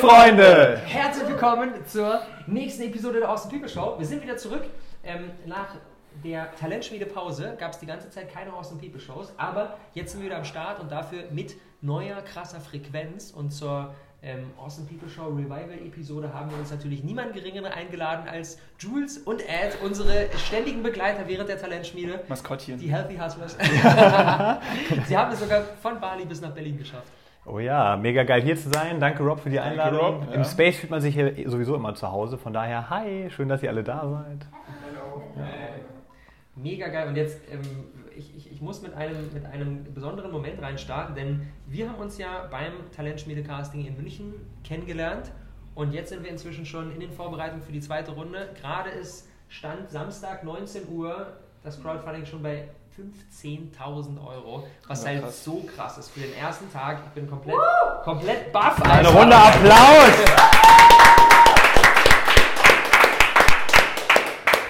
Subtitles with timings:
[0.00, 0.80] Freunde!
[0.86, 3.96] Herzlich willkommen zur nächsten Episode der Austin People Show.
[3.98, 4.62] Wir sind wieder zurück.
[5.02, 5.74] Ähm, nach
[6.22, 10.26] der Talentschmiede-Pause gab es die ganze Zeit keine Austin People Shows, aber jetzt sind wir
[10.26, 13.92] wieder am Start und dafür mit neuer, krasser Frequenz und zur
[14.22, 19.18] ähm, Awesome People Show Revival Episode haben wir uns natürlich niemand geringeren eingeladen als Jules
[19.18, 22.20] und Ed, unsere ständigen Begleiter während der Talentschmiede.
[22.28, 22.78] Maskottchen.
[22.78, 23.56] Die Healthy Hustlers.
[25.08, 27.12] Sie haben es sogar von Bali bis nach Berlin geschafft.
[27.50, 29.00] Oh ja, mega geil hier zu sein.
[29.00, 30.00] Danke Rob für die Einladung.
[30.00, 30.34] Rob, ja.
[30.34, 32.36] Im Space fühlt man sich hier sowieso immer zu Hause.
[32.36, 34.46] Von daher, hi, schön, dass ihr alle da seid.
[36.56, 37.08] Mega geil.
[37.08, 37.60] Und jetzt, ähm,
[38.14, 42.18] ich, ich, ich muss mit einem, mit einem besonderen Moment reinstarten, denn wir haben uns
[42.18, 44.34] ja beim Talentschmiede-Casting in München
[44.64, 45.32] kennengelernt
[45.74, 48.50] und jetzt sind wir inzwischen schon in den Vorbereitungen für die zweite Runde.
[48.60, 55.22] Gerade ist Stand Samstag 19 Uhr das Crowdfunding schon bei 15.000 Euro, was Ja, halt
[55.22, 55.44] krass.
[55.44, 56.98] so krass ist für den ersten Tag.
[57.06, 57.56] Ich bin komplett,
[58.02, 58.80] komplett baff.
[58.82, 59.08] Eine.
[59.08, 60.14] Runde Applaus!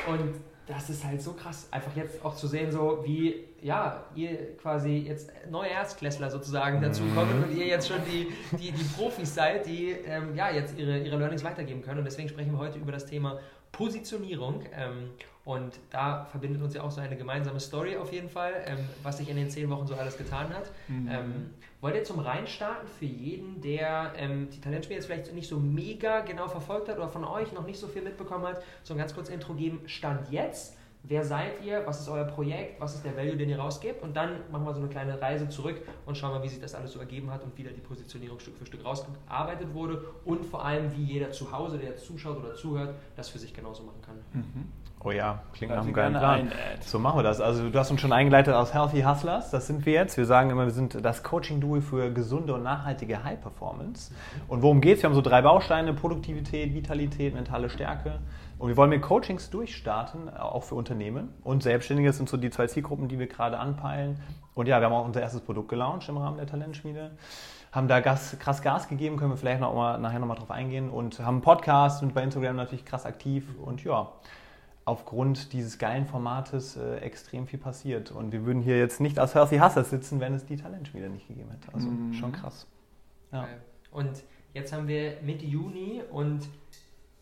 [0.06, 0.34] Und
[0.66, 4.98] das ist halt so krass, einfach jetzt auch zu sehen, so wie ja, ihr quasi
[4.98, 9.66] jetzt neue Erstklässler sozusagen dazu kommen und ihr jetzt schon die, die, die Profis seid,
[9.66, 11.98] die ähm, ja, jetzt ihre, ihre Learnings weitergeben können.
[12.00, 13.38] Und deswegen sprechen wir heute über das Thema
[13.72, 14.62] Positionierung.
[14.74, 15.10] Ähm,
[15.48, 19.16] und da verbindet uns ja auch so eine gemeinsame Story auf jeden Fall, ähm, was
[19.16, 20.70] sich in den zehn Wochen so alles getan hat.
[21.08, 25.58] Ähm, wollt ihr zum Reinstarten für jeden, der ähm, die Talentspiele jetzt vielleicht nicht so
[25.58, 28.98] mega genau verfolgt hat oder von euch noch nicht so viel mitbekommen hat, so ein
[28.98, 30.76] ganz kurz Intro geben, Stand jetzt.
[31.04, 31.86] Wer seid ihr?
[31.86, 32.80] Was ist euer Projekt?
[32.80, 34.02] Was ist der Value, den ihr rausgebt?
[34.02, 36.74] Und dann machen wir so eine kleine Reise zurück und schauen mal, wie sich das
[36.74, 40.44] alles so ergeben hat und wie da die Positionierung Stück für Stück rausgearbeitet wurde und
[40.44, 43.84] vor allem, wie jeder zu Hause, der jetzt zuschaut oder zuhört, das für sich genauso
[43.84, 44.16] machen kann.
[45.04, 46.52] Oh ja, klingt nach einem geilen Plan.
[46.80, 47.40] So machen wir das.
[47.40, 50.16] Also du hast uns schon eingeleitet aus Healthy Hustlers, das sind wir jetzt.
[50.16, 54.12] Wir sagen immer, wir sind das Coaching-Duo für gesunde und nachhaltige High-Performance.
[54.48, 55.02] Und worum geht's?
[55.02, 58.18] Wir haben so drei Bausteine, Produktivität, Vitalität, mentale Stärke.
[58.58, 62.12] Und wir wollen mit Coachings durchstarten, auch für Unternehmen und Selbstständige.
[62.12, 64.20] Sind so die zwei Zielgruppen, die wir gerade anpeilen.
[64.54, 67.12] Und ja, wir haben auch unser erstes Produkt gelauncht im Rahmen der Talentschmiede.
[67.70, 70.90] Haben da Gas, krass Gas gegeben, können wir vielleicht noch mal, nachher nochmal drauf eingehen.
[70.90, 73.44] Und haben einen Podcast und bei Instagram natürlich krass aktiv.
[73.64, 74.08] Und ja,
[74.88, 78.10] aufgrund dieses geilen Formates äh, extrem viel passiert.
[78.10, 81.28] Und wir würden hier jetzt nicht als Healthy Hustlers sitzen, wenn es die Talentschmiede nicht
[81.28, 81.72] gegeben hätte.
[81.74, 82.12] Also Mhm.
[82.14, 82.66] schon krass.
[83.32, 83.46] Ja.
[83.90, 84.22] Und
[84.54, 86.48] jetzt haben wir Mitte Juni und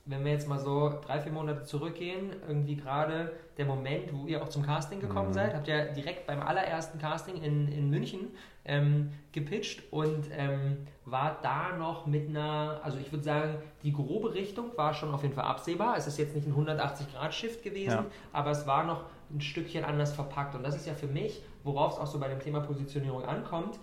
[0.08, 4.40] wenn wir jetzt mal so drei, vier Monate zurückgehen, irgendwie gerade der Moment, wo ihr
[4.42, 5.34] auch zum Casting gekommen Mhm.
[5.34, 8.28] seid, habt ihr direkt beim allerersten Casting in, in München
[8.66, 14.34] ähm, gepitcht und ähm, war da noch mit einer, also ich würde sagen, die grobe
[14.34, 15.96] Richtung war schon auf jeden Fall absehbar.
[15.96, 18.06] Es ist jetzt nicht ein 180-Grad-Shift gewesen, Ja.
[18.32, 20.54] aber es war noch ein Stückchen anders verpackt.
[20.54, 23.78] Und das ist ja für mich, worauf es auch so bei dem Thema Positionierung ankommt,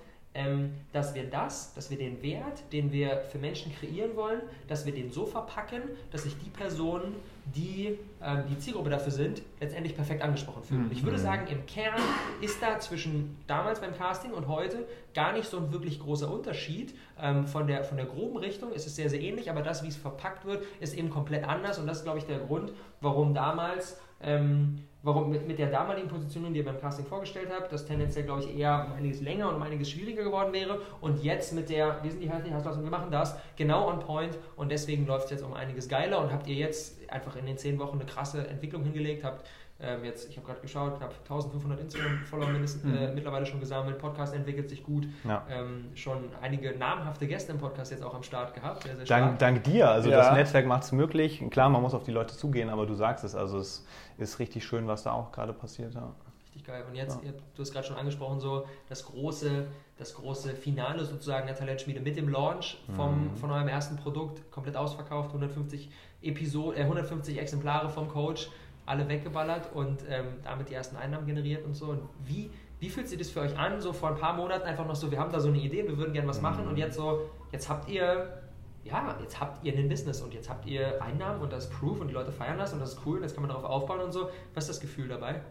[0.92, 4.94] dass wir das, dass wir den Wert, den wir für Menschen kreieren wollen, dass wir
[4.94, 7.16] den so verpacken, dass sich die Personen,
[7.54, 10.86] die ähm, die Zielgruppe dafür sind, letztendlich perfekt angesprochen fühlen.
[10.86, 10.92] Mhm.
[10.92, 12.02] Ich würde sagen, im Kern
[12.42, 16.96] ist da zwischen damals beim Casting und heute gar nicht so ein wirklich großer Unterschied.
[17.22, 19.90] Ähm, von, der, von der groben Richtung ist es sehr, sehr ähnlich, aber das, wie
[19.90, 22.72] es verpackt wird, ist eben komplett anders und das ist, glaube ich, der Grund,
[23.02, 27.72] warum damals ähm, warum mit, mit der damaligen Positionierung, die ihr beim Casting vorgestellt habt,
[27.72, 30.80] das tendenziell, glaube ich, eher um einiges länger und um einiges schwieriger geworden wäre.
[31.02, 34.00] Und jetzt mit der, wir sind die Healthy Hustlers und wir machen das, genau on
[34.00, 34.38] point.
[34.56, 37.58] Und deswegen läuft es jetzt um einiges geiler und habt ihr jetzt einfach in den
[37.58, 39.46] zehn Wochen eine krasse Entwicklung hingelegt, habt
[39.84, 42.96] ähm, jetzt, ich habe gerade geschaut, knapp 1500 Instagram-Follower Mhm.
[42.96, 45.46] äh, mittlerweile schon gesammelt, Podcast entwickelt sich gut, Ja.
[45.50, 49.26] ähm, schon einige namhafte Gäste im Podcast jetzt auch am Start gehabt, sehr, sehr Dank,
[49.26, 49.40] stark.
[49.40, 49.90] dank dir.
[49.90, 50.18] Also Ja.
[50.18, 51.44] das Netzwerk macht es möglich.
[51.52, 53.36] Klar, man muss auf die Leute zugehen, aber du sagst es.
[53.36, 53.86] Also es
[54.18, 55.94] ist richtig schön, was da auch gerade passiert.
[55.94, 56.14] Ja.
[56.46, 56.84] Richtig geil.
[56.88, 57.30] Und jetzt, Ja.
[57.32, 59.66] ihr, du hast gerade schon angesprochen, so das große,
[59.98, 63.36] das große Finale sozusagen der Talentschmiede mit dem Launch vom, Mhm.
[63.38, 65.90] von eurem ersten Produkt, komplett ausverkauft, 150
[66.22, 68.50] Episoden, äh, 150 Exemplare vom Coach,
[68.86, 71.88] alle weggeballert und ähm, damit die ersten Einnahmen generiert und so.
[71.88, 72.50] Und wie,
[72.80, 73.80] wie fühlt sich das für euch an?
[73.82, 75.98] So vor ein paar Monaten einfach noch so, wir haben da so eine Idee, wir
[75.98, 78.40] würden gerne was machen und jetzt so, jetzt habt ihr
[78.84, 82.02] ja, jetzt habt ihr ein Business und jetzt habt ihr Einnahmen und das ist Proof
[82.02, 84.02] und die Leute feiern das und das ist cool und jetzt kann man darauf aufbauen
[84.02, 84.30] und so.
[84.54, 85.42] Was ist das Gefühl dabei?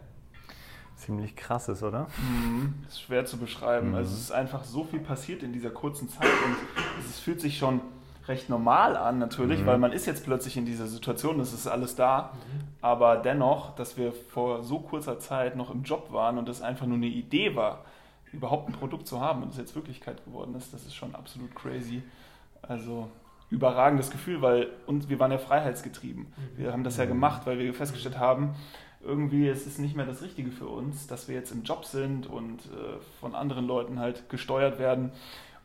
[0.95, 2.07] Ziemlich krass ist, oder?
[2.17, 2.75] Mhm.
[2.83, 3.89] Das ist schwer zu beschreiben.
[3.89, 3.95] Mhm.
[3.95, 6.55] Also es ist einfach so viel passiert in dieser kurzen Zeit und
[7.09, 7.81] es fühlt sich schon
[8.27, 9.65] recht normal an natürlich, Mhm.
[9.65, 12.31] weil man ist jetzt plötzlich in dieser Situation, es ist alles da.
[12.81, 16.85] Aber dennoch, dass wir vor so kurzer Zeit noch im Job waren und das einfach
[16.85, 17.83] nur eine Idee war,
[18.31, 21.53] überhaupt ein Produkt zu haben und es jetzt Wirklichkeit geworden ist, das ist schon absolut
[21.55, 22.01] crazy.
[22.61, 23.09] Also
[23.49, 26.27] überragendes Gefühl, weil und wir waren ja freiheitsgetrieben.
[26.55, 28.55] Wir haben das ja gemacht, weil wir festgestellt haben,
[29.05, 32.25] irgendwie ist es nicht mehr das Richtige für uns, dass wir jetzt im Job sind
[32.25, 35.11] und äh, von anderen Leuten halt gesteuert werden.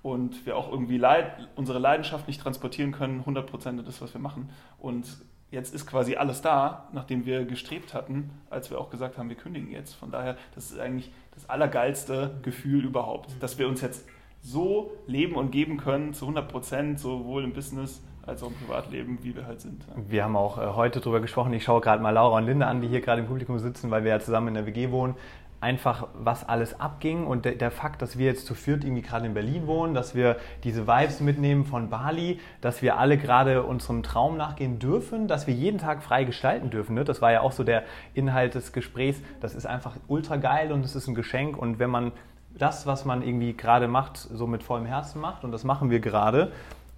[0.02, 4.50] Und wir auch irgendwie Leid, unsere Leidenschaft nicht transportieren können, 100% das, was wir machen.
[4.78, 5.06] Und
[5.50, 9.36] jetzt ist quasi alles da, nachdem wir gestrebt hatten, als wir auch gesagt haben, wir
[9.36, 9.94] kündigen jetzt.
[9.94, 14.06] Von daher, das ist eigentlich das allergeilste Gefühl überhaupt, dass wir uns jetzt
[14.40, 19.18] so leben und geben können, zu 100 Prozent, sowohl im Business als auch im Privatleben,
[19.22, 19.84] wie wir halt sind.
[19.96, 21.52] Wir haben auch äh, heute darüber gesprochen.
[21.54, 24.04] Ich schaue gerade mal Laura und Linda an, die hier gerade im Publikum sitzen, weil
[24.04, 25.14] wir ja zusammen in der WG wohnen
[25.60, 29.26] einfach, was alles abging und der, der, Fakt, dass wir jetzt zu viert irgendwie gerade
[29.26, 34.02] in Berlin wohnen, dass wir diese Vibes mitnehmen von Bali, dass wir alle gerade unserem
[34.02, 36.94] Traum nachgehen dürfen, dass wir jeden Tag frei gestalten dürfen.
[36.94, 37.04] Ne?
[37.04, 37.82] Das war ja auch so der
[38.14, 39.20] Inhalt des Gesprächs.
[39.40, 42.12] Das ist einfach ultra geil und es ist ein Geschenk und wenn man
[42.56, 46.00] das, was man irgendwie gerade macht, so mit vollem Herzen macht und das machen wir
[46.00, 46.52] gerade,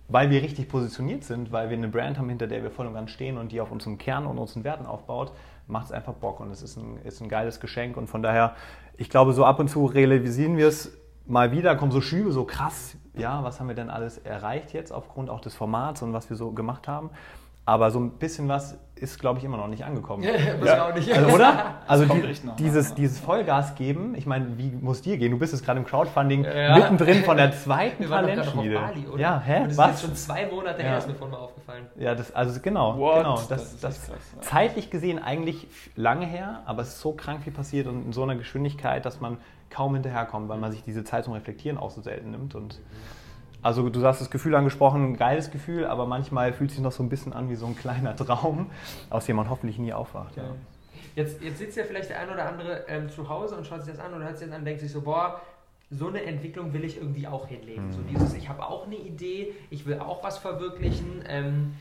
[0.09, 2.95] weil wir richtig positioniert sind, weil wir eine Brand haben, hinter der wir voll und
[2.95, 5.33] ganz stehen und die auf unserem Kern und unseren Werten aufbaut,
[5.71, 7.97] macht es einfach Bock und es ist ein, ist ein geiles Geschenk.
[7.97, 8.55] Und von daher,
[8.97, 10.97] ich glaube, so ab und zu realisieren wir es
[11.27, 14.93] mal wieder, kommen so Schübe, so krass, ja, was haben wir denn alles erreicht jetzt
[14.93, 17.11] aufgrund auch des Formats und was wir so gemacht haben.
[17.65, 20.23] Aber so ein bisschen was ist, glaube ich, immer noch nicht angekommen.
[20.65, 21.13] ja, auch nicht.
[21.13, 21.75] Also, oder?
[21.87, 22.23] Also die,
[22.59, 25.33] dieses, dieses Vollgas geben, ich meine, wie muss dir gehen?
[25.33, 26.77] Du bist jetzt gerade im Crowdfunding ja.
[26.77, 28.75] mittendrin von der zweiten Talentschmiede.
[28.77, 29.21] Bali, oder?
[29.21, 29.63] Ja, hä?
[29.63, 29.87] Und das was?
[29.87, 30.89] ist jetzt schon zwei Monate ja.
[30.91, 31.87] her, ist mir vorhin mal aufgefallen.
[31.97, 33.17] Ja, das, also genau, What?
[33.17, 33.35] genau.
[33.35, 34.43] Das, das, das, krass, ja.
[34.43, 35.67] zeitlich gesehen eigentlich
[35.97, 39.21] lange her, aber es ist so krank viel passiert und in so einer Geschwindigkeit, dass
[39.21, 39.39] man
[39.69, 43.20] kaum hinterherkommt, weil man sich diese Zeit zum Reflektieren auch so selten nimmt und mhm.
[43.63, 46.93] Also du hast das Gefühl angesprochen, ein geiles Gefühl, aber manchmal fühlt es sich noch
[46.93, 48.71] so ein bisschen an wie so ein kleiner Traum,
[49.11, 50.37] aus dem man hoffentlich nie aufwacht.
[50.37, 50.45] Ja.
[51.17, 53.95] Jetzt, jetzt sitzt ja vielleicht der ein oder andere ähm, zu Hause und schaut sich
[53.95, 55.41] das an und hört sich das an und denkt sich so, boah,
[55.91, 57.89] so eine Entwicklung will ich irgendwie auch hinlegen.
[57.89, 57.93] Mhm.
[57.93, 61.25] So dieses, ich habe auch eine Idee, ich will auch was verwirklichen.
[61.27, 61.75] Ähm,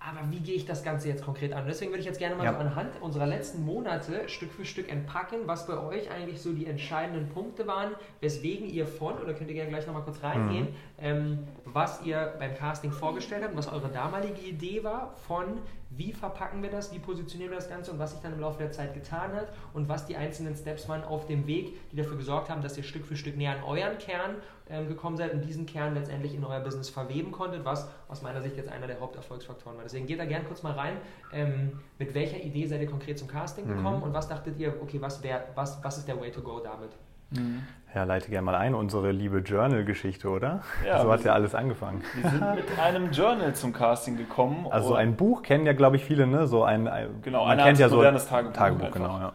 [0.00, 1.64] aber wie gehe ich das Ganze jetzt konkret an?
[1.66, 2.52] deswegen würde ich jetzt gerne mal ja.
[2.52, 6.66] so anhand unserer letzten Monate Stück für Stück entpacken, was bei euch eigentlich so die
[6.66, 10.74] entscheidenden Punkte waren, weswegen ihr von, oder könnt ihr gerne gleich nochmal kurz reingehen, mhm.
[11.00, 15.58] ähm, was ihr beim Casting vorgestellt habt, was eure damalige Idee war von,
[15.90, 18.58] wie verpacken wir das, wie positionieren wir das Ganze und was sich dann im Laufe
[18.58, 22.16] der Zeit getan hat und was die einzelnen Steps waren auf dem Weg, die dafür
[22.16, 24.36] gesorgt haben, dass ihr Stück für Stück näher an euren Kern
[24.68, 28.42] ähm, gekommen seid und diesen Kern letztendlich in euer Business verweben konntet, was aus meiner
[28.42, 29.84] Sicht jetzt einer der Haupterfolgsfaktoren war.
[29.84, 30.98] Deswegen geht da gerne kurz mal rein,
[31.32, 33.76] ähm, mit welcher Idee seid ihr konkret zum Casting mhm.
[33.76, 34.02] gekommen mhm.
[34.04, 36.90] und was dachtet ihr, okay, was, wär, was, was ist der Way to go damit?
[37.30, 37.62] Mhm.
[37.94, 40.62] Ja, leite gerne mal ein, unsere liebe Journal-Geschichte, oder?
[40.86, 42.04] Ja, so hat ja alles angefangen.
[42.14, 44.66] Wir sind mit einem Journal zum Casting gekommen.
[44.70, 46.46] Also ein Buch kennen ja, glaube ich, viele, ne?
[46.46, 46.88] So ein,
[47.22, 49.32] genau, man kennt ja so modernes Tagebuch, Tagebuch genau, ja.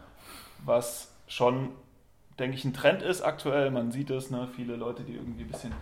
[0.64, 1.70] Was schon,
[2.38, 3.70] denke ich, ein Trend ist aktuell.
[3.72, 4.48] Man sieht es, ne?
[4.54, 5.72] viele Leute, die irgendwie ein bisschen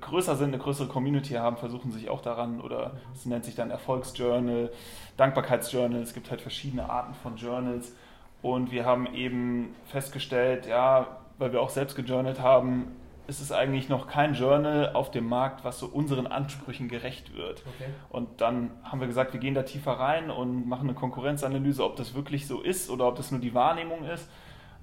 [0.00, 3.70] größer sind, eine größere Community haben, versuchen sich auch daran oder es nennt sich dann
[3.70, 4.70] Erfolgsjournal,
[5.18, 6.00] Dankbarkeitsjournal.
[6.00, 7.92] Es gibt halt verschiedene Arten von Journals.
[8.40, 12.96] Und wir haben eben festgestellt, ja, weil wir auch selbst gejournalt haben,
[13.28, 17.62] ist es eigentlich noch kein Journal auf dem Markt, was so unseren Ansprüchen gerecht wird.
[17.76, 17.90] Okay.
[18.08, 21.96] Und dann haben wir gesagt, wir gehen da tiefer rein und machen eine Konkurrenzanalyse, ob
[21.96, 24.28] das wirklich so ist oder ob das nur die Wahrnehmung ist.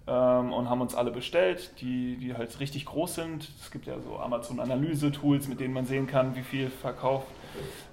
[0.08, 3.50] Ähm, und haben uns alle bestellt, die, die halt richtig groß sind.
[3.60, 7.26] Es gibt ja so Amazon-Analyse-Tools, mit denen man sehen kann, wie viel verkauft,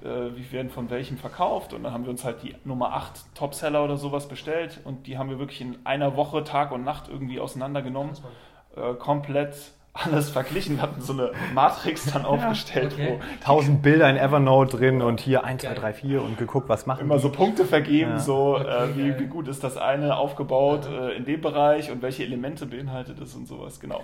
[0.05, 1.73] äh, wie werden von welchem verkauft.
[1.73, 5.17] Und dann haben wir uns halt die Nummer 8 Topseller oder sowas bestellt und die
[5.17, 8.15] haben wir wirklich in einer Woche, Tag und Nacht irgendwie auseinandergenommen
[8.77, 9.55] äh, komplett
[9.95, 10.77] alles verglichen.
[10.77, 13.19] Wir hatten so eine Matrix dann aufgestellt, okay.
[13.21, 16.87] wo tausend Bilder in Evernote drin und hier 1, 2, 3, 4 und geguckt, was
[16.87, 17.23] machen Immer die?
[17.23, 18.19] so Punkte vergeben, ja.
[18.19, 21.09] so okay, äh, wie, wie, gut ist das eine aufgebaut ja.
[21.09, 24.03] äh, in dem Bereich und welche Elemente beinhaltet es und sowas, genau.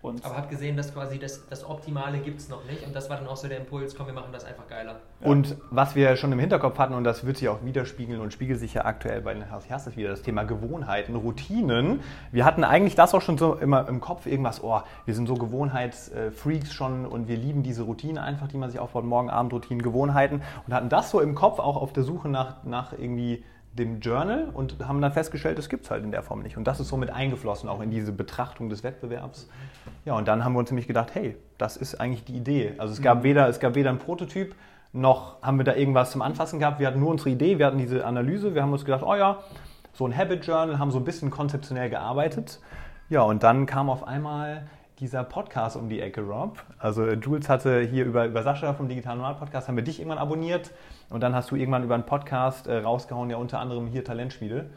[0.00, 3.10] Und aber hat gesehen, dass quasi das, das Optimale gibt es noch nicht und das
[3.10, 5.00] war dann auch so der Impuls, komm, wir machen das einfach geiler.
[5.20, 5.26] Ja.
[5.26, 8.60] Und was wir schon im Hinterkopf hatten und das wird sich auch widerspiegeln und spiegelt
[8.60, 12.00] sich ja aktuell bei den Herzlich wieder, das Thema Gewohnheiten, Routinen.
[12.30, 15.34] Wir hatten eigentlich das auch schon so immer im Kopf, irgendwas, oh, wir sind so
[15.34, 20.74] Gewohnheitsfreaks schon und wir lieben diese Routinen einfach, die man sich aufbaut, Morgen-Abend-Routinen, Gewohnheiten und
[20.74, 24.76] hatten das so im Kopf auch auf der Suche nach, nach irgendwie dem Journal und
[24.86, 26.56] haben dann festgestellt, das gibt es halt in der Form nicht.
[26.56, 29.48] Und das ist somit eingeflossen auch in diese Betrachtung des Wettbewerbs.
[30.04, 32.74] Ja, und dann haben wir uns nämlich gedacht, hey, das ist eigentlich die Idee.
[32.78, 33.22] Also es gab, mhm.
[33.24, 34.54] weder, es gab weder ein Prototyp,
[34.92, 36.80] noch haben wir da irgendwas zum Anfassen gehabt.
[36.80, 39.38] Wir hatten nur unsere Idee, wir hatten diese Analyse, wir haben uns gedacht, oh ja,
[39.92, 42.60] so ein Habit Journal, haben so ein bisschen konzeptionell gearbeitet.
[43.10, 44.66] Ja, und dann kam auf einmal
[45.00, 46.62] dieser Podcast um die Ecke, Rob.
[46.78, 50.00] Also äh, Jules hatte hier über, über Sascha vom Digitalen Normal Podcast, haben wir dich
[50.00, 50.72] irgendwann abonniert
[51.08, 54.70] und dann hast du irgendwann über einen Podcast äh, rausgehauen, ja unter anderem hier Talentschmiede.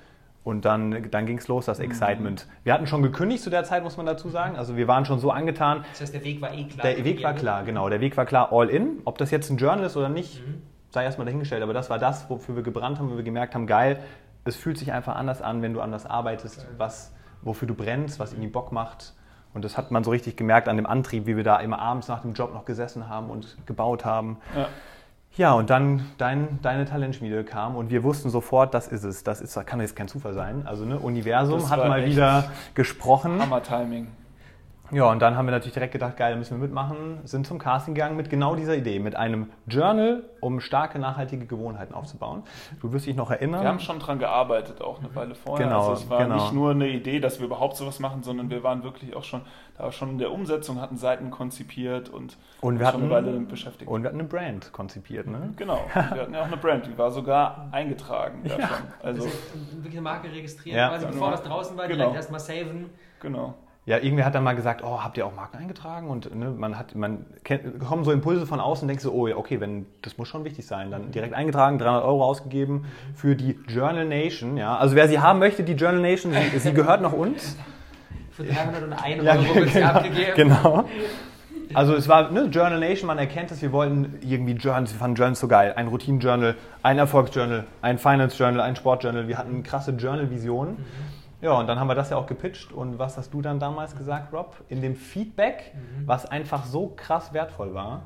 [0.44, 1.86] Und dann, dann ging es los, das mhm.
[1.86, 2.48] Excitement.
[2.48, 2.52] Mhm.
[2.64, 4.56] Wir hatten schon gekündigt zu der Zeit, muss man dazu sagen.
[4.56, 5.86] Also wir waren schon so angetan.
[5.92, 6.84] Das heißt, der Weg war eh klar.
[6.84, 7.90] Der Weg war klar, genau.
[7.90, 9.02] Der Weg war klar, all in.
[9.06, 10.64] Ob das jetzt ein Journal ist oder nicht, mhm.
[10.90, 11.62] sei erstmal dahingestellt.
[11.62, 14.00] Aber das war das, wofür wir gebrannt haben, wo wir gemerkt haben, geil,
[14.44, 17.14] es fühlt sich einfach anders an, wenn du anders arbeitest, was,
[17.44, 19.14] wofür du brennst, was irgendwie Bock macht.
[19.54, 22.08] Und das hat man so richtig gemerkt an dem Antrieb, wie wir da immer abends
[22.08, 24.38] nach dem Job noch gesessen haben und gebaut haben.
[24.56, 24.68] Ja.
[25.38, 29.24] Ja, und dann dein, deine Talentschmiede kam und wir wussten sofort, das ist es.
[29.24, 30.64] Das ist, kann jetzt kein Zufall sein.
[30.68, 33.42] Also ne, Universum hat mal wieder gesprochen.
[33.42, 34.08] Hammer Timing.
[34.92, 37.60] Ja, und dann haben wir natürlich direkt gedacht, geil, da müssen wir mitmachen, sind zum
[37.60, 42.44] Casting gegangen mit genau dieser Idee, mit einem Journal, um starke, nachhaltige Gewohnheiten aufzubauen.
[42.82, 43.62] Du wirst dich noch erinnern.
[43.62, 45.66] Wir haben schon dran gearbeitet, auch eine Weile vorher.
[45.66, 46.36] Genau, also es war genau.
[46.36, 49.42] nicht nur eine Idee, dass wir überhaupt sowas machen, sondern wir waren wirklich auch schon,
[49.78, 53.90] da schon in der Umsetzung, hatten Seiten konzipiert und, und wir hatten, eine Weile beschäftigt.
[53.90, 55.54] Und wir hatten eine Brand konzipiert, ne?
[55.56, 58.68] Genau, wir hatten ja auch eine Brand, die war sogar eingetragen ja.
[58.68, 58.88] schon.
[59.02, 60.90] Also wirklich eine Marke registriert, ja.
[60.90, 62.00] quasi bevor das draußen war, genau.
[62.00, 62.90] direkt erstmal saven.
[63.22, 63.56] Genau.
[63.88, 66.08] Ja, irgendwer hat dann mal gesagt, oh, habt ihr auch Marken eingetragen?
[66.08, 69.26] Und ne, man hat, man kennt, kommen so Impulse von außen und denkt so, oh
[69.26, 70.92] ja, okay, wenn, das muss schon wichtig sein.
[70.92, 72.86] Dann direkt eingetragen, 300 Euro ausgegeben
[73.16, 74.56] für die Journal Nation.
[74.56, 77.58] Ja, also wer sie haben möchte, die Journal Nation, sie, sie gehört noch uns.
[78.30, 80.34] Für 301 ja, Euro wird sie genau, abgegeben.
[80.36, 80.86] Genau.
[81.74, 85.16] Also es war ne, Journal Nation, man erkennt es, wir wollten irgendwie Journals, wir fanden
[85.16, 85.74] Journals so geil.
[85.76, 89.28] Ein Routine-Journal, ein Erfolgsjournal, ein Finance-Journal, ein Sport-Journal.
[89.28, 90.74] Wir hatten krasse Journal-Visionen.
[90.74, 91.21] Mhm.
[91.42, 92.72] Ja, und dann haben wir das ja auch gepitcht.
[92.72, 94.56] Und was hast du dann damals gesagt, Rob?
[94.70, 96.08] In dem Feedback, mhm.
[96.08, 98.04] was einfach so krass wertvoll war.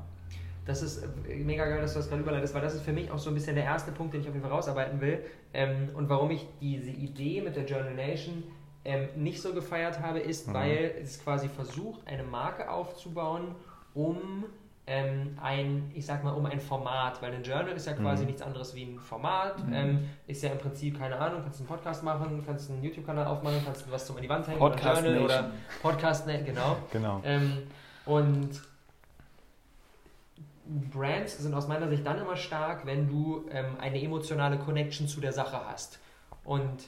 [0.66, 3.12] Das ist äh, mega geil, dass du das gerade überleitest, weil das ist für mich
[3.12, 5.20] auch so ein bisschen der erste Punkt, den ich auf jeden Fall rausarbeiten will.
[5.54, 8.44] Ähm, und warum ich diese Idee mit der Journal Nation
[8.84, 10.54] ähm, nicht so gefeiert habe, ist, mhm.
[10.54, 13.56] weil es quasi versucht, eine Marke aufzubauen,
[13.94, 14.46] um
[14.88, 18.28] ähm, ein, ich sag mal, um ein Format, weil ein Journal ist ja quasi mhm.
[18.28, 19.74] nichts anderes wie ein Format, mhm.
[19.74, 23.62] ähm, ist ja im Prinzip, keine Ahnung, kannst einen Podcast machen, kannst einen YouTube-Kanal aufmachen,
[23.66, 25.52] kannst was zum an die Wand hängen, Podcast oder Journal oder
[25.82, 26.78] Podcast, ne, genau.
[26.92, 27.22] genau.
[27.24, 27.64] Ähm,
[28.06, 28.62] und
[30.92, 35.20] Brands sind aus meiner Sicht dann immer stark, wenn du ähm, eine emotionale Connection zu
[35.20, 36.00] der Sache hast.
[36.44, 36.88] Und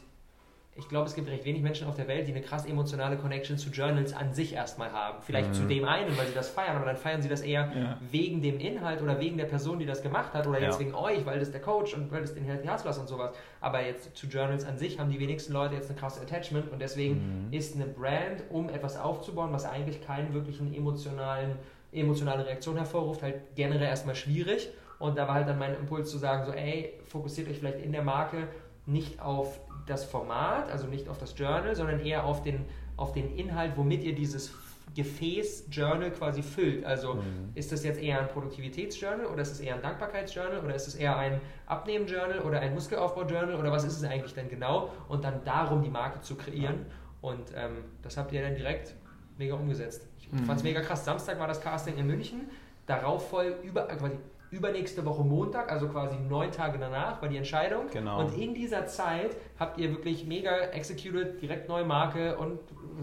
[0.77, 3.57] ich glaube, es gibt recht wenig Menschen auf der Welt, die eine krass emotionale Connection
[3.57, 5.17] zu Journals an sich erstmal haben.
[5.21, 5.53] Vielleicht mhm.
[5.53, 7.97] zu dem einen, weil sie das feiern, aber dann feiern sie das eher ja.
[8.11, 10.65] wegen dem Inhalt oder wegen der Person, die das gemacht hat oder ja.
[10.65, 13.35] jetzt wegen euch, weil das der Coach und weil das den Healthy Hustlers und sowas.
[13.59, 16.79] Aber jetzt zu Journals an sich haben die wenigsten Leute jetzt eine krasse Attachment und
[16.79, 17.53] deswegen mhm.
[17.53, 21.55] ist eine Brand, um etwas aufzubauen, was eigentlich keinen wirklichen emotionalen,
[21.91, 24.69] emotionale Reaktion hervorruft, halt generell erstmal schwierig.
[24.99, 27.91] Und da war halt dann mein Impuls zu sagen, so ey, fokussiert euch vielleicht in
[27.91, 28.47] der Marke
[28.87, 32.65] nicht auf das Format, also nicht auf das Journal, sondern eher auf den,
[32.95, 34.53] auf den Inhalt, womit ihr dieses
[34.95, 36.85] Gefäß-Journal quasi füllt.
[36.85, 37.51] Also mhm.
[37.55, 40.95] ist das jetzt eher ein Produktivitätsjournal oder ist es eher ein Dankbarkeitsjournal oder ist es
[40.95, 44.91] eher ein Abnehmen-Journal oder ein Muskelaufbau-Journal oder was ist es eigentlich denn genau?
[45.07, 46.85] Und dann darum die Marke zu kreieren.
[47.21, 48.95] Und ähm, das habt ihr dann direkt
[49.37, 50.07] mega umgesetzt.
[50.19, 50.45] Ich mhm.
[50.45, 51.05] fand es mega krass.
[51.05, 52.49] Samstag war das Casting in München.
[52.85, 54.19] Darauf voll über, quasi
[54.51, 57.87] übernächste Woche Montag, also quasi neun Tage danach, war die Entscheidung.
[57.91, 58.21] Genau.
[58.21, 62.59] Und in dieser Zeit habt ihr wirklich mega executed, direkt neue Marke und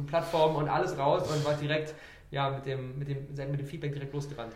[0.06, 1.94] Plattform und alles raus und war direkt
[2.30, 4.52] ja, mit, dem, mit, dem, mit dem Feedback direkt losgerannt.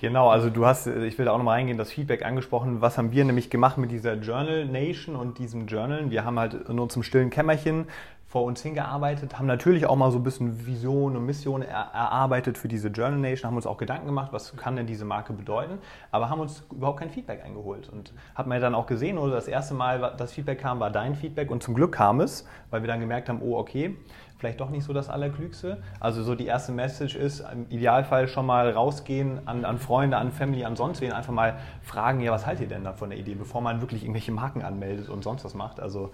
[0.00, 2.80] Genau, also du hast, ich will da auch nochmal reingehen, das Feedback angesprochen.
[2.80, 6.08] Was haben wir nämlich gemacht mit dieser Journal Nation und diesem Journal?
[6.12, 7.88] Wir haben halt in unserem stillen Kämmerchen
[8.28, 12.58] vor uns hingearbeitet, haben natürlich auch mal so ein bisschen Vision und Mission er erarbeitet
[12.58, 15.78] für diese Journal Nation, haben uns auch Gedanken gemacht, was kann denn diese Marke bedeuten,
[16.10, 17.88] aber haben uns überhaupt kein Feedback eingeholt.
[17.88, 20.90] Und hat man ja dann auch gesehen, oder das erste Mal, das Feedback kam, war
[20.90, 23.96] dein Feedback und zum Glück kam es, weil wir dann gemerkt haben, oh okay,
[24.36, 25.82] vielleicht doch nicht so das Allerklügste.
[25.98, 30.32] Also so die erste Message ist, im Idealfall schon mal rausgehen an, an Freunde, an
[30.32, 33.18] Family, an sonst wen, einfach mal fragen, ja, was haltet ihr denn da von der
[33.18, 35.80] Idee, bevor man wirklich irgendwelche Marken anmeldet und sonst was macht.
[35.80, 36.12] Also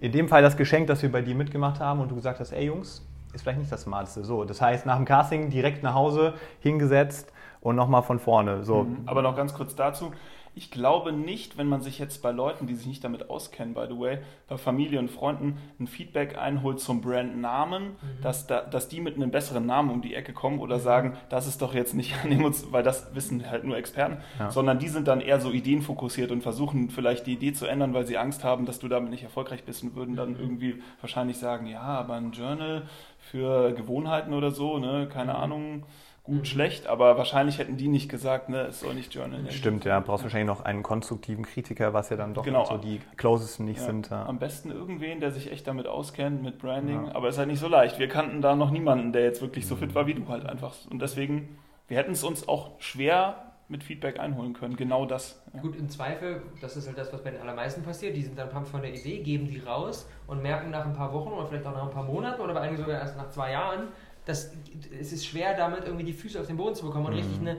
[0.00, 2.52] in dem Fall das Geschenk, dass wir bei dir mitgemacht haben und du gesagt hast,
[2.52, 4.24] ey Jungs, ist vielleicht nicht das Smarteste.
[4.24, 8.64] So, das heißt, nach dem Casting direkt nach Hause hingesetzt und nochmal von vorne.
[8.64, 8.84] So.
[8.84, 9.02] Mhm.
[9.06, 10.12] Aber noch ganz kurz dazu.
[10.58, 13.84] Ich glaube nicht, wenn man sich jetzt bei Leuten, die sich nicht damit auskennen, by
[13.90, 18.22] the way, bei Familie und Freunden ein Feedback einholt zum Brandnamen, mhm.
[18.22, 21.46] dass, da, dass die mit einem besseren Namen um die Ecke kommen oder sagen, das
[21.46, 22.14] ist doch jetzt nicht
[22.70, 24.50] weil das wissen halt nur Experten, ja.
[24.50, 28.06] sondern die sind dann eher so ideenfokussiert und versuchen vielleicht die Idee zu ändern, weil
[28.06, 30.40] sie Angst haben, dass du damit nicht erfolgreich bist und würden dann mhm.
[30.40, 35.38] irgendwie wahrscheinlich sagen, ja, aber ein Journal für Gewohnheiten oder so, ne, keine mhm.
[35.38, 35.82] Ahnung
[36.26, 36.44] gut, mhm.
[36.44, 39.52] schlecht, aber wahrscheinlich hätten die nicht gesagt, ne, es soll nicht Journal nennen.
[39.52, 42.64] Stimmt, ja, brauchst wahrscheinlich noch einen konstruktiven Kritiker, was ja dann doch genau.
[42.64, 43.86] so die closesten nicht ja.
[43.86, 44.10] sind.
[44.10, 44.26] Ja.
[44.26, 47.14] Am besten irgendwen, der sich echt damit auskennt, mit Branding, ja.
[47.14, 47.98] aber es ist halt nicht so leicht.
[47.98, 50.74] Wir kannten da noch niemanden, der jetzt wirklich so fit war wie du halt einfach.
[50.90, 55.42] Und deswegen, wir hätten es uns auch schwer mit Feedback einholen können, genau das.
[55.52, 55.60] Ja.
[55.60, 58.48] Gut, im Zweifel, das ist halt das, was bei den allermeisten passiert, die sind dann
[58.48, 61.66] pumped von der Idee, geben die raus und merken nach ein paar Wochen oder vielleicht
[61.66, 63.88] auch nach ein paar Monaten oder bei einigen sogar erst nach zwei Jahren,
[64.26, 64.52] das,
[65.00, 67.18] es ist schwer, damit irgendwie die Füße auf den Boden zu bekommen und mhm.
[67.18, 67.56] richtig eine,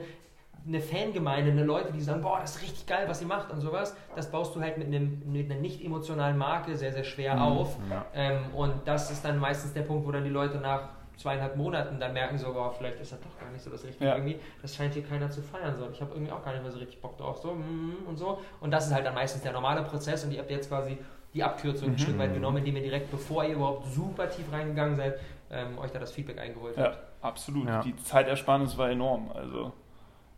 [0.66, 3.60] eine Fangemeinde, eine Leute, die sagen, boah, das ist richtig geil, was ihr macht und
[3.60, 7.34] sowas, das baust du halt mit, einem, mit einer nicht emotionalen Marke sehr, sehr schwer
[7.36, 7.42] mhm.
[7.42, 7.76] auf.
[7.90, 8.04] Ja.
[8.14, 11.98] Ähm, und das ist dann meistens der Punkt, wo dann die Leute nach zweieinhalb Monaten
[11.98, 14.14] dann merken, so, boah, vielleicht ist das doch gar nicht so das Richtige Ja.
[14.14, 14.38] irgendwie.
[14.62, 15.74] Das scheint hier keiner zu feiern.
[15.76, 15.88] So.
[15.90, 17.38] Ich habe irgendwie auch gar nicht mehr so richtig Bock drauf.
[17.38, 18.38] So, mm, und so.
[18.60, 20.96] Und das ist halt dann meistens der normale Prozess und ihr habt jetzt quasi
[21.34, 24.96] die Abkürzung ein Stück weit genommen, indem ihr direkt, bevor ihr überhaupt super tief reingegangen
[24.96, 25.18] seid,
[25.50, 26.98] ähm, euch da das Feedback eingeholt Ja, habt.
[27.22, 27.68] absolut.
[27.68, 27.82] Ja.
[27.82, 29.30] Die Zeitersparnis war enorm.
[29.32, 29.72] Also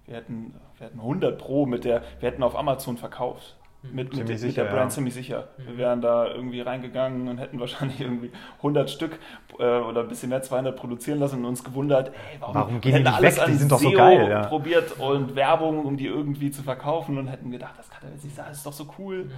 [0.06, 3.56] wir hätten, wir hätten 100 Pro mit der, wir hätten auf Amazon verkauft.
[3.82, 4.94] Mit, mit, Ziemlich mit sicher, der Brand ja.
[4.94, 5.48] ziemlich sicher.
[5.56, 9.18] Wir wären da irgendwie reingegangen und hätten wahrscheinlich irgendwie 100 Stück
[9.58, 12.96] äh, oder ein bisschen mehr, 200 produzieren lassen und uns gewundert, ey, warum, Warum gehen
[12.96, 13.44] die nicht alles weg?
[13.46, 14.46] Die an sind doch so SEO geil, ja.
[14.46, 18.24] probiert und Werbung, um die irgendwie zu verkaufen und hätten gedacht, das kann ja jetzt
[18.24, 19.30] nicht sein, das ist doch so cool.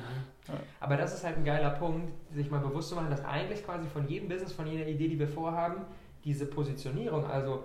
[0.81, 3.87] Aber das ist halt ein geiler Punkt, sich mal bewusst zu machen, dass eigentlich quasi
[3.87, 5.83] von jedem Business, von jeder Idee, die wir vorhaben,
[6.25, 7.63] diese Positionierung, also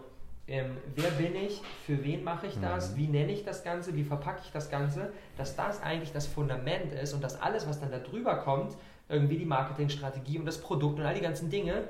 [0.47, 4.03] ähm, wer bin ich, für wen mache ich das, wie nenne ich das Ganze, wie
[4.03, 7.91] verpacke ich das Ganze, dass das eigentlich das Fundament ist und dass alles, was dann
[7.91, 8.75] da drüber kommt,
[9.09, 11.83] irgendwie die Marketingstrategie und das Produkt und all die ganzen Dinge,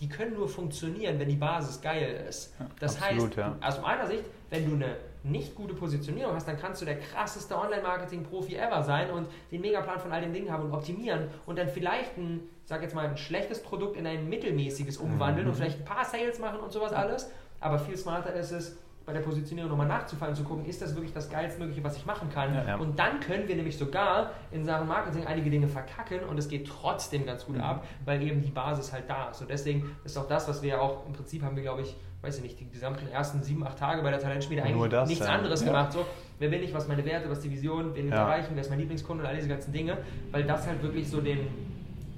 [0.00, 2.54] die können nur funktionieren, wenn die Basis geil ist.
[2.80, 3.56] Das absolut, heißt, ja.
[3.60, 7.56] aus meiner Sicht, wenn du eine nicht gute Positionierung hast, dann kannst du der krasseste
[7.56, 11.68] Online-Marketing-Profi ever sein und den Megaplan von all den Dingen haben und optimieren und dann
[11.68, 15.84] vielleicht ein, sag jetzt mal, ein schlechtes Produkt in ein mittelmäßiges umwandeln und vielleicht ein
[15.84, 17.30] paar Sales machen und sowas alles.
[17.62, 21.12] Aber viel smarter ist es, bei der Positionierung nochmal nachzufallen, zu gucken, ist das wirklich
[21.12, 22.54] das geilstmögliche, was ich machen kann?
[22.54, 22.76] Ja, ja.
[22.76, 26.68] Und dann können wir nämlich sogar in Sachen Marketing einige Dinge verkacken und es geht
[26.68, 27.54] trotzdem ganz Mhm.
[27.54, 29.40] gut ab, weil eben die Basis halt da ist.
[29.40, 32.36] Und deswegen ist auch das, was wir auch im Prinzip haben wir, glaube ich, weiß
[32.36, 35.32] ich nicht, die gesamten ersten sieben, acht Tage bei der Talentschmiede eigentlich das, nichts ja.
[35.32, 35.66] anderes Ja.
[35.66, 35.92] gemacht.
[35.92, 36.06] So,
[36.38, 38.22] wer will ich, was meine Werte, was die Vision, wen will ich Ja.
[38.22, 39.98] erreichen, wer ist mein Lieblingskunde und all diese ganzen Dinge,
[40.30, 41.40] weil das halt wirklich so den,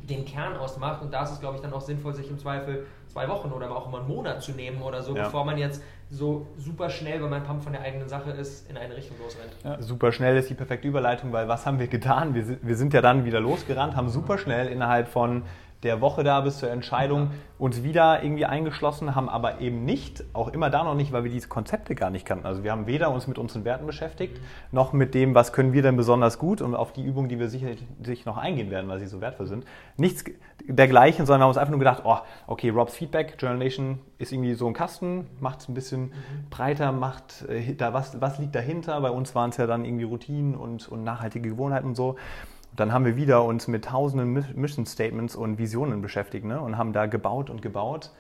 [0.08, 2.87] den Kern ausmacht und da ist es, glaube ich, dann auch sinnvoll, sich im Zweifel
[3.08, 5.25] zwei Wochen oder auch mal einen Monat zu nehmen oder so, Ja.
[5.25, 8.76] bevor man jetzt so super schnell, wenn man Pump von der eigenen Sache ist, in
[8.76, 9.82] eine Richtung losrennt.
[9.82, 12.34] Super schnell ist die perfekte Überleitung, weil was haben wir getan?
[12.34, 15.42] Wir wir sind ja dann wieder losgerannt, haben super schnell innerhalb von
[15.85, 20.49] der Woche da bis zur Entscheidung uns wieder irgendwie eingeschlossen, haben aber eben nicht, auch
[20.49, 22.47] immer da noch nicht, weil wir diese Konzepte gar nicht kannten.
[22.47, 24.41] Also wir haben weder uns mit unseren Werten beschäftigt,
[24.73, 27.49] noch mit dem, was können wir denn besonders gut und auf die Übungen, die wir
[27.49, 29.64] sicherlich sich noch eingehen werden, weil sie so wertvoll sind.
[29.97, 30.25] Nichts
[30.66, 34.33] dergleichen, sondern wir haben uns einfach nur gedacht, oh, okay, Robs Feedback, Journal Nation ist
[34.33, 36.12] irgendwie so ein Kasten, macht es ein bisschen
[36.51, 39.01] breiter, macht äh, da was, was liegt dahinter.
[39.01, 42.16] Bei uns waren es ja dann irgendwie Routinen und, und nachhaltige Gewohnheiten und so.
[42.76, 46.60] Dann haben wir wieder uns mit tausenden Mi- Mission Statements und Visionen beschäftigt ne?
[46.60, 48.10] und haben da gebaut und gebaut.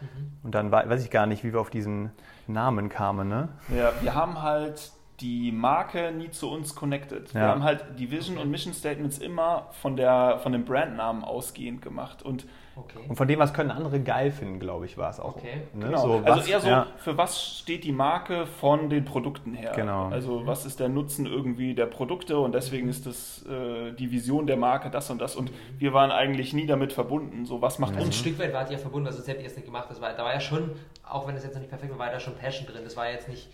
[0.42, 2.10] Und dann wei- weiß ich gar nicht, wie wir auf diesen
[2.46, 3.28] Namen kamen.
[3.28, 3.48] Ne?
[3.76, 7.32] Ja, wir haben halt die Marke nie zu uns connected.
[7.34, 7.48] Wir Ja.
[7.48, 12.22] haben halt die Vision und Mission Statements immer von, der, von dem Brandnamen ausgehend gemacht.
[12.22, 12.98] Und Okay.
[13.08, 15.36] Und von dem, was können andere geil finden, glaube ich, war es auch.
[15.36, 15.62] Okay.
[15.74, 15.86] Ne?
[15.86, 16.86] genau, So, also was- eher so, ja.
[16.96, 19.72] für was steht die Marke von den Produkten her?
[19.76, 20.08] Genau.
[20.08, 24.46] Also was ist der Nutzen irgendwie der Produkte und deswegen ist das äh, die Vision
[24.48, 25.36] der Marke das und das.
[25.36, 27.46] Und wir waren eigentlich nie damit verbunden.
[27.46, 29.48] So, was macht Also ein uns Stück weit wart ihr verbunden, also sonst hättet ihr
[29.48, 29.86] es nicht gemacht.
[29.88, 30.72] Das war, da war ja schon,
[31.08, 32.82] auch wenn es jetzt noch nicht perfekt war, war da schon Passion drin.
[32.82, 33.48] Das war jetzt nicht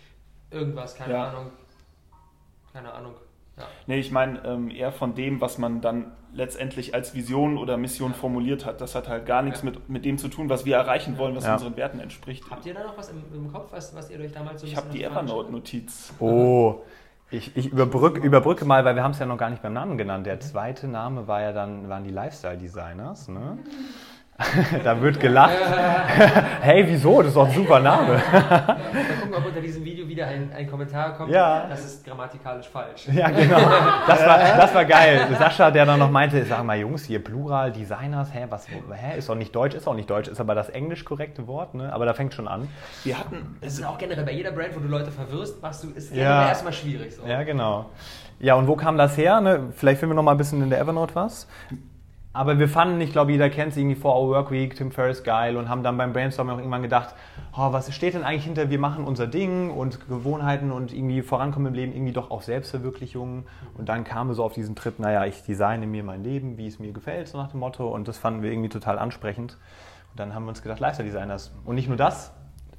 [0.49, 1.27] irgendwas, keine Ja.
[1.29, 1.51] Ahnung.
[2.73, 3.13] Keine Ahnung.
[3.57, 3.65] Ja.
[3.85, 8.13] Nee, ich meine ähm, eher von dem, was man dann letztendlich als Vision oder Mission
[8.13, 8.79] formuliert hat.
[8.81, 9.65] Das hat halt gar nichts Ja.
[9.69, 11.53] mit, mit dem zu tun, was wir erreichen wollen, was Ja.
[11.53, 12.43] unseren Werten entspricht.
[12.49, 14.75] Habt ihr da noch was im, im Kopf, was, was ihr euch damals so Ich
[14.77, 16.13] habe die Evernote-Notiz.
[16.19, 16.75] Oh,
[17.29, 19.97] ich, ich überbrücke, überbrücke mal, weil wir haben es ja noch gar nicht beim Namen
[19.97, 20.25] genannt.
[20.25, 23.27] Der zweite Name war ja dann, waren die Lifestyle Designers.
[23.29, 23.57] Ne?
[24.83, 25.53] da wird gelacht.
[26.61, 27.19] hey, wieso?
[27.19, 28.13] Das ist doch ein super Name.
[28.31, 28.61] Mal
[29.21, 31.31] gucken, ob unter diesem Video wieder ein, ein Kommentar kommt.
[31.31, 31.65] Ja.
[31.69, 33.07] Das ist grammatikalisch falsch.
[33.11, 33.59] Ja, genau.
[34.07, 35.27] Das war, das war geil.
[35.37, 39.29] Sascha, der dann noch meinte, sag mal Jungs, hier Plural, Designers, hä, was, hä, ist
[39.29, 41.91] doch nicht Deutsch, ist auch nicht Deutsch, ist aber das englisch korrekte Wort, ne?
[41.93, 42.67] Aber da fängt schon an.
[43.03, 45.89] Wir hatten, Das ist auch generell bei jeder Brand, wo du Leute verwirrst, machst du,
[45.91, 46.23] ist Ja.
[46.23, 47.15] generell erstmal schwierig.
[47.15, 47.25] So.
[47.27, 47.89] Ja, genau.
[48.39, 49.39] Ja, und wo kam das her?
[49.39, 49.67] Ne?
[49.75, 51.47] Vielleicht finden wir noch mal ein bisschen in der Evernote was.
[52.33, 55.23] Aber wir fanden, ich glaube, jeder kennt es irgendwie 4 Hour Work Week, Tim Ferriss
[55.23, 57.13] geil und haben dann beim Brainstorming auch irgendwann gedacht,
[57.57, 61.67] oh, was steht denn eigentlich hinter, wir machen unser Ding und Gewohnheiten und irgendwie vorankommen
[61.67, 63.47] im Leben, irgendwie doch auch Selbstverwirklichung.
[63.77, 66.67] Und dann kamen wir so auf diesen Trip, naja, ich designe mir mein Leben, wie
[66.67, 67.89] es mir gefällt, so nach dem Motto.
[67.89, 69.57] Und das fanden wir irgendwie total ansprechend.
[70.11, 71.51] Und dann haben wir uns gedacht, Lifestyle Designers.
[71.65, 72.31] Und nicht nur das.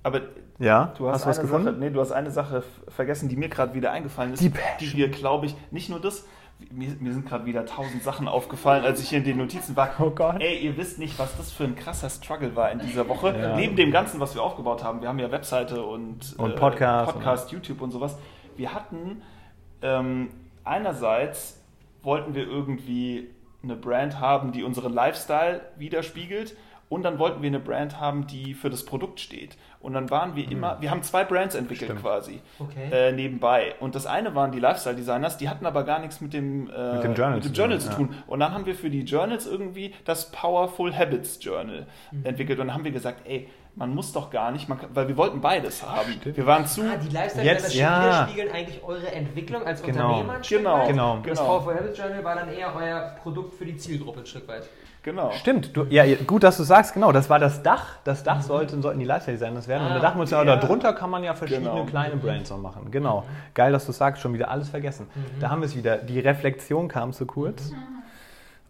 [0.03, 0.23] aber
[0.59, 1.67] Ja, du hast, was eine gefunden?
[1.67, 4.97] Sache, nee, du hast eine Sache vergessen, die mir gerade wieder eingefallen ist, Die die,
[4.97, 6.27] wir, glaube ich, nicht nur das,
[6.71, 9.91] mir, mir sind gerade wieder tausend Sachen aufgefallen, als ich hier in den Notizen war.
[9.99, 10.41] Oh Gott.
[10.41, 13.37] Ey, ihr wisst nicht, was das für ein krasser Struggle war in dieser Woche.
[13.39, 13.57] Ja.
[13.57, 15.01] Neben dem Ganzen, was wir aufgebaut haben.
[15.01, 17.13] Wir haben ja Webseite und, Und Podcast.
[17.13, 18.17] Podcast YouTube und sowas.
[18.57, 19.23] Wir hatten
[19.83, 20.29] ähm,
[20.65, 21.61] einerseits
[22.03, 23.31] wollten wir irgendwie
[23.63, 26.57] eine Brand haben, die unseren Lifestyle widerspiegelt.
[26.89, 29.57] Und dann wollten wir eine Brand haben, die für das Produkt steht.
[29.83, 32.03] Und dann waren wir immer, wir haben zwei Brands entwickelt Stimmt.
[32.03, 32.89] quasi Okay.
[32.93, 33.75] äh, nebenbei.
[33.81, 36.95] Und das eine waren die Lifestyle Designers, die hatten aber gar nichts mit dem, äh,
[36.95, 38.15] Mit dem Journal mit dem zu Journal tun, zu tun.
[38.29, 42.25] Und dann haben wir für die Journals irgendwie das Powerful Habits Journal Mhm.
[42.27, 42.61] entwickelt.
[42.61, 45.41] Und dann haben wir gesagt, ey, man muss doch gar nicht, man, weil wir wollten
[45.41, 46.15] beides haben.
[46.25, 46.83] Wir waren zu.
[46.83, 48.03] Ah, die Lifestyle Jetzt, ja.
[48.05, 50.09] widerspiegeln eigentlich eure Entwicklung als Genau.
[50.11, 50.79] Unternehmer ein Stück Genau.
[50.79, 50.89] weit.
[50.89, 51.17] Genau.
[51.27, 51.49] Das Genau.
[51.59, 54.69] Powerful Habits Journal war dann eher euer Produkt für die Zielgruppe ein Stück weit.
[55.05, 55.33] Genau.
[55.33, 57.97] Stimmt, du, ja, gut, dass du sagst, genau, das war das Dach.
[58.05, 59.85] Das Dach sollten, sollten die Lifestyle-Designers werden.
[59.87, 60.55] und Ah, da dachten wir uns ja, ja.
[60.57, 61.85] darunter kann man ja verschiedene Genau.
[61.87, 62.89] kleine Brands noch machen.
[62.93, 63.25] Genau.
[63.55, 65.09] Geil, dass du sagst, schon wieder alles vergessen.
[65.41, 65.97] Da haben wir es wieder.
[65.97, 67.73] Die Reflexion kam zu kurz.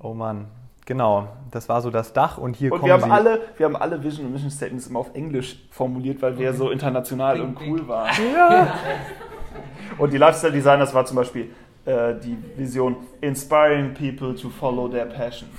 [0.01, 0.47] Oh Mann.
[0.87, 3.11] Genau, das war so das Dach und hier Und kommen wir haben, sie.
[3.11, 6.71] alle, wir haben alle Vision und Mission Statements immer auf Englisch formuliert, weil wir so
[6.71, 8.09] international und cool waren.
[8.35, 8.75] ja.
[9.99, 11.51] Und die Lifestyle Designers war zum Beispiel
[11.85, 15.51] äh, die Vision Inspiring people to follow their passion.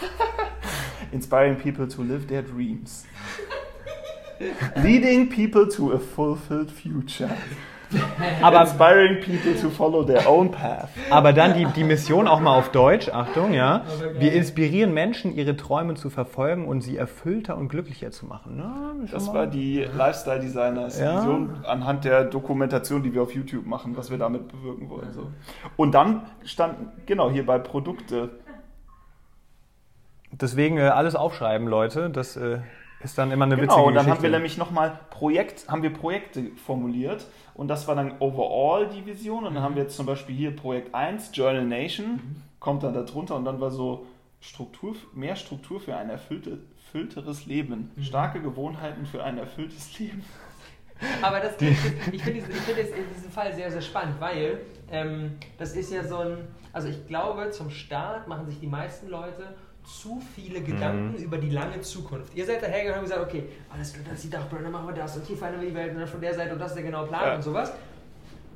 [1.12, 3.06] Inspiring people to live their dreams.
[4.82, 7.28] Leading people to a fulfilled future.
[8.40, 10.88] aber, Inspiring people to follow their own path.
[11.10, 13.82] aber dann die, die Mission auch mal auf Deutsch, Achtung, ja.
[14.16, 18.54] Wir inspirieren Menschen, ihre Träume zu verfolgen und sie erfüllter und glücklicher zu machen.
[18.58, 21.16] Na, Das war die Lifestyle Designers Ja.
[21.18, 25.12] Vision anhand der Dokumentation, die wir auf YouTube machen, was wir damit bewirken wollen.
[25.12, 25.26] So.
[25.76, 28.30] Und dann standen, genau, hier bei Produkte.
[30.32, 32.10] Deswegen äh, alles aufschreiben, Leute.
[32.10, 32.60] Das äh,
[33.02, 34.16] ist dann immer eine witzige Genau, und dann Geschichte.
[34.16, 39.06] haben wir nämlich nochmal Projekt, haben wir Projekte formuliert und das war dann overall die
[39.06, 42.20] Vision und dann haben wir jetzt zum Beispiel hier Projekt 1, Journal Nation,
[42.58, 44.06] kommt dann darunter und dann war so
[44.40, 50.24] Struktur, mehr Struktur für ein erfüllte, erfüllteres Leben, starke Gewohnheiten für ein erfülltes Leben.
[51.22, 55.38] Aber das, ich finde ich find diesen, find diesem Fall sehr, sehr spannend, weil ähm,
[55.56, 56.38] das ist ja so ein,
[56.72, 61.50] also ich glaube, zum Start machen sich die meisten Leute zu viele Gedanken über die
[61.50, 62.34] lange Zukunft.
[62.36, 64.94] Ihr seid dahergegangen und gesagt, okay, alles klar, das ist die Dachbrille, dann machen wir
[64.94, 66.74] das und hier verändern wir die Welt und dann von der Seite und das ist
[66.76, 67.34] der genaue Plan Ja.
[67.34, 67.72] und sowas.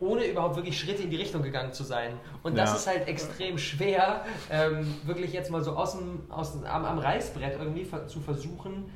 [0.00, 2.12] Ohne überhaupt wirklich Schritte in die Richtung gegangen zu sein.
[2.42, 2.76] Und das Ja.
[2.76, 6.98] ist halt extrem schwer, ähm, wirklich jetzt mal so aus dem, aus dem, am, am
[6.98, 8.90] Reißbrett irgendwie zu versuchen,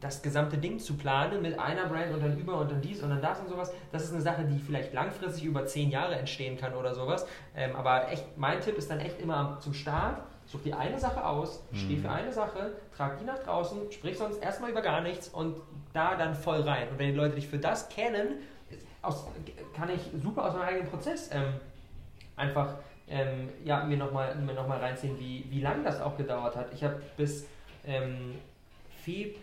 [0.00, 3.10] das gesamte Ding zu planen mit einer Brand und dann über und dann dies und
[3.10, 6.56] dann das und sowas, das ist eine Sache, die vielleicht langfristig über zehn Jahre entstehen
[6.56, 7.24] kann oder sowas.
[7.54, 10.98] Ähm, aber echt, mein Tipp ist dann echt immer am- zum Start, such dir eine
[10.98, 15.00] Sache aus, steh für eine Sache, trag die nach draußen, sprich sonst erstmal über gar
[15.00, 15.56] nichts und
[15.94, 16.88] da dann voll rein.
[16.90, 18.42] Und wenn die Leute dich für das kennen,
[19.00, 19.26] aus,
[19.74, 21.54] kann ich super aus meinem eigenen Prozess ähm,
[22.36, 22.74] einfach
[23.08, 26.72] ähm, ja, mir nochmal noch mal reinziehen, wie, wie lange das auch gedauert hat.
[26.74, 27.46] Ich habe bis
[27.86, 28.36] ähm,
[29.02, 29.38] Feb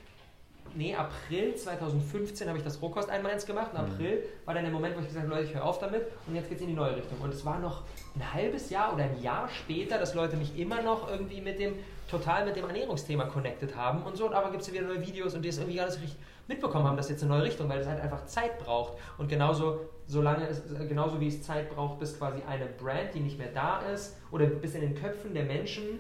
[0.76, 3.72] nee, April 2015 habe ich das Rohkost einmal eins gemacht.
[3.74, 6.04] Im April war dann der Moment, wo ich gesagt habe, Leute, ich höre auf damit
[6.28, 7.20] und jetzt geht es in die neue Richtung.
[7.22, 7.84] Und es war noch
[8.16, 11.76] ein halbes Jahr oder ein Jahr später, dass Leute mich immer noch irgendwie mit dem,
[12.10, 14.28] total mit dem Ernährungsthema connected haben und so.
[14.28, 16.02] Und aber gibt es ja wieder neue Videos und die es irgendwie gar nicht so
[16.02, 18.98] richtig mitbekommen haben, dass jetzt eine neue Richtung, weil es halt einfach Zeit braucht.
[19.18, 23.38] Und genauso, solange es, genauso wie es Zeit braucht, bis quasi eine Brand, die nicht
[23.38, 26.00] mehr da ist, oder bis in den Köpfen der Menschen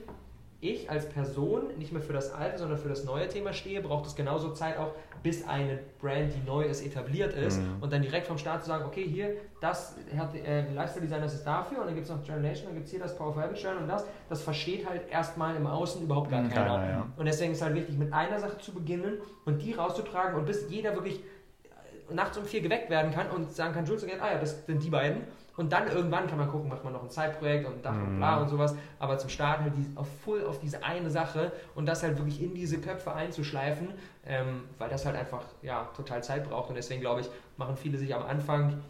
[0.62, 4.06] ich als Person nicht mehr für das alte, sondern für das neue Thema stehe, braucht
[4.06, 4.92] es genauso Zeit auch,
[5.24, 7.78] bis eine Brand, die neu ist, etabliert ist Mhm.
[7.82, 11.34] und dann direkt vom Start zu sagen, okay, hier, das hat äh, Lifestyle Design, das
[11.34, 13.62] ist dafür und dann gibt es noch Nation, dann gibt es hier das Powerful Habits
[13.62, 16.66] Journal und das, das versteht halt erstmal im Außen überhaupt gar Mhm, keiner.
[16.78, 17.08] keiner, ja.
[17.18, 20.70] Und deswegen ist halt wichtig, mit einer Sache zu beginnen und die rauszutragen und bis
[20.70, 24.38] jeder wirklich äh, nachts um vier geweckt werden kann und sagen kann, Jules, ah ja,
[24.40, 25.22] das sind die beiden.
[25.60, 28.40] Und dann irgendwann kann man gucken, macht man noch ein Zeitprojekt und Dach und bla
[28.40, 28.76] und sowas.
[28.98, 32.42] Aber zum Start halt die, auf voll auf diese eine Sache und das halt wirklich
[32.42, 33.90] in diese Köpfe einzuschleifen,
[34.26, 36.70] ähm, weil das halt einfach ja, total Zeit braucht.
[36.70, 38.82] Und deswegen glaube ich, machen viele sich am Anfang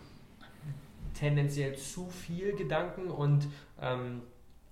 [1.16, 3.48] tendenziell zu viel Gedanken und
[3.82, 4.22] ähm,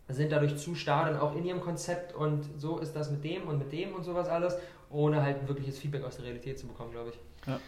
[0.07, 3.47] sind dadurch zu starr dann auch in ihrem Konzept und so ist das mit dem
[3.47, 4.55] und mit dem und sowas alles,
[4.91, 7.47] ohne halt ein wirkliches Feedback aus der Realität zu bekommen, glaube ich.
[7.47, 7.59] Ja,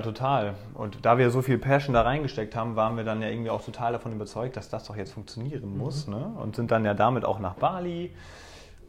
[0.00, 0.54] total.
[0.74, 3.64] Und da wir so viel Passion da reingesteckt haben, waren wir dann ja irgendwie auch
[3.64, 6.06] total davon überzeugt, dass das doch jetzt funktionieren muss.
[6.08, 6.32] Ne?
[6.40, 8.10] Und sind dann ja damit auch nach Bali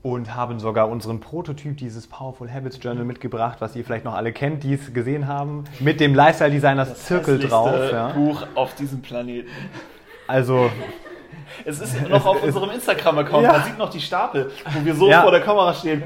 [0.04, 4.32] und haben sogar unseren Prototyp, dieses Powerful Habits Journal mitgebracht, was ihr vielleicht noch alle
[4.34, 7.92] kennt, die es gesehen haben, mit dem Lifestyle Designers Zirkel hässlichste drauf.
[7.92, 8.08] Ja?
[8.14, 9.50] Buch auf diesem Planeten.
[10.28, 10.70] Also,
[11.66, 13.52] Es ist noch auf es- unserem Instagram-Account, Ja.
[13.54, 15.22] man sieht noch die Stapel, wo wir so Ja.
[15.22, 16.04] vor der Kamera stehen.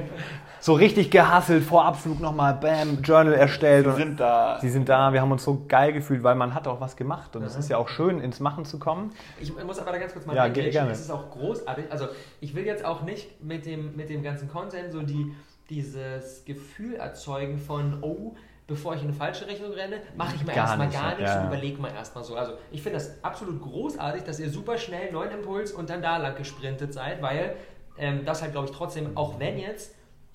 [0.63, 3.85] So richtig gehasselt, vor Abflug nochmal, bam, Journal erstellt.
[3.85, 4.59] Und sind da.
[4.61, 7.35] Sie sind da, wir haben uns so geil gefühlt, weil man hat auch was gemacht.
[7.35, 9.11] Und es ist ja auch schön, ins Machen zu kommen.
[9.41, 10.91] Ich muss aber da ganz kurz mal Ja, gerne.
[10.91, 11.91] Es ist auch großartig.
[11.91, 12.07] Also
[12.39, 15.35] ich will jetzt auch nicht mit dem, mit dem ganzen Content so die,
[15.69, 18.33] dieses Gefühl erzeugen von, oh,
[18.65, 21.17] bevor ich in eine falsche Richtung renne, mache ich mir erstmal gar ja.
[21.17, 21.47] nichts und Ja.
[21.47, 22.37] überlege mal erstmal so.
[22.37, 26.15] Also ich finde das absolut großartig, dass ihr super schnell neuen Impuls und dann da
[26.15, 27.57] lang gesprintet seid, weil
[27.97, 29.93] ähm, das halt, glaube ich, trotzdem, auch wenn jetzt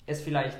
[0.09, 0.57] es vielleicht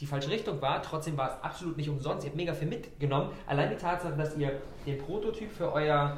[0.00, 2.24] die falsche Richtung war, trotzdem war es absolut nicht umsonst.
[2.24, 3.30] Ihr habt mega viel mitgenommen.
[3.46, 4.52] Allein die Tatsache, dass ihr
[4.86, 6.16] den Prototyp für euer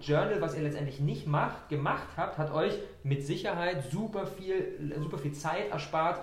[0.00, 5.18] Journal, was ihr letztendlich nicht macht, gemacht habt, hat euch mit Sicherheit super viel, super
[5.18, 6.20] viel Zeit erspart,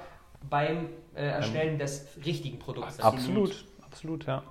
[0.49, 2.99] beim äh, Erstellen des richtigen Produkts.
[2.99, 4.43] Absolut, absolut, ja.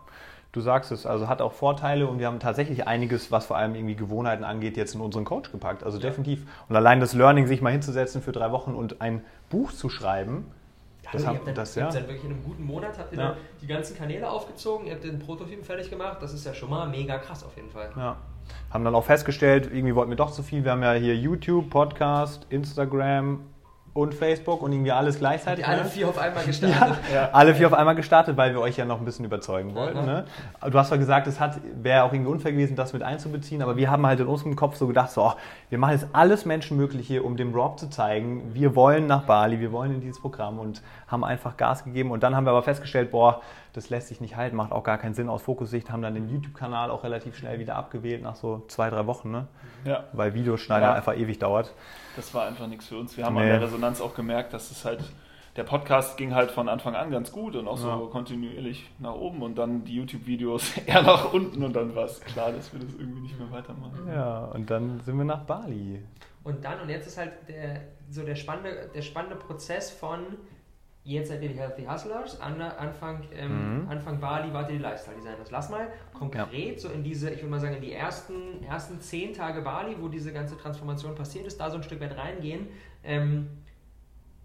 [0.52, 3.74] Du sagst es, also hat auch Vorteile und wir haben tatsächlich einiges, was vor allem
[3.76, 5.84] irgendwie Gewohnheiten angeht, jetzt in unseren Coach gepackt.
[5.84, 6.44] Also definitiv.
[6.68, 10.46] Und allein das Learning, sich mal hinzusetzen für drei Wochen und ein Buch zu schreiben,
[11.12, 11.88] Das das also, haben- ihr habt dann, das, ja.
[11.90, 13.28] dann wirklich in einem guten Monat habt ihr Ja.
[13.30, 16.18] dann die ganzen Kanäle aufgezogen, ihr habt den Prototypen fertig gemacht.
[16.20, 17.90] Das ist ja schon mal mega krass auf jeden Fall.
[17.96, 18.16] Ja.
[18.70, 20.64] Haben dann auch festgestellt, irgendwie wollten wir doch zu viel.
[20.64, 23.40] Wir haben ja hier YouTube, Podcast, Instagram
[23.92, 25.64] und Facebook und irgendwie alles gleichzeitig.
[25.64, 25.88] Die alle ne?
[25.88, 26.98] vier auf einmal gestartet.
[27.12, 27.30] Ja.
[27.32, 30.04] Alle vier auf einmal gestartet, weil wir euch ja noch ein bisschen überzeugen wollten.
[30.04, 30.24] Ne?
[30.70, 33.76] Du hast zwar gesagt, es hat- wäre auch irgendwie unfair gewesen, das mit einzubeziehen, aber
[33.76, 35.32] wir haben halt in unserem Kopf so gedacht, so, oh,
[35.70, 39.72] wir machen jetzt alles Menschenmögliche, um dem Rob zu zeigen, wir wollen nach Bali, wir
[39.72, 42.12] wollen in dieses Programm und haben einfach Gas gegeben.
[42.12, 43.40] Und dann haben wir aber festgestellt, boah,
[43.72, 46.28] das lässt sich nicht halten, macht auch gar keinen Sinn aus Fokussicht, haben dann den
[46.28, 49.46] YouTube-Kanal auch relativ schnell wieder abgewählt nach so zwei, drei Wochen, ne?
[49.84, 50.94] Ja, weil Videoschneiden Ja.
[50.94, 51.74] einfach ewig dauert.
[52.16, 53.16] das war einfach nichts für uns.
[53.16, 53.42] Wir haben Nee.
[53.42, 55.02] an der Resonanz auch gemerkt, dass es halt,
[55.56, 57.96] der Podcast ging halt von Anfang an ganz gut und auch so Ja.
[58.10, 62.52] kontinuierlich nach oben und dann die YouTube-Videos eher nach unten und dann war es klar,
[62.52, 64.06] dass wir das irgendwie nicht mehr weitermachen.
[64.12, 66.02] Ja, und dann sind wir nach Bali.
[66.42, 67.80] Und dann, und jetzt ist halt der,
[68.10, 70.20] so der spannende, der spannende Prozess von
[71.12, 73.88] jetzt seid ihr die Healthy Hustlers, an, Anfang, ähm, Mhm.
[73.90, 75.50] Anfang Bali wart ihr die Lifestyle Designers.
[75.50, 79.32] Lass mal konkret so in diese, ich würde mal sagen, in die ersten, ersten zehn
[79.34, 82.68] Tage Bali, wo diese ganze Transformation passiert ist, da so ein Stück weit reingehen.
[83.04, 83.48] Ähm,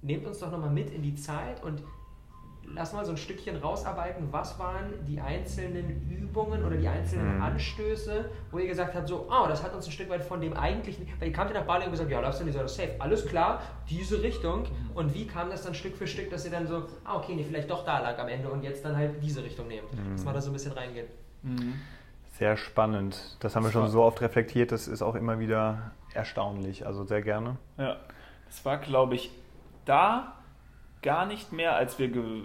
[0.01, 1.81] nehmt uns doch nochmal mit in die Zeit und
[2.73, 7.43] lass mal so ein Stückchen rausarbeiten, was waren die einzelnen Übungen oder die einzelnen Mhm.
[7.43, 10.53] Anstöße, wo ihr gesagt habt, so, oh, das hat uns ein Stück weit von dem
[10.53, 13.61] eigentlichen, weil ihr kamt ja nach Bali und gesagt, ja, Lifestyle Designer safe, alles klar,
[13.89, 14.65] diese Richtung.
[14.93, 17.43] Und wie kam das dann Stück für Stück, dass ihr dann so, ah, okay, nee,
[17.47, 19.87] vielleicht doch da lag am Ende und jetzt dann halt diese Richtung nehmt.
[20.11, 21.07] Lass mal da so ein bisschen reingehen.
[21.43, 21.75] Mhm.
[22.37, 23.37] Sehr spannend.
[23.39, 26.85] Das haben wir Das schon so oft reflektiert, das ist auch immer wieder erstaunlich.
[26.85, 27.55] Also sehr gerne.
[27.77, 27.95] Ja,
[28.47, 29.31] das war, glaube ich,
[29.85, 30.33] da
[31.05, 32.41] gar nicht mehr, als wir ge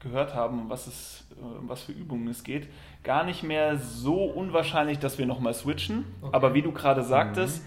[0.00, 2.68] gehört haben, was, es, äh, um was für Übungen es geht,
[3.02, 6.04] gar nicht mehr so unwahrscheinlich, dass wir nochmal switchen.
[6.20, 6.30] Okay.
[6.36, 7.64] Aber wie du gerade sagtest,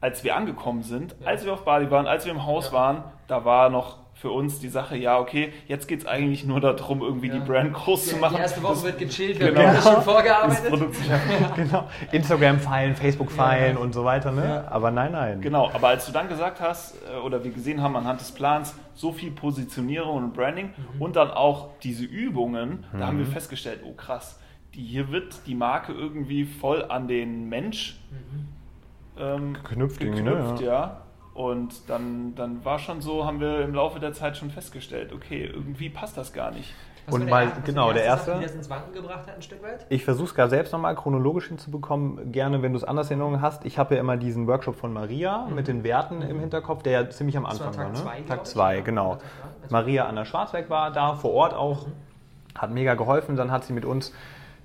[0.00, 1.26] als wir angekommen sind, Ja.
[1.26, 2.72] als wir auf Bali waren, als wir im Haus Ja.
[2.72, 6.60] waren, da war noch für uns die Sache, ja, okay, jetzt geht es eigentlich nur
[6.60, 7.34] darum, irgendwie Ja.
[7.34, 8.36] die Brand groß zu Die, machen.
[8.36, 9.62] die erste Woche Das- wird gechillt, wir Genau.
[9.66, 10.72] haben schon vorgearbeitet.
[10.72, 10.90] Zu
[11.56, 11.88] genau.
[12.12, 13.82] Instagram-Feilen, Facebook-Feilen Ja.
[13.82, 14.44] und so weiter, ne?
[14.64, 14.70] Ja.
[14.70, 15.40] Aber nein, nein.
[15.40, 18.76] Genau, aber als du dann gesagt hast, äh, oder wir gesehen haben anhand des Plans,
[18.94, 21.02] so viel Positionierung und Branding Mhm.
[21.02, 23.32] und dann auch diese Übungen, da haben wir Mhm.
[23.32, 24.38] festgestellt, oh krass,
[24.76, 28.48] die, hier wird die Marke irgendwie voll an den Mensch Mhm.
[29.20, 30.10] ähm, Geknüpft ne?
[30.12, 31.01] geknüpft, ja.
[31.34, 35.44] Und dann, dann war schon so, haben wir im Laufe der Zeit schon festgestellt, okay,
[35.52, 36.74] irgendwie passt das gar nicht.
[37.06, 39.42] Was Und der mal- genau, der erste Sache, die das ins Wanken gebracht hat, ein
[39.42, 39.86] Stück weit?
[39.88, 42.30] Ich versuche es gerade selbst nochmal chronologisch hinzubekommen.
[42.30, 43.64] Gerne, wenn du es anders in Erinnerung hast.
[43.64, 45.54] Ich habe ja immer diesen Workshop von Maria Mhm.
[45.56, 48.04] mit den Werten im Hinterkopf, der ja ziemlich am Das war Anfang war.
[48.04, 48.26] Tag Ne?
[48.28, 48.48] Tag ich.
[48.50, 49.12] 2, Ja, genau.
[49.14, 49.26] Tag zwei.
[49.62, 51.86] Also- Maria Anna Schwarzweg war da vor Ort auch,
[52.56, 53.34] hat mega geholfen.
[53.34, 54.12] Dann hat sie mit uns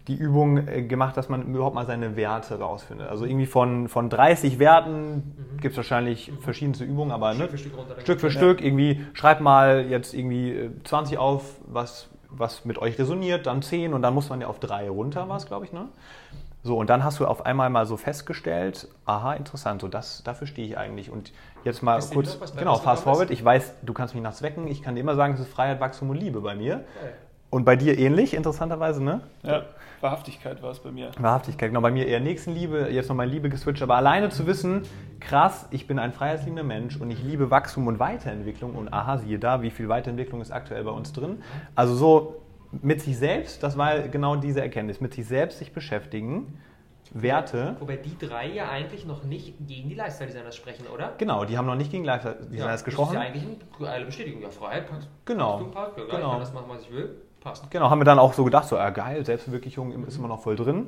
[0.08, 3.10] die Übung äh, gemacht, dass man überhaupt mal seine Werte rausfindet.
[3.10, 5.58] Also irgendwie von, von 30 Werten Mhm.
[5.62, 8.32] gibt es wahrscheinlich verschiedenste Übungen, aber ne, Stück für Stück Stück für.
[8.32, 13.62] Stück irgendwie, schreibt mal jetzt irgendwie äh, 20 auf, was, was mit euch resoniert, dann
[13.62, 15.88] 10 und dann muss man ja auf 3 runter, war es, glaube ich, ne?
[16.64, 20.48] So, und dann hast du auf einmal mal so festgestellt, aha, interessant, so das, dafür
[20.48, 21.10] stehe ich eigentlich.
[21.10, 21.32] Und
[21.64, 24.96] jetzt mal kurz, genau, fast forward, ich weiß, du kannst mich nachts wecken, ich kann
[24.96, 26.84] dir immer sagen, es ist Freiheit, Wachstum und Liebe bei mir.
[27.02, 27.14] Geil.
[27.50, 29.22] Und bei dir ähnlich, interessanterweise, ne?
[29.44, 29.64] Ja,
[30.02, 31.12] Wahrhaftigkeit war es bei mir.
[31.18, 34.84] Wahrhaftigkeit, genau, bei mir eher Nächstenliebe, jetzt noch meine Liebe geswitcht, aber alleine zu wissen,
[35.20, 39.40] krass, ich bin ein freiheitsliebender Mensch und ich liebe Wachstum und Weiterentwicklung und aha, siehe
[39.40, 41.42] da, wie viel Weiterentwicklung ist aktuell bei uns drin.
[41.74, 42.42] Also so
[42.82, 46.60] mit sich selbst, das war genau diese Erkenntnis, mit sich selbst sich beschäftigen,
[47.14, 51.14] Werte, Wobei die drei ja eigentlich noch nicht gegen die Lifestyle-Designers sprechen, oder?
[51.18, 53.16] genau, die haben noch nicht gegen Lifestyle-Designers gesprochen.
[53.16, 54.42] Das ist ja eigentlich eine geile Bestätigung.
[54.42, 55.08] Ja, Freiheit passt.
[55.24, 55.54] Genau.
[55.54, 56.26] Wachstum passt, ja, geil, Genau.
[56.26, 57.16] Ich kann das machen, was ich will.
[57.42, 57.70] Passt.
[57.72, 60.56] Genau, haben wir dann auch so gedacht, so, ah, geil, Selbstverwirklichung ist immer noch voll
[60.56, 60.88] drin.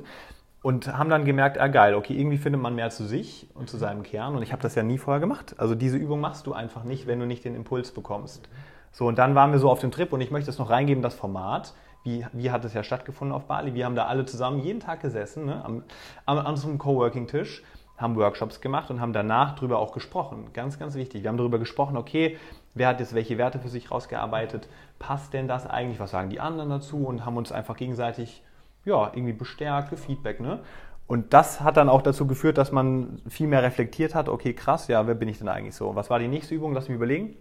[0.62, 3.78] Und haben dann gemerkt, ah, geil, okay, irgendwie findet man mehr zu sich und zu
[3.78, 4.36] seinem Kern.
[4.36, 5.54] Und ich habe das ja nie vorher gemacht.
[5.56, 8.48] Also diese Übung machst du einfach nicht, wenn du nicht den Impuls bekommst.
[8.92, 11.02] So, und dann waren wir so auf dem Trip und ich möchte es noch reingeben,
[11.02, 11.74] das Format.
[12.02, 13.74] Wie, wie hat es ja stattgefunden auf Bali?
[13.74, 15.84] Wir haben da alle zusammen jeden Tag gesessen, ne, am,
[16.24, 17.62] am, an einem Coworking-Tisch,
[17.98, 20.50] haben Workshops gemacht und haben danach drüber auch gesprochen.
[20.54, 21.22] Ganz, ganz wichtig.
[21.22, 22.38] Wir haben darüber gesprochen, okay,
[22.74, 24.68] wer hat jetzt welche Werte für sich rausgearbeitet?
[24.98, 26.00] Passt denn das eigentlich?
[26.00, 27.04] Was sagen die anderen dazu?
[27.04, 28.42] Und haben uns einfach gegenseitig
[28.84, 30.40] ja, irgendwie bestärkt, Feedback.
[30.40, 30.60] Ne?
[31.06, 34.86] Und das hat dann auch dazu geführt, dass man viel mehr reflektiert hat, okay, krass,
[34.88, 35.94] ja, wer bin ich denn eigentlich so?
[35.96, 36.72] Was war die nächste Übung?
[36.72, 37.34] Lass mich überlegen.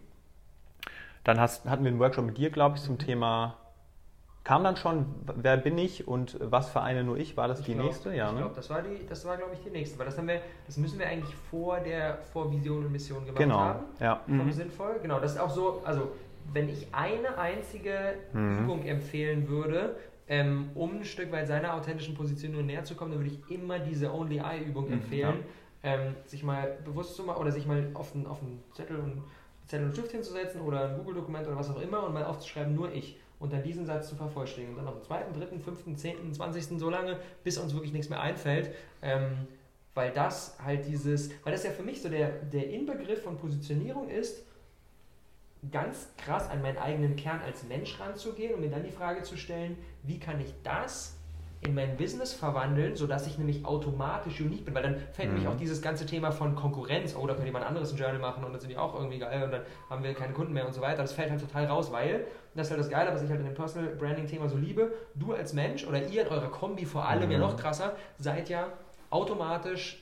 [1.23, 3.58] Dann hast, hatten wir einen Workshop mit dir, glaube ich, zum Thema,
[4.49, 7.37] kam dann schon, wer bin ich und was vereine nur ich?
[7.37, 8.15] War das die glaub, nächste?
[8.15, 8.39] Ja, ich ne?
[8.39, 9.99] glaube, das war, die, das war glaube ich, die nächste.
[9.99, 13.37] Weil das, haben wir, das müssen wir eigentlich vor der vor Vision und Mission gemacht
[13.37, 13.83] Genau, haben.
[13.99, 14.19] ja.
[14.25, 14.51] Vom Mhm.
[14.51, 14.95] Sinnvoll.
[15.03, 16.13] Genau, das ist auch so, also
[16.51, 18.63] wenn ich eine einzige Mhm.
[18.63, 23.19] Übung empfehlen würde, ähm, um ein Stück weit seiner authentischen Position näher zu kommen, dann
[23.23, 25.43] würde ich immer diese Only Eye-Übung Mhm, empfehlen,
[25.83, 29.21] ähm, sich mal bewusst zu machen oder sich mal auf einen, auf einen Zettel und
[29.67, 32.91] Zettel und Stift hinzusetzen oder ein Google-Dokument oder was auch immer und mal aufzuschreiben, nur
[32.91, 33.19] ich.
[33.39, 34.77] Und dann diesen Satz zu vervollständigen.
[34.77, 38.09] Und dann noch den zweiten, dritten, fünften, zehnten, zwanzigsten, so lange, bis uns wirklich nichts
[38.09, 38.75] mehr einfällt.
[39.01, 39.47] Ähm,
[39.93, 44.09] weil das halt dieses, weil das ja für mich so der, der Inbegriff von Positionierung
[44.09, 44.43] ist,
[45.71, 49.37] ganz krass an meinen eigenen Kern als Mensch ranzugehen und mir dann die Frage zu
[49.37, 51.18] stellen, wie kann ich das
[51.61, 55.51] in mein Business verwandeln, sodass ich nämlich automatisch unique bin, weil dann fällt nämlich Mhm.
[55.51, 58.53] auch dieses ganze Thema von Konkurrenz, oh, da könnte jemand anderes ein Journal machen und
[58.53, 60.79] dann sind die auch irgendwie geil und dann haben wir keine Kunden mehr und so
[60.79, 61.01] weiter.
[61.01, 63.45] Das fällt halt total raus, weil, das ist halt das Geile, was ich halt in
[63.45, 67.05] dem Personal Branding Thema so liebe, du als Mensch oder ihr in eurer Kombi vor
[67.05, 67.43] allem, ja Mhm.
[67.43, 68.67] noch krasser, seid ja
[69.09, 70.01] automatisch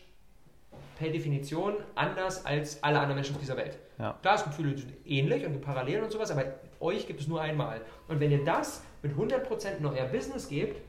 [1.00, 3.78] per Definition anders als alle anderen Menschen auf dieser Welt.
[3.98, 4.16] Ja.
[4.22, 6.44] Klar, es gibt viele, die sind ähnlich und gibt Parallelen und sowas, aber
[6.80, 7.82] euch gibt es nur einmal.
[8.08, 10.82] Und wenn ihr das mit 100% in euer Business gebt,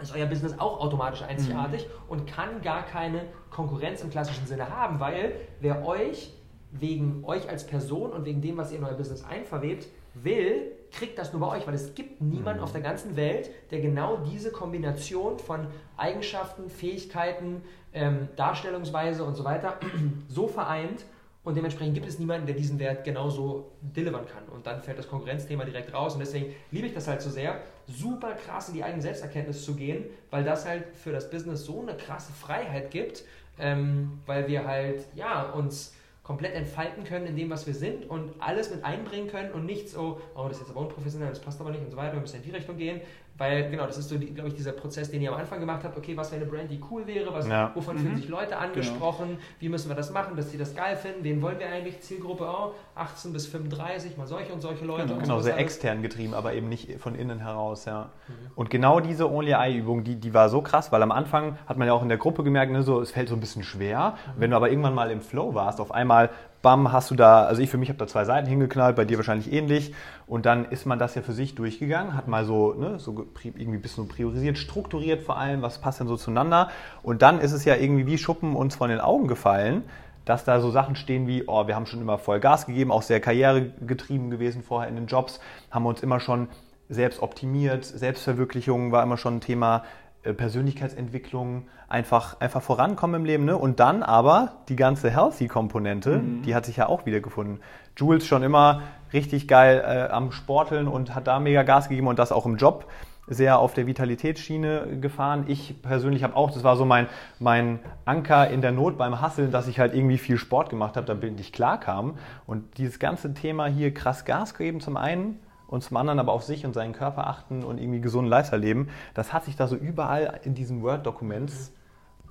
[0.00, 5.00] ist euer Business auch automatisch einzigartig und kann gar keine Konkurrenz im klassischen Sinne haben,
[5.00, 6.32] weil wer euch
[6.70, 11.18] wegen euch als Person und wegen dem, was ihr in euer Business einverwebt, will, kriegt
[11.18, 12.64] das nur bei euch, weil es gibt niemanden Mhm.
[12.64, 19.44] auf der ganzen Welt, der genau diese Kombination von Eigenschaften, Fähigkeiten, ähm, Darstellungsweise und so
[19.44, 19.78] weiter
[20.28, 21.04] so vereint
[21.44, 24.44] und dementsprechend gibt es niemanden, der diesen Wert genauso delivern kann.
[24.54, 26.14] Und dann fällt das Konkurrenzthema direkt raus.
[26.14, 29.74] Und deswegen liebe ich das halt so sehr, super krass in die eigene Selbsterkenntnis zu
[29.74, 33.24] gehen, weil das halt für das Business so eine krasse Freiheit gibt,
[33.58, 38.32] ähm, weil wir halt ja uns komplett entfalten können in dem, was wir sind und
[38.38, 41.58] alles mit einbringen können und nicht so, oh, das ist jetzt aber unprofessionell, das passt
[41.58, 43.00] aber nicht und so weiter, wir müssen in die Richtung gehen.
[43.38, 45.96] Weil, genau, das ist so, glaube ich, dieser Prozess, den ihr am Anfang gemacht habt.
[45.96, 47.32] Okay, was wäre eine Brand, die cool wäre?
[47.32, 47.70] Was, Ja.
[47.74, 48.00] Wovon Mhm.
[48.00, 49.38] fühlen sich Leute angesprochen?
[49.60, 51.22] Wie müssen wir das machen, dass die das geil finden?
[51.22, 52.00] Wen wollen wir eigentlich?
[52.00, 55.02] Zielgruppe oh, 18 bis 35, mal solche und solche Leute.
[55.04, 55.14] Genau.
[55.14, 55.64] und Genau, sehr alles.
[55.66, 58.10] extern getrieben, aber eben nicht von innen heraus, ja.
[58.26, 58.32] Mhm.
[58.56, 61.94] Und genau diese Only-Eye-Übung, die, die war so krass, weil am Anfang hat man ja
[61.94, 64.16] auch in der Gruppe gemerkt, ne, so, es fällt so ein bisschen schwer.
[64.36, 66.30] Wenn du aber irgendwann mal im Flow warst, auf einmal,
[66.62, 69.16] bam, hast du da, also ich für mich habe da zwei Seiten hingeknallt, bei dir
[69.16, 69.94] wahrscheinlich ähnlich.
[70.26, 73.78] Und dann ist man das ja für sich durchgegangen, hat mal so, ne, so irgendwie
[73.78, 76.70] ein bisschen priorisiert, strukturiert vor allem, was passt denn so zueinander.
[77.02, 79.84] Und dann ist es ja irgendwie wie Schuppen uns von den Augen gefallen,
[80.24, 83.02] dass da so Sachen stehen wie, oh, wir haben schon immer voll Gas gegeben, auch
[83.02, 85.40] sehr karrieregetrieben gewesen vorher in den Jobs,
[85.70, 86.48] haben uns immer schon
[86.90, 89.84] selbst optimiert, Selbstverwirklichung war immer schon ein Thema,
[90.22, 93.44] äh, Persönlichkeitsentwicklung, einfach, einfach vorankommen im Leben.
[93.44, 93.56] Ne?
[93.56, 97.60] Und dann aber die ganze Healthy-Komponente, die hat sich ja auch wiedergefunden.
[97.96, 102.18] Jules schon immer richtig geil äh, am Sporteln und hat da mega Gas gegeben und
[102.18, 102.86] das auch im Job
[103.30, 105.44] sehr auf der Vitalitätsschiene gefahren.
[105.48, 109.50] Ich persönlich habe auch, das war so mein, mein Anker in der Not beim Hasseln,
[109.50, 112.16] dass ich halt irgendwie viel Sport gemacht habe, damit ich klar kam.
[112.46, 116.42] Und dieses ganze Thema hier krass Gas geben zum einen und zum anderen aber auf
[116.42, 119.76] sich und seinen Körper achten und irgendwie gesunden Lifestyle leben, das hat sich da so
[119.76, 121.72] überall in diesen Word-Documents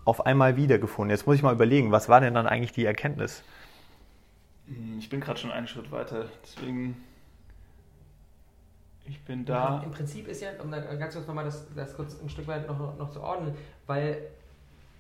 [0.08, 1.12] auf einmal wiedergefunden.
[1.12, 3.44] Jetzt muss ich mal überlegen, was war denn dann eigentlich die Erkenntnis?
[4.68, 6.98] Hm, Ich bin gerade schon einen Schritt weiter, deswegen.
[9.06, 9.84] Ich bin Ja, da.
[9.84, 12.68] Im Prinzip ist ja, um da ganz kurz nochmal das, das kurz ein Stück weit
[12.68, 14.18] noch, noch zu ordnen, weil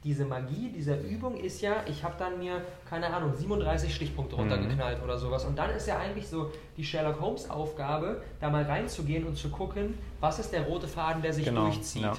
[0.03, 4.41] diese Magie dieser Übung ist ja, ich habe dann mir, keine Ahnung, 37 Stichpunkte Mhm.
[4.41, 5.43] runtergeknallt oder sowas.
[5.43, 9.49] Und dann ist ja eigentlich so die Sherlock Holmes Aufgabe, da mal reinzugehen und zu
[9.49, 12.03] gucken, was ist der rote Faden, der sich Genau, durchzieht.
[12.03, 12.13] ja.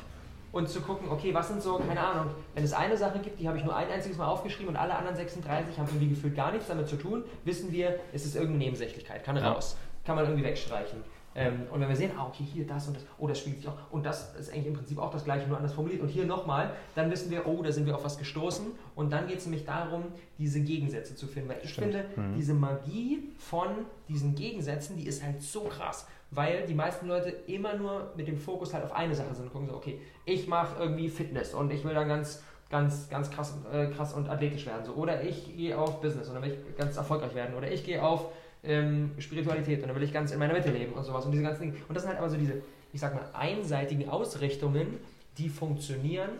[0.51, 3.47] Und zu gucken, okay, was sind so, keine Ahnung, wenn es eine Sache gibt, die
[3.49, 6.53] habe ich nur ein einziges Mal aufgeschrieben und alle anderen 36 haben irgendwie gefühlt gar
[6.53, 9.53] nichts damit zu tun, wissen wir, es ist irgendeine Nebensächlichkeit, kann Ja.
[9.53, 11.05] raus, kann man irgendwie wegstreichen.
[11.35, 13.71] Ähm, und wenn wir sehen, ah, okay, hier das und das, oh, das spiegelt sich
[13.71, 16.25] auch, und das ist eigentlich im Prinzip auch das gleiche, nur anders formuliert, und hier
[16.25, 18.67] nochmal, dann wissen wir, oh, da sind wir auf was gestoßen.
[18.97, 20.05] Und dann geht es nämlich darum,
[20.39, 21.51] diese Gegensätze zu finden.
[21.51, 21.93] Weil ich Stimmt.
[21.95, 22.35] finde, Mhm.
[22.35, 23.69] diese Magie von
[24.09, 26.07] diesen Gegensätzen, die ist halt so krass.
[26.31, 29.53] Weil die meisten Leute immer nur mit dem Fokus halt auf eine Sache sind und
[29.53, 33.55] gucken so, okay, ich mache irgendwie Fitness und ich will dann ganz, ganz, ganz krass,
[33.73, 34.85] äh, krass und athletisch werden.
[34.85, 34.93] So.
[34.93, 37.57] Oder ich gehe auf Business und dann will ich ganz erfolgreich werden.
[37.57, 38.27] Oder ich gehe auf
[38.63, 41.45] ähm, Spiritualität und dann will ich ganz in meiner Mitte leben und sowas und diese
[41.45, 41.75] ganzen Dinge.
[41.89, 42.63] Und das sind halt aber so diese,
[42.93, 44.99] ich sag mal, einseitigen Ausrichtungen,
[45.39, 46.31] die funktionieren,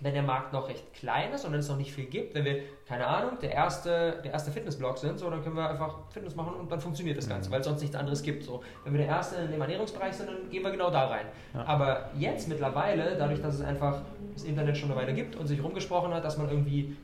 [0.00, 2.34] wenn der Markt noch recht klein ist und wenn es noch nicht viel gibt.
[2.34, 6.10] Wenn wir, keine Ahnung, der erste, der erste Fitnessblog sind, so, dann können wir einfach
[6.10, 8.44] Fitness machen und dann funktioniert das Ganze, weil es sonst nichts anderes gibt.
[8.44, 8.62] So.
[8.84, 11.26] Wenn wir der erste in dem Ernährungsbereich sind, dann gehen wir genau da rein.
[11.54, 11.64] Ja.
[11.64, 14.02] Aber jetzt mittlerweile, dadurch, dass es einfach
[14.34, 16.96] das Internet schon eine Weile gibt und sich rumgesprochen hat, dass man irgendwie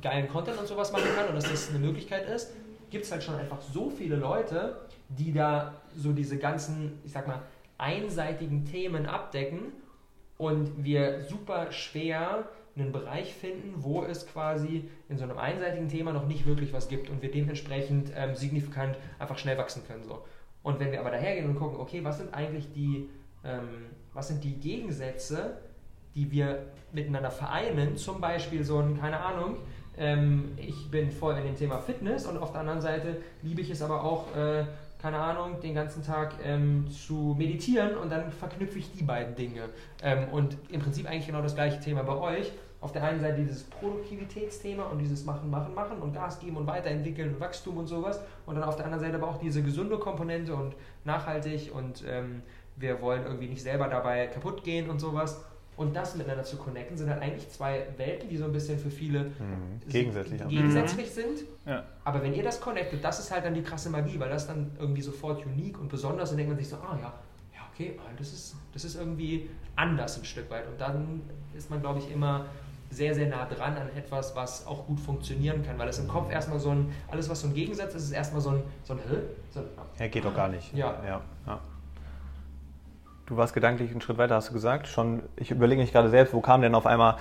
[0.00, 2.54] geilen Content und sowas machen kann und dass das eine Möglichkeit ist,
[2.90, 4.76] gibt es halt schon einfach so viele Leute,
[5.08, 7.42] die da so diese ganzen, ich sag mal,
[7.76, 9.72] einseitigen Themen abdecken
[10.38, 16.12] und wir super schwer einen Bereich finden, wo es quasi in so einem einseitigen Thema
[16.12, 20.04] noch nicht wirklich was gibt und wir dementsprechend ähm, signifikant einfach schnell wachsen können.
[20.04, 20.22] So.
[20.62, 23.08] Und wenn wir aber dahergehen und gucken, okay, was sind eigentlich die,
[23.44, 25.58] ähm, was sind die Gegensätze,
[26.14, 29.56] die wir miteinander vereinen, zum Beispiel so ein, keine Ahnung,
[29.96, 33.70] ähm, ich bin voll in dem Thema Fitness und auf der anderen Seite liebe ich
[33.70, 34.64] es aber auch, äh,
[35.00, 39.68] keine Ahnung, den ganzen Tag ähm, zu meditieren und dann verknüpfe ich die beiden Dinge.
[40.02, 42.52] Ähm, und im Prinzip eigentlich genau das gleiche Thema bei euch.
[42.80, 46.66] Auf der einen Seite dieses Produktivitätsthema und dieses Machen, Machen, Machen und Gas geben und
[46.66, 48.20] weiterentwickeln und Wachstum und sowas.
[48.46, 50.74] Und dann auf der anderen Seite aber auch diese gesunde Komponente und
[51.04, 52.42] nachhaltig und ähm,
[52.76, 55.44] wir wollen irgendwie nicht selber dabei kaputt gehen und sowas.
[55.78, 58.90] Und das miteinander zu connecten, sind halt eigentlich zwei Welten, die so ein bisschen für
[58.90, 59.80] viele Mhm.
[59.88, 60.46] Gegensätzlich, ja.
[60.48, 61.44] gegensätzlich sind.
[61.64, 61.84] Ja.
[62.04, 64.72] Aber wenn ihr das connectet, das ist halt dann die krasse Magie, weil das dann
[64.78, 67.14] irgendwie sofort unique und besonders und denkt man sich so, ah ja,
[67.54, 70.66] ja okay, ah, das ist, das ist irgendwie anders ein Stück weit.
[70.66, 71.22] Und dann
[71.56, 72.46] ist man, glaube ich, immer
[72.90, 76.28] sehr, sehr nah dran an etwas, was auch gut funktionieren kann, weil es im Kopf
[76.32, 78.98] erstmal so ein, alles was so ein Gegensatz ist, ist erstmal so ein, so ein,
[78.98, 79.16] Hä?
[79.50, 79.66] so ein
[79.98, 80.74] Ja, geht doch gar nicht.
[80.74, 81.00] Ja.
[81.04, 81.20] ja.
[81.46, 81.60] ja.
[83.28, 84.88] Du warst gedanklich einen Schritt weiter, hast du gesagt.
[84.88, 87.16] Schon, ich überlege mich gerade selbst, wo kam denn auf einmal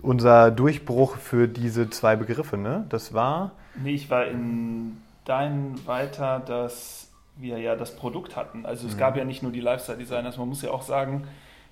[0.00, 2.56] unser Durchbruch für diese zwei Begriffe?
[2.56, 2.86] Ne?
[2.88, 3.50] Das war.
[3.74, 8.64] Nee, ich war in dein weiter, dass wir ja das Produkt hatten.
[8.64, 8.98] Also es Mhm.
[8.98, 11.26] gab ja nicht nur die Lifestyle Designers, man muss ja auch sagen,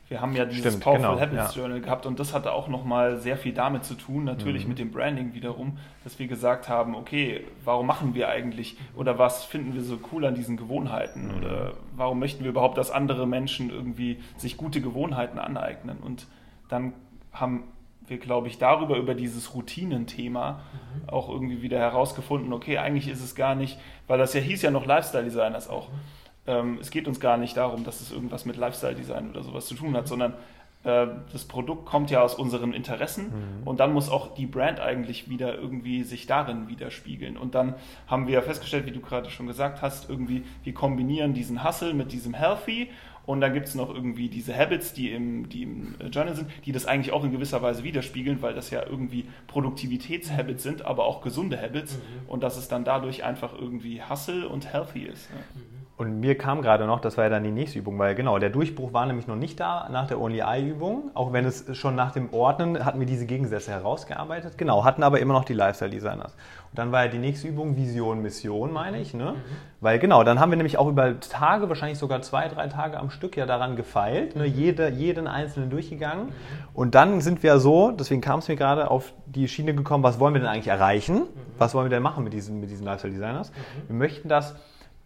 [0.08, 1.60] wir haben ja dieses Stimmt, Powerful genau, Habits ja.
[1.60, 4.68] Journal gehabt und das hatte auch nochmal sehr viel damit zu tun, natürlich Mhm.
[4.70, 9.44] mit dem Branding wiederum, dass wir gesagt haben, okay, warum machen wir eigentlich oder was
[9.44, 11.34] finden wir so cool an diesen Gewohnheiten Mhm.
[11.36, 16.26] oder warum möchten wir überhaupt, dass andere Menschen irgendwie sich gute Gewohnheiten aneignen und
[16.68, 16.92] dann
[17.32, 17.64] haben
[18.06, 20.60] wir, glaube ich, darüber, über dieses Routinenthema
[21.08, 24.70] auch irgendwie wieder herausgefunden, okay, eigentlich ist es gar nicht, weil das ja hieß ja
[24.70, 25.88] noch Lifestyle Designers auch.
[26.48, 29.66] Ähm, es geht uns gar nicht darum, dass es irgendwas mit Lifestyle Design oder sowas
[29.66, 30.32] zu tun hat, sondern
[30.84, 33.66] äh, das Produkt kommt ja aus unseren Interessen Mhm.
[33.66, 37.36] und dann muss auch die Brand eigentlich wieder irgendwie sich darin widerspiegeln.
[37.36, 37.74] Und dann
[38.06, 42.12] haben wir festgestellt, wie du gerade schon gesagt hast, irgendwie, wir kombinieren diesen Hustle mit
[42.12, 42.90] diesem Healthy
[43.26, 46.72] und dann gibt es noch irgendwie diese Habits, die im, die im Journal sind, die
[46.72, 51.20] das eigentlich auch in gewisser Weise widerspiegeln, weil das ja irgendwie Produktivitätshabits sind, aber auch
[51.20, 52.28] gesunde Habits Mhm.
[52.28, 55.28] und dass es dann dadurch einfach irgendwie Hustle und Healthy ist.
[55.30, 55.60] Ja.
[55.98, 58.50] Und mir kam gerade noch, das war ja dann die nächste Übung, weil genau, der
[58.50, 62.12] Durchbruch war nämlich noch nicht da nach der Only Eye-Übung, auch wenn es schon nach
[62.12, 66.34] dem Ordnen hatten wir diese Gegensätze herausgearbeitet, genau, hatten aber immer noch die Lifestyle-Designers.
[66.70, 69.34] Und dann war ja die nächste Übung Vision, Mission, meine ich, ne?
[69.80, 73.10] Weil genau, dann haben wir nämlich auch über Tage, wahrscheinlich sogar zwei, drei Tage am
[73.10, 74.46] Stück ja daran gefeilt, ne?
[74.46, 76.28] Jede, jeden einzelnen durchgegangen.
[76.74, 80.20] Und dann sind wir so, deswegen kam es mir gerade, auf die Schiene gekommen, was
[80.20, 81.22] wollen wir denn eigentlich erreichen?
[81.58, 83.50] Was wollen wir denn machen mit diesen, mit diesen Lifestyle-Designers?
[83.88, 84.54] Wir möchten das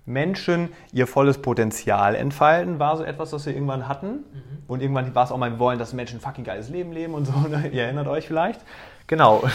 [0.05, 4.24] Menschen ihr volles Potenzial entfalten, war so etwas, was wir irgendwann hatten.
[4.66, 7.14] Und irgendwann war es auch mal, wir wollen, dass Menschen ein fucking geiles Leben leben
[7.14, 7.32] und so.
[7.48, 7.68] Ne?
[7.72, 8.61] Ihr erinnert euch vielleicht.
[9.07, 9.42] Genau.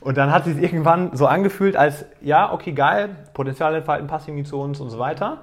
[0.00, 4.44] Und dann hat sich irgendwann so angefühlt, als ja, okay, geil, Potenzial entfalten, passt irgendwie
[4.44, 5.42] zu uns und so weiter.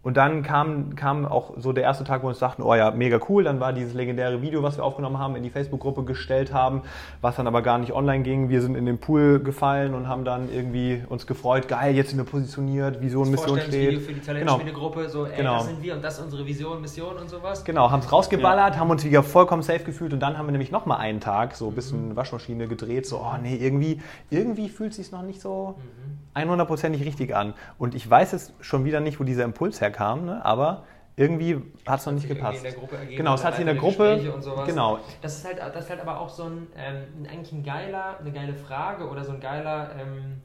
[0.00, 2.92] Und dann kam, kam auch so der erste Tag, wo wir uns dachten, oh ja,
[2.92, 3.42] mega cool.
[3.44, 6.82] Dann war dieses legendäre Video, was wir aufgenommen haben, in die Facebook-Gruppe gestellt haben,
[7.20, 8.48] was dann aber gar nicht online ging.
[8.48, 12.18] Wir sind in den Pool gefallen und haben dann irgendwie uns gefreut, geil, jetzt sind
[12.18, 14.06] wir positioniert, Vision, Das Mission Vorstellungsvideo steht.
[14.06, 14.52] für die Genau.
[14.52, 15.54] Talentschmiede-Gruppe, so, ey, Genau.
[15.56, 17.64] das sind wir und das ist unsere Vision, Mission und sowas.
[17.64, 20.70] Genau, haben es rausgeballert, haben uns wieder vollkommen safe gefühlt und dann haben wir nämlich
[20.70, 24.96] nochmal einen Tag so ein bisschen Waschmaschine gedreht, so, oh nee, irgendwie, irgendwie fühlt es
[24.96, 26.18] sich noch nicht so Mhm.
[26.44, 27.54] 100%ig richtig an.
[27.78, 30.44] Und ich weiß jetzt schon wieder nicht, wo dieser Impuls herkam, ne?
[30.44, 30.84] aber
[31.16, 32.58] irgendwie hat es noch nicht gepasst.
[32.58, 34.66] In der Gruppe ergeben, Genau, es hat sich in der Gruppe, Gespräche und sowas.
[34.66, 38.18] genau, Das ist halt, das ist halt aber auch so ein, ähm, eigentlich ein geiler,
[38.20, 40.40] eine geile Frage oder so ein geiler, ähm,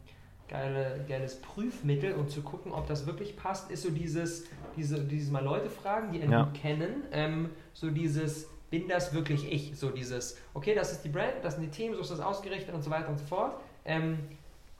[0.48, 5.32] geile, geiles Prüfmittel, um zu gucken, ob das wirklich passt, ist so dieses, diese, dieses
[5.32, 6.50] mal Leute fragen, die einen Ja.
[6.60, 9.78] kennen, ähm, so dieses, bin das wirklich ich?
[9.78, 12.74] So dieses, okay, das ist die Brand, das sind die Themen, so ist das ausgerichtet
[12.74, 13.56] und so weiter und so fort.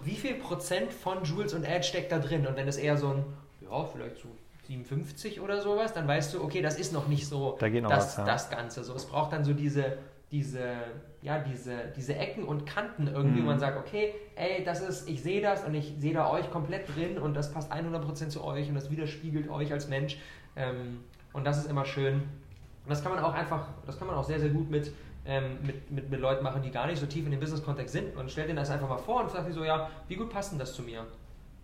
[0.02, 2.46] Wie viel Prozent von Jules und Ed steckt da drin?
[2.48, 3.26] Und wenn es eher so ein,
[3.62, 4.28] ja, vielleicht so
[4.68, 8.18] 57 oder sowas, dann weißt du, okay, das ist noch nicht so Da das, was,
[8.18, 8.24] ja.
[8.26, 8.84] das Ganze.
[8.84, 9.98] So, es braucht dann so diese,
[10.32, 10.62] diese,
[11.22, 13.46] ja, diese, diese Ecken und Kanten irgendwie, Mhm.
[13.46, 16.50] wo man sagt, okay, ey, das ist, ich sehe das und ich sehe da euch
[16.50, 20.18] komplett drin und das passt 100% zu euch und das widerspiegelt euch als Mensch.
[20.56, 21.02] Ähm,
[21.34, 22.16] und das ist immer schön.
[22.16, 24.92] Und das kann man auch einfach, das kann man auch sehr, sehr gut mit,
[25.26, 28.16] ähm, mit, mit, mit Leuten machen, die gar nicht so tief in dem Business-Kontext sind.
[28.18, 30.60] Und stellt denen das einfach mal vor und sagt so, ja, wie gut passt denn
[30.60, 31.06] das zu mir?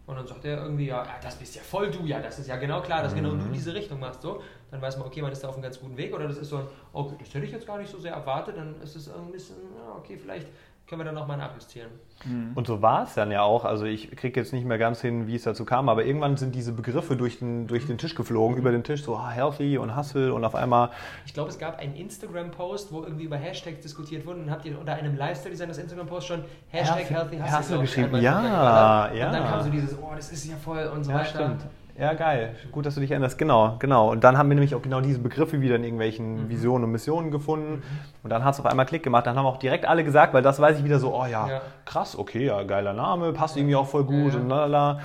[0.07, 2.55] Und dann sagt er irgendwie, ja, das bist ja voll du, ja, das ist ja
[2.55, 3.53] genau klar, dass genau du Mhm.
[3.53, 4.23] diese Richtung machst.
[4.23, 4.41] So.
[4.71, 6.15] Dann weiß man, okay, man ist da auf einem ganz guten Weg.
[6.15, 8.57] Oder das ist so ein, okay, das hätte ich jetzt gar nicht so sehr erwartet.
[8.57, 10.47] Dann ist es ein bisschen, ja, okay, vielleicht
[10.89, 11.91] können wir dann nochmal nachjustieren.
[12.25, 12.51] Mhm.
[12.55, 13.63] Und so war es dann ja auch.
[13.63, 16.55] Also ich kriege jetzt nicht mehr ganz hin, wie es dazu kam, aber irgendwann sind
[16.55, 19.95] diese Begriffe durch den, durch den Tisch geflogen, über den Tisch, so ah, healthy und
[19.95, 20.89] hustle und auf einmal,
[21.27, 24.39] Ich glaube, es gab einen Instagram-Post, wo irgendwie über Hashtags diskutiert wurde.
[24.39, 27.79] Und dann habt ihr unter einem Lifestyle-Design das Instagram-Post schon Hashtag Healthy- Healthy Hustle, Hustle
[27.81, 28.21] geschrieben.
[28.21, 29.27] Ja, ja.
[29.27, 31.27] Und dann kam so dieses, oh, das ist ja voll und so ja weiter.
[31.29, 31.61] stimmt.
[31.99, 32.55] Ja, geil.
[32.71, 33.37] Gut, dass du dich erinnerst.
[33.37, 34.09] Genau, genau.
[34.09, 36.49] Und dann haben wir nämlich auch genau diese Begriffe wieder in irgendwelchen mhm.
[36.49, 37.73] Visionen und Missionen gefunden.
[37.73, 37.83] Mhm.
[38.23, 39.27] Und dann hat es auf einmal Klick gemacht.
[39.27, 41.61] Dann haben auch direkt alle gesagt, weil das weiß ich wieder so, oh ja, ja.
[41.83, 44.39] krass, okay, ja, geiler Name, passt irgendwie auch voll gut ja.
[44.39, 45.01] und lalala.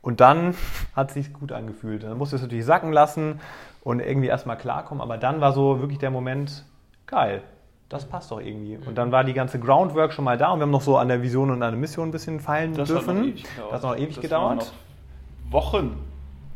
[0.00, 0.54] Und dann
[0.96, 2.04] hat es sich gut angefühlt.
[2.04, 3.40] Dann musste es natürlich sacken lassen
[3.84, 5.02] und irgendwie erstmal klarkommen.
[5.02, 6.64] Aber dann war so wirklich der Moment,
[7.06, 7.42] geil,
[7.90, 8.78] das passt doch irgendwie.
[8.78, 11.08] Und dann war die ganze Groundwork schon mal da und wir haben noch so an
[11.08, 13.08] der Vision und an der Mission ein bisschen feilen das dürfen.
[13.08, 14.72] Hat noch ewig das hat noch ewig das gedauert.
[15.50, 16.09] Wochen.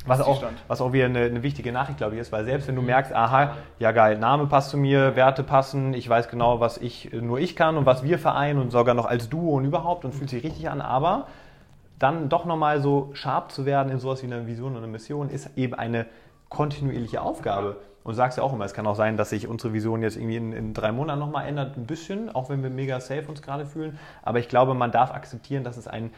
[0.07, 2.77] Was auch, was auch wieder eine, eine, wichtige Nachricht, glaube ich, ist, weil selbst wenn
[2.77, 6.77] du merkst, aha, ja geil, Name passt zu mir, Werte passen, ich weiß genau, was
[6.77, 10.05] ich nur ich kann und was wir vereinen und sogar noch als Duo und überhaupt
[10.05, 11.27] und fühlt sich richtig an, aber
[11.99, 15.31] dann doch nochmal so scharf zu werden in sowas wie eine Vision und eine Mission
[15.31, 16.07] ist eben eine
[16.51, 17.77] kontinuierliche Aufgabe.
[18.03, 20.17] Und du sagst ja auch immer, es kann auch sein, dass sich unsere Vision jetzt
[20.17, 23.41] irgendwie in, in drei Monaten nochmal ändert, ein bisschen, auch wenn wir mega safe uns
[23.41, 23.99] gerade fühlen.
[24.23, 26.11] Aber ich glaube, man darf akzeptieren, dass es ein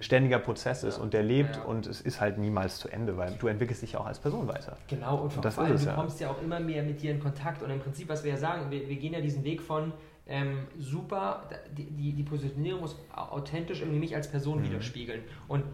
[0.00, 1.02] ständiger Prozess ist ja.
[1.02, 1.62] und der lebt ja.
[1.62, 4.48] und es ist halt niemals zu Ende, weil du entwickelst dich ja auch als Person
[4.48, 4.76] weiter.
[4.88, 5.94] Genau, und, und das vor allem, du ja.
[5.94, 8.36] kommst ja auch immer mehr mit dir in Kontakt und im Prinzip, was wir ja
[8.36, 9.92] sagen, wir, wir gehen ja diesen Weg von
[10.26, 11.42] ähm, super,
[11.76, 14.64] die, die, die, Positionierung muss authentisch irgendwie mich als Person mhm.
[14.64, 15.64] widerspiegeln und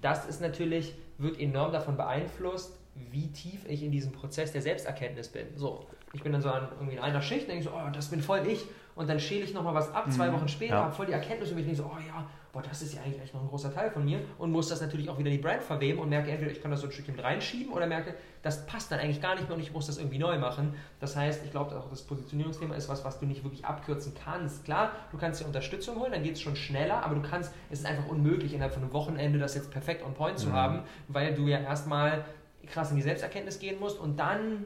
[0.00, 2.78] das ist natürlich, wird enorm davon beeinflusst,
[3.10, 5.46] wie tief ich in diesem Prozess der Selbsterkenntnis bin.
[5.56, 8.08] So, ich bin dann so an, irgendwie in einer Schicht, denke ich so, oh, das
[8.08, 10.34] bin voll ich und dann schäle ich nochmal was ab, zwei mhm.
[10.34, 10.84] Wochen später, ja.
[10.84, 13.20] habe voll die Erkenntnis und ich denke so, oh ja, boah, das ist ja eigentlich
[13.20, 15.42] echt noch ein großer Teil von mir und muss das natürlich auch wieder in die
[15.42, 18.64] Brand verweben und merke entweder, ich kann das so ein Stückchen reinschieben oder merke, das
[18.66, 20.74] passt dann eigentlich gar nicht mehr und ich muss das irgendwie neu machen.
[21.00, 24.64] Das heißt, ich glaube auch das Positionierungsthema ist was, was du nicht wirklich abkürzen kannst.
[24.64, 27.80] Klar, du kannst dir Unterstützung holen, dann geht es schon schneller, aber du kannst, es
[27.80, 30.52] ist einfach unmöglich, innerhalb von einem Wochenende das jetzt perfekt on point zu mhm.
[30.52, 32.24] haben, weil du ja erstmal
[32.66, 34.64] krass in die Selbsterkenntnis gehen musst und dann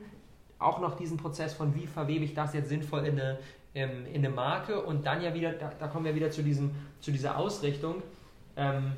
[0.59, 3.39] auch noch diesen Prozess von wie verwebe ich das jetzt sinnvoll in eine,
[3.75, 6.71] ähm, in eine Marke und dann ja wieder, da, da, kommen wir wieder zu, diesem,
[7.01, 8.03] zu dieser Ausrichtung,
[8.57, 8.93] ähm,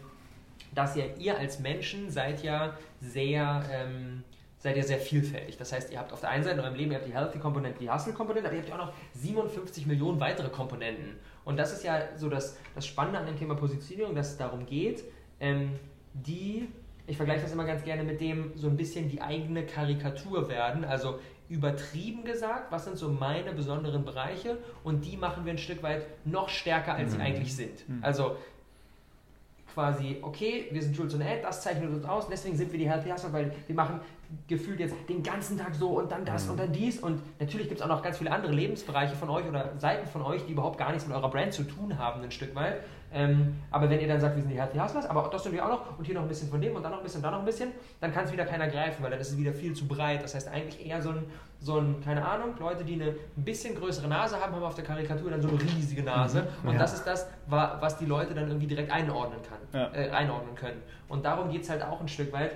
[0.75, 4.23] dass ja ihr als Menschen seid ja sehr, ähm,
[4.59, 5.57] seid ihr sehr vielfältig.
[5.57, 7.79] Das heißt, ihr habt auf der einen Seite in eurem Leben, ihr habt die Healthy-Komponente,
[7.81, 11.17] die Hustle-Komponente, aber ihr habt ja auch noch 57 Millionen weitere Komponenten.
[11.45, 14.67] Und das ist ja so das, das Spannende an dem Thema Positionierung, dass es darum
[14.67, 15.03] geht,
[15.41, 15.73] ähm,
[16.15, 16.69] die
[17.11, 20.85] ich vergleiche das immer ganz gerne mit dem, so ein bisschen die eigene Karikatur werden.
[20.85, 21.19] Also
[21.51, 26.07] übertrieben gesagt, was sind so meine besonderen Bereiche und die machen wir ein Stück weit
[26.25, 27.17] noch stärker, als mhm.
[27.17, 27.89] sie eigentlich sind.
[27.89, 27.99] Mhm.
[28.03, 28.37] Also
[29.75, 32.89] quasi, okay, wir sind Jules und Ed, das zeichnet uns aus, deswegen sind wir die
[32.89, 34.01] Healthy Hustler, weil wir machen
[34.47, 36.53] gefühlt jetzt den ganzen Tag so und dann das mhm.
[36.53, 39.47] und dann dies und natürlich gibt es auch noch ganz viele andere Lebensbereiche von euch
[39.49, 42.31] oder Seiten von euch, die überhaupt gar nichts mit eurer Brand zu tun haben, ein
[42.31, 42.81] Stück weit.
[43.13, 45.65] Ähm, aber wenn ihr dann sagt, wir sind die Healthy Hustlers, aber das sind wir
[45.65, 47.31] auch noch und hier noch ein bisschen von dem und dann noch ein bisschen, da
[47.31, 49.73] noch ein bisschen, dann kann es wieder keiner greifen, weil dann ist es wieder viel
[49.73, 50.23] zu breit.
[50.23, 51.25] Das heißt eigentlich eher so ein,
[51.59, 54.85] so ein, keine Ahnung, Leute, die eine ein bisschen größere Nase haben, haben auf der
[54.85, 56.47] Karikatur dann so eine riesige Nase.
[56.63, 56.69] Mhm.
[56.69, 56.81] Und ja.
[56.81, 59.93] das ist das, was die Leute dann irgendwie direkt einordnen, kann, ja.
[59.93, 60.81] äh, einordnen können.
[61.09, 62.53] Und darum geht es halt auch ein Stück weit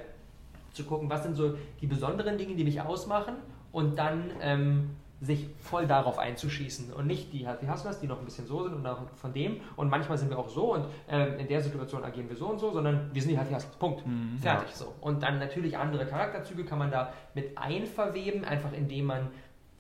[0.75, 3.35] zu gucken, was sind so die besonderen Dinge, die mich ausmachen
[3.73, 8.25] und dann ähm, sich voll darauf einzuschießen und nicht die Healthy Hustlers, die noch ein
[8.25, 11.49] bisschen so sind und von dem und manchmal sind wir auch so und äh, in
[11.49, 14.39] der Situation agieren wir so und so, sondern wir sind die Healthy Hustlers, Punkt, mhm,
[14.39, 14.77] fertig ja.
[14.77, 14.95] so.
[15.01, 19.29] Und dann natürlich andere Charakterzüge kann man da mit einverweben, einfach indem man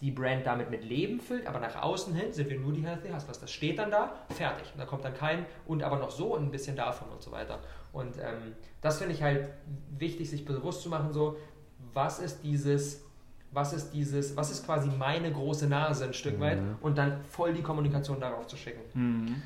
[0.01, 3.09] die Brand damit mit Leben füllt, aber nach außen hin sind wir nur die Healthy
[3.09, 3.41] Hustlers.
[3.41, 4.71] Das steht dann da, fertig.
[4.73, 7.33] Und da kommt dann kein und aber noch so und ein bisschen davon und so
[7.33, 7.59] weiter.
[7.95, 9.49] Und ähm, das finde ich halt
[9.97, 11.37] wichtig, sich bewusst zu machen, so,
[11.95, 13.01] was ist dieses
[13.55, 16.43] was ist dieses, was ist quasi meine große Nase ein Stück mhm.
[16.43, 18.81] weit und dann voll die Kommunikation darauf zu schicken.
[18.95, 19.43] Mhm.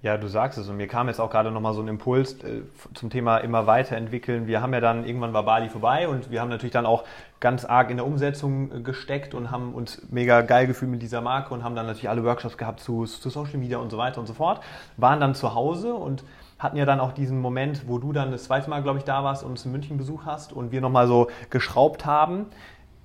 [0.00, 2.62] Ja, du sagst es und mir kam jetzt auch gerade nochmal so ein Impuls äh,
[2.94, 4.46] zum Thema immer weiterentwickeln.
[4.46, 7.02] Wir haben ja dann, irgendwann war Bali vorbei und wir haben natürlich dann auch
[7.40, 11.20] ganz arg in der Umsetzung äh, gesteckt und haben uns mega geil gefühlt mit dieser
[11.20, 14.20] Marke und haben dann natürlich alle Workshops gehabt zu, zu Social Media und so weiter
[14.20, 14.62] und so fort.
[14.98, 16.22] Waren dann zu Hause und
[16.58, 19.24] hatten ja dann auch diesen Moment, wo du dann das zweite Mal, glaube ich, da
[19.24, 22.46] warst und uns in München Besuch hast und wir nochmal so geschraubt haben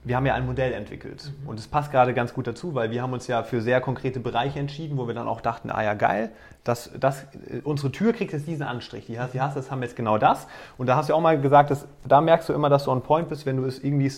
[0.05, 1.31] wir haben ja ein Modell entwickelt.
[1.41, 1.49] Mhm.
[1.49, 4.19] Und es passt gerade ganz gut dazu, weil wir haben uns ja für sehr konkrete
[4.19, 6.31] Bereiche entschieden, wo wir dann auch dachten, ah ja geil,
[6.63, 9.05] das, das, äh, unsere Tür kriegt jetzt diesen Anstrich.
[9.05, 10.47] Die hast, die hast, das haben jetzt genau das.
[10.77, 13.01] Und da hast du auch mal gesagt, dass, da merkst du immer, dass du on
[13.01, 14.11] point bist, wenn du es irgendwie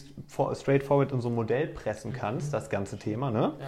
[0.53, 3.29] straightforward in so ein Modell pressen kannst, das ganze Thema.
[3.29, 3.53] Ne?
[3.59, 3.65] Ja.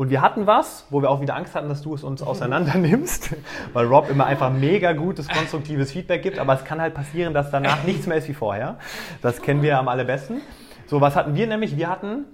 [0.00, 2.78] Und wir hatten was, wo wir auch wieder Angst hatten, dass du es uns auseinander
[2.78, 3.36] nimmst,
[3.74, 6.38] weil Rob immer einfach mega gutes, konstruktives Feedback gibt.
[6.38, 8.78] Aber es kann halt passieren, dass danach nichts mehr ist wie vorher.
[9.20, 10.40] Das kennen wir am allerbesten.
[10.86, 11.76] So, was hatten wir nämlich?
[11.76, 12.24] Wir hatten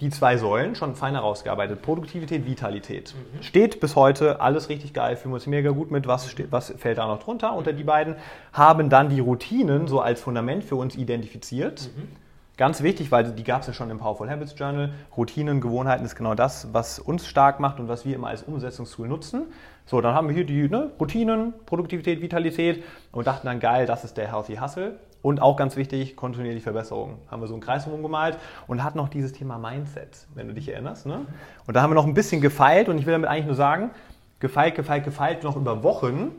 [0.00, 1.82] die zwei Säulen schon fein herausgearbeitet.
[1.82, 3.14] Produktivität, Vitalität.
[3.14, 3.42] Mhm.
[3.42, 6.06] Steht bis heute alles richtig geil, fühlen wir uns mega gut mit.
[6.06, 8.16] Was, steht, was fällt da noch drunter unter die beiden?
[8.54, 11.90] Haben dann die Routinen so als Fundament für uns identifiziert.
[11.94, 12.21] Mhm.
[12.62, 14.92] Ganz wichtig, weil die gab es ja schon im Powerful Habits Journal.
[15.16, 19.08] Routinen, Gewohnheiten ist genau das, was uns stark macht und was wir immer als Umsetzungstool
[19.08, 19.46] nutzen.
[19.84, 24.04] So, dann haben wir hier die ne, Routinen, Produktivität, Vitalität und dachten dann, geil, das
[24.04, 25.00] ist der Healthy Hustle.
[25.22, 27.18] und auch ganz wichtig, kontinuierlich Verbesserung.
[27.28, 28.38] Haben wir so einen Kreis rumgemalt
[28.68, 31.04] und hat noch dieses Thema Mindset, wenn du dich erinnerst.
[31.04, 31.26] Ne?
[31.66, 33.90] Und da haben wir noch ein bisschen gefeilt und ich will damit eigentlich nur sagen,
[34.38, 36.30] gefeilt, gefeilt, gefeilt, noch über Wochen,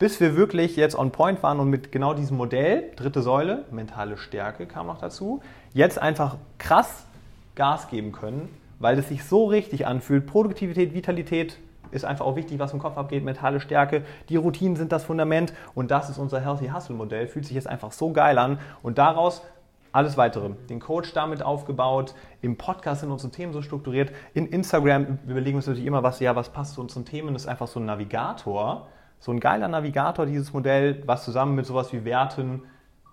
[0.00, 4.16] bis wir wirklich jetzt on point waren und mit genau diesem Modell, dritte Säule, mentale
[4.16, 5.42] Stärke kam noch dazu,
[5.74, 7.04] jetzt einfach krass
[7.54, 8.48] Gas geben können,
[8.78, 10.26] weil es sich so richtig anfühlt.
[10.26, 11.58] Produktivität, Vitalität
[11.90, 14.02] ist einfach auch wichtig, was im Kopf abgeht, mentale Stärke.
[14.30, 17.26] Die Routinen sind das Fundament und das ist unser Healthy Hustle Modell.
[17.26, 19.42] Fühlt sich jetzt einfach so geil an und daraus
[19.92, 20.50] alles weitere.
[20.70, 25.56] Den Coach damit aufgebaut, im Podcast sind unsere Themen so strukturiert, in Instagram überlegen wir
[25.56, 27.34] uns natürlich immer, was, ja, was passt zu unseren Themen.
[27.34, 28.86] Das ist einfach so ein Navigator,
[29.20, 32.62] so ein geiler Navigator, dieses Modell, was zusammen mit sowas wie Werten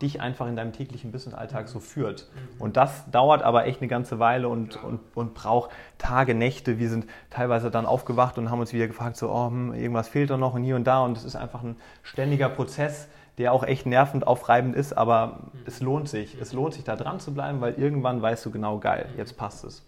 [0.01, 2.28] dich einfach in deinem täglichen Business-Alltag so führt.
[2.34, 2.62] Mhm.
[2.62, 6.80] Und das dauert aber echt eine ganze Weile und, und, und braucht Tage, Nächte.
[6.80, 10.30] Wir sind teilweise dann aufgewacht und haben uns wieder gefragt, so, oh, hm, irgendwas fehlt
[10.30, 11.03] doch noch und hier und da.
[11.03, 15.60] Und es ist einfach ein ständiger Prozess, der auch echt nervend aufreibend ist, aber mhm.
[15.66, 16.39] es lohnt sich.
[16.39, 19.18] Es lohnt sich, da dran zu bleiben, weil irgendwann weißt du genau, geil, mhm.
[19.18, 19.84] jetzt passt es.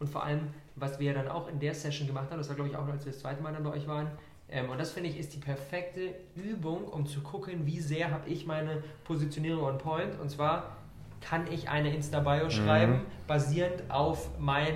[0.00, 2.70] Und vor allem, was wir dann auch in der Session gemacht haben, das war glaube
[2.70, 4.08] ich auch, als wir das zweite Mal dann bei euch waren,
[4.52, 8.28] ähm, und das finde ich ist die perfekte Übung, um zu gucken, wie sehr habe
[8.28, 10.20] ich meine Positionierung on point.
[10.20, 10.76] Und zwar
[11.20, 12.50] kann ich eine Insta-Bio mhm.
[12.50, 14.74] schreiben, basierend auf mein,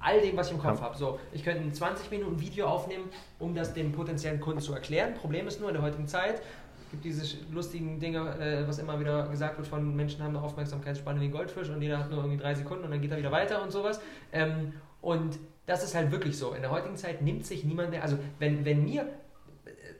[0.00, 0.86] all dem, was ich im Kopf ja.
[0.86, 0.96] habe.
[0.96, 3.04] So, ich könnte ein 20 Minuten Video aufnehmen,
[3.38, 5.14] um das dem potenziellen Kunden zu erklären.
[5.14, 6.40] Problem ist nur in der heutigen Zeit,
[6.80, 10.42] es gibt diese lustigen Dinge, äh, was immer wieder gesagt wird von Menschen haben eine
[10.42, 13.18] Aufmerksamkeitsspanne wie ein Goldfisch und jeder hat nur irgendwie drei Sekunden und dann geht er
[13.18, 14.00] wieder weiter und sowas.
[14.32, 14.72] Ähm,
[15.02, 16.54] und das ist halt wirklich so.
[16.54, 19.06] In der heutigen Zeit nimmt sich niemand mehr, also wenn, wenn mir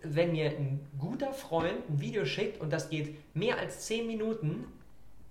[0.02, 4.64] wenn mir ein guter Freund ein Video schickt und das geht mehr als 10 Minuten,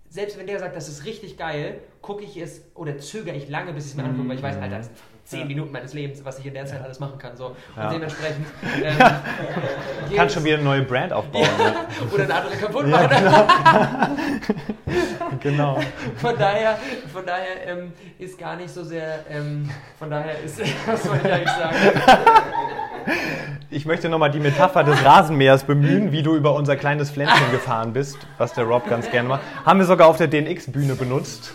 [0.09, 3.73] selbst wenn der sagt, das ist richtig geil, gucke ich es oder zögere ich lange,
[3.73, 4.97] bis ich es mir angucke, weil ich weiß, Alter, das sind
[5.27, 5.45] 10 ja.
[5.45, 7.35] Minuten meines Lebens, was ich in der Zeit alles machen kann.
[7.35, 7.47] So.
[7.47, 7.89] Und ja.
[7.89, 8.47] dementsprechend.
[8.83, 11.47] Ähm, Kannst schon wieder eine neue Brand aufbauen.
[11.57, 11.73] Ne?
[12.13, 13.09] Oder eine andere kaputt machen.
[13.09, 13.47] Genau.
[15.41, 15.79] genau.
[16.17, 16.77] Von daher,
[17.11, 19.25] von daher ähm, ist gar nicht so sehr.
[19.29, 20.59] Ähm, von daher ist.
[20.85, 21.75] Was soll ich eigentlich sagen?
[23.69, 27.93] Ich möchte nochmal die Metapher des Rasenmähers bemühen, wie du über unser kleines Pflänzchen gefahren
[27.93, 29.41] bist, was der Rob ganz gerne macht.
[29.65, 31.53] Haben wir sogar auf der DNX-Bühne benutzt.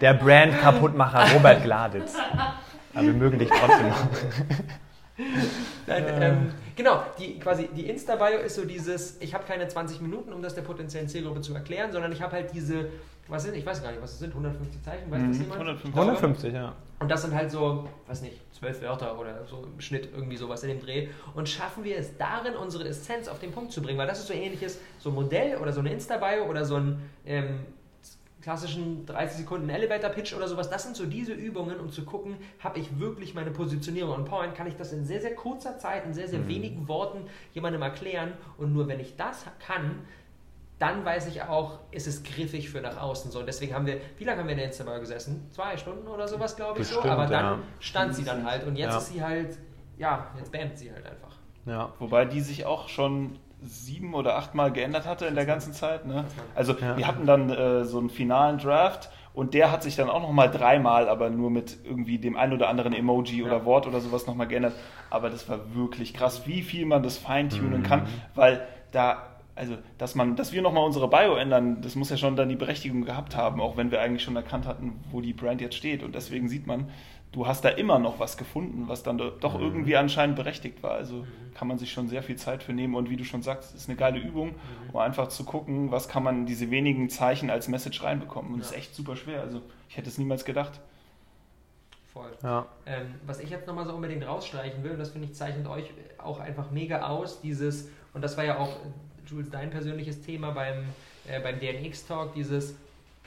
[0.00, 2.16] Der Brand-Kaputtmacher Robert Gladitz.
[2.94, 4.08] Aber wir mögen dich trotzdem noch.
[5.86, 10.32] Nein, ähm, genau, die, quasi die Insta-Bio ist so dieses, ich habe keine 20 Minuten,
[10.32, 12.88] um das der potenziellen Zielgruppe zu erklären, sondern ich habe halt diese,
[13.28, 15.42] was sind, ich weiß gar nicht, was das sind, 150 Zeichen, weiß das mhm.
[15.42, 15.60] jemand?
[15.60, 16.74] 150, 150, ja.
[16.98, 20.62] Und das sind halt so, weiß nicht, zwölf Wörter oder so im Schnitt irgendwie sowas
[20.62, 21.08] in dem Dreh.
[21.34, 24.28] Und schaffen wir es darin, unsere Essenz auf den Punkt zu bringen, weil das ist
[24.28, 27.60] so ähnliches, so ein Modell oder so eine Insta-Bio oder so ein ähm,
[28.42, 32.36] klassischen 30 Sekunden Elevator Pitch oder sowas, das sind so diese Übungen, um zu gucken,
[32.58, 36.04] habe ich wirklich meine Positionierung on point, kann ich das in sehr, sehr kurzer Zeit,
[36.04, 36.48] in sehr, sehr mhm.
[36.48, 40.00] wenigen Worten jemandem erklären und nur wenn ich das kann,
[40.78, 43.30] dann weiß ich auch, ist es griffig für nach außen.
[43.30, 45.46] So, und deswegen haben wir, wie lange haben wir in der Instagram gesessen?
[45.52, 47.08] Zwei Stunden oder sowas, glaube ich Bestimmt, so.
[47.08, 47.58] Aber dann ja.
[47.78, 48.98] stand sie dann halt und jetzt ja.
[48.98, 49.58] ist sie halt,
[49.96, 51.36] ja, jetzt bammt sie halt einfach.
[51.66, 51.92] Ja.
[52.00, 56.06] Wobei die sich auch schon sieben oder acht Mal geändert hatte in der ganzen Zeit.
[56.06, 56.24] Ne?
[56.54, 56.96] Also ja.
[56.96, 60.50] wir hatten dann äh, so einen finalen Draft und der hat sich dann auch nochmal
[60.50, 63.46] dreimal, aber nur mit irgendwie dem ein oder anderen Emoji ja.
[63.46, 64.74] oder Wort oder sowas nochmal geändert.
[65.10, 67.84] Aber das war wirklich krass, wie viel man das feintunen mhm.
[67.84, 72.16] kann, weil da also, dass man, dass wir nochmal unsere Bio ändern, das muss ja
[72.16, 75.34] schon dann die Berechtigung gehabt haben, auch wenn wir eigentlich schon erkannt hatten, wo die
[75.34, 76.02] Brand jetzt steht.
[76.02, 76.88] Und deswegen sieht man,
[77.32, 79.64] du hast da immer noch was gefunden, was dann doch mhm.
[79.64, 80.92] irgendwie anscheinend berechtigt war.
[80.92, 81.54] Also mhm.
[81.54, 83.88] kann man sich schon sehr viel Zeit für nehmen und wie du schon sagst, ist
[83.88, 84.90] eine geile Übung, mhm.
[84.92, 88.52] um einfach zu gucken, was kann man in diese wenigen Zeichen als Message reinbekommen.
[88.52, 88.62] Und ja.
[88.62, 89.40] das ist echt super schwer.
[89.40, 90.80] Also ich hätte es niemals gedacht.
[92.12, 92.30] Voll.
[92.42, 92.66] Ja.
[92.84, 95.90] Ähm, was ich jetzt nochmal so unbedingt rausstreichen will, und das finde ich zeichnet euch
[96.18, 98.76] auch einfach mega aus, dieses, und das war ja auch,
[99.26, 100.84] Jules, dein persönliches Thema beim,
[101.26, 102.76] äh, beim DNX-Talk, dieses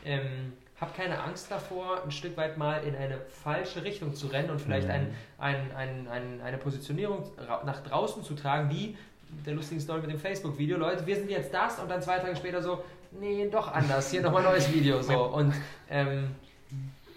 [0.06, 4.49] ähm, hab keine Angst davor, ein Stück weit mal in eine falsche Richtung zu rennen
[4.49, 4.93] und vielleicht mhm.
[4.93, 7.23] ein, ein, ein, ein, eine Positionierung
[7.65, 8.97] nach draußen zu tragen, wie
[9.45, 10.78] der lustigen Story mit dem Facebook-Video.
[10.78, 14.21] Leute, wir sind jetzt das und dann zwei Tage später so, nee, doch anders, hier
[14.21, 15.01] nochmal ein neues Video.
[15.01, 15.23] So.
[15.34, 15.53] Und
[15.89, 16.36] ähm,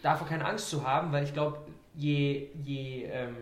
[0.03, 1.59] davor keine Angst zu haben, weil ich glaube,
[1.95, 3.37] je, je ähm,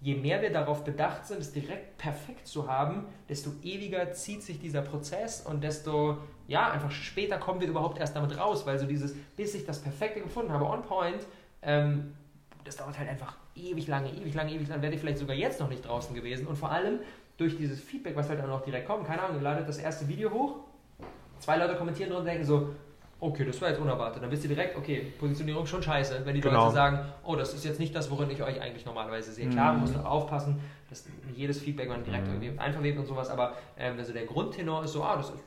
[0.00, 4.60] je mehr wir darauf bedacht sind, es direkt perfekt zu haben, desto ewiger zieht sich
[4.60, 8.86] dieser Prozess und desto, ja, einfach später kommen wir überhaupt erst damit raus, weil so
[8.86, 11.26] dieses, bis ich das Perfekte gefunden habe, on point,
[11.62, 12.14] ähm,
[12.64, 15.58] das dauert halt einfach ewig lange, ewig lange, ewig lange, wäre ich vielleicht sogar jetzt
[15.58, 16.46] noch nicht draußen gewesen.
[16.46, 17.00] Und vor allem
[17.36, 20.06] durch dieses Feedback, was halt auch noch direkt kommt, keine Ahnung, ihr ladet das erste
[20.06, 20.56] Video hoch,
[21.40, 22.74] zwei Leute kommentieren drunter und denken so,
[23.20, 24.22] okay, das war jetzt unerwartet.
[24.22, 26.64] Dann wisst ihr direkt, okay, Positionierung schon scheiße, wenn die genau.
[26.64, 29.48] Leute sagen, oh, das ist jetzt nicht das, worin ich euch eigentlich normalerweise sehe.
[29.48, 31.04] Klar, man muss noch aufpassen, dass
[31.34, 32.42] jedes Feedback man direkt mhm.
[32.42, 35.38] irgendwie einverwebt und sowas, aber ähm, also der Grundtenor ist so, ah, das ist,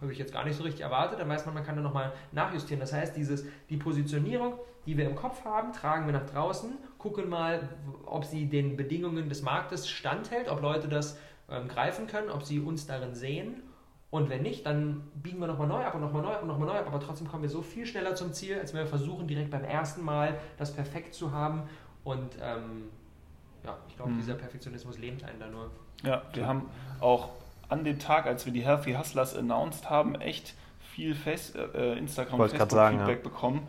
[0.00, 2.12] habe ich jetzt gar nicht so richtig erwartet, dann weiß man, man kann da nochmal
[2.32, 2.80] nachjustieren.
[2.80, 4.54] Das heißt, dieses, die Positionierung,
[4.86, 7.68] die wir im Kopf haben, tragen wir nach draußen, gucken mal,
[8.06, 11.18] ob sie den Bedingungen des Marktes standhält, ob Leute das
[11.50, 13.62] ähm, greifen können, ob sie uns darin sehen.
[14.10, 16.68] Und wenn nicht, dann biegen wir nochmal neu ab und nochmal neu ab und nochmal
[16.68, 16.86] neu ab.
[16.86, 19.64] Aber trotzdem kommen wir so viel schneller zum Ziel, als wenn wir versuchen, direkt beim
[19.64, 21.64] ersten Mal das perfekt zu haben.
[22.04, 22.84] Und ähm,
[23.64, 24.18] ja, ich glaube, mhm.
[24.18, 25.70] dieser Perfektionismus lähmt einen da nur.
[26.02, 27.30] Ja, wir haben auch
[27.68, 32.38] an dem Tag, als wir die Healthy Hustlers announced haben, echt viel Face, äh, Instagram,
[32.38, 33.22] Facebook-Feedback ja.
[33.22, 33.68] bekommen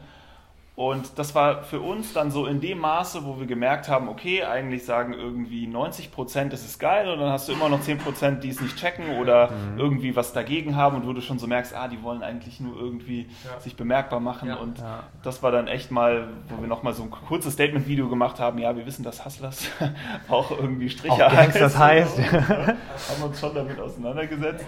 [0.79, 4.45] und das war für uns dann so in dem Maße, wo wir gemerkt haben, okay,
[4.45, 7.97] eigentlich sagen irgendwie 90 Prozent, das ist geil, und dann hast du immer noch 10
[7.97, 9.77] Prozent, die es nicht checken oder mhm.
[9.77, 12.79] irgendwie was dagegen haben und wo du schon so merkst, ah, die wollen eigentlich nur
[12.79, 13.59] irgendwie ja.
[13.59, 14.47] sich bemerkbar machen.
[14.47, 14.55] Ja.
[14.55, 15.03] Und ja.
[15.21, 18.73] das war dann echt mal, wo wir nochmal so ein kurzes Statement-Video gemacht haben, ja,
[18.77, 19.67] wir wissen, dass Hustlers
[20.29, 21.59] auch irgendwie Striche auch heißt.
[21.59, 22.19] das heißt.
[22.31, 24.63] haben uns schon damit auseinandergesetzt.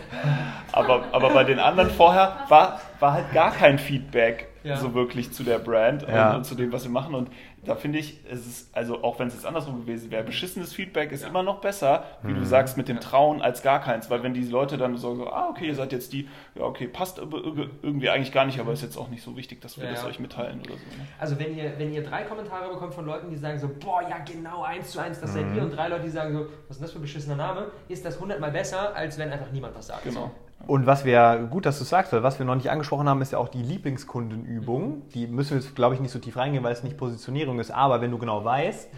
[0.73, 4.77] Aber, aber bei den anderen vorher war, war halt gar kein Feedback ja.
[4.77, 6.31] so wirklich zu der Brand ja.
[6.31, 7.15] und, und, zu dem, was wir machen.
[7.15, 7.29] Und
[7.63, 11.11] da finde ich, es ist, also auch wenn es jetzt andersrum gewesen wäre, beschissenes Feedback
[11.11, 11.29] ist ja.
[11.29, 12.39] immer noch besser, wie mhm.
[12.39, 14.09] du sagst, mit dem Trauen als gar keins.
[14.09, 16.87] Weil wenn die Leute dann so, so, ah, okay, ihr seid jetzt die, ja, okay,
[16.87, 20.05] passt irgendwie eigentlich gar nicht, aber ist jetzt auch nicht so wichtig, dass wir das
[20.05, 20.97] euch mitteilen oder so.
[20.97, 21.07] Ne?
[21.19, 24.17] Also wenn ihr, wenn ihr drei Kommentare bekommt von Leuten, die sagen so, boah, ja
[24.19, 25.35] genau, eins zu eins, das mhm.
[25.35, 27.35] seid ihr, und drei Leute, die sagen so, was ist denn das für ein beschissener
[27.35, 30.03] Name, ist das hundertmal besser, als wenn einfach niemand was sagt.
[30.03, 30.31] Genau.
[30.67, 33.31] Und was wir, gut, dass du sagst, weil was wir noch nicht angesprochen haben, ist
[33.31, 35.09] ja auch die Lieblingskundenübung.
[35.09, 37.71] Die müssen wir jetzt, glaube ich, nicht so tief reingehen, weil es nicht Positionierung ist.
[37.71, 38.89] Aber wenn du genau weißt,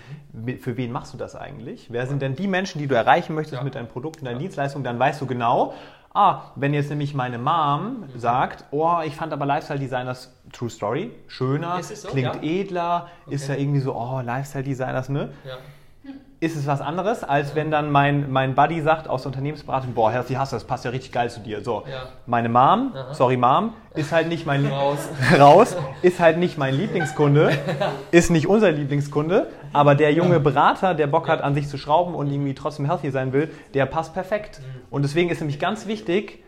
[0.59, 1.91] für wen machst du das eigentlich?
[1.91, 3.64] Wer sind denn die Menschen, die du erreichen möchtest ja.
[3.64, 4.41] mit deinen Produkten, deinen ja.
[4.41, 4.84] Dienstleistungen?
[4.84, 5.74] Dann weißt du genau,
[6.14, 11.11] ah, wenn jetzt nämlich meine Mom sagt, oh, ich fand aber Lifestyle Designers True Story
[11.28, 12.09] schöner, so?
[12.09, 12.41] klingt ja?
[12.43, 13.36] edler, okay.
[13.36, 15.34] ist ja irgendwie so, oh, Lifestyle Designers, ne?
[15.43, 15.57] Ja
[16.44, 20.12] ist es was anderes, als wenn dann mein, mein Buddy sagt aus der Unternehmensberatung, boah,
[20.12, 21.64] Herr, hast das passt ja richtig geil zu dir.
[21.64, 22.04] So, ja.
[22.26, 23.14] meine Mom, Aha.
[23.14, 24.98] sorry Mom, ist halt nicht mein raus.
[25.39, 27.58] raus, ist halt nicht mein Lieblingskunde,
[28.12, 32.14] ist nicht unser Lieblingskunde, aber der junge Berater, der Bock hat, an sich zu schrauben
[32.14, 34.60] und irgendwie trotzdem healthy sein will, der passt perfekt.
[34.60, 34.82] Mhm.
[34.89, 36.43] Und deswegen ist nämlich ganz wichtig,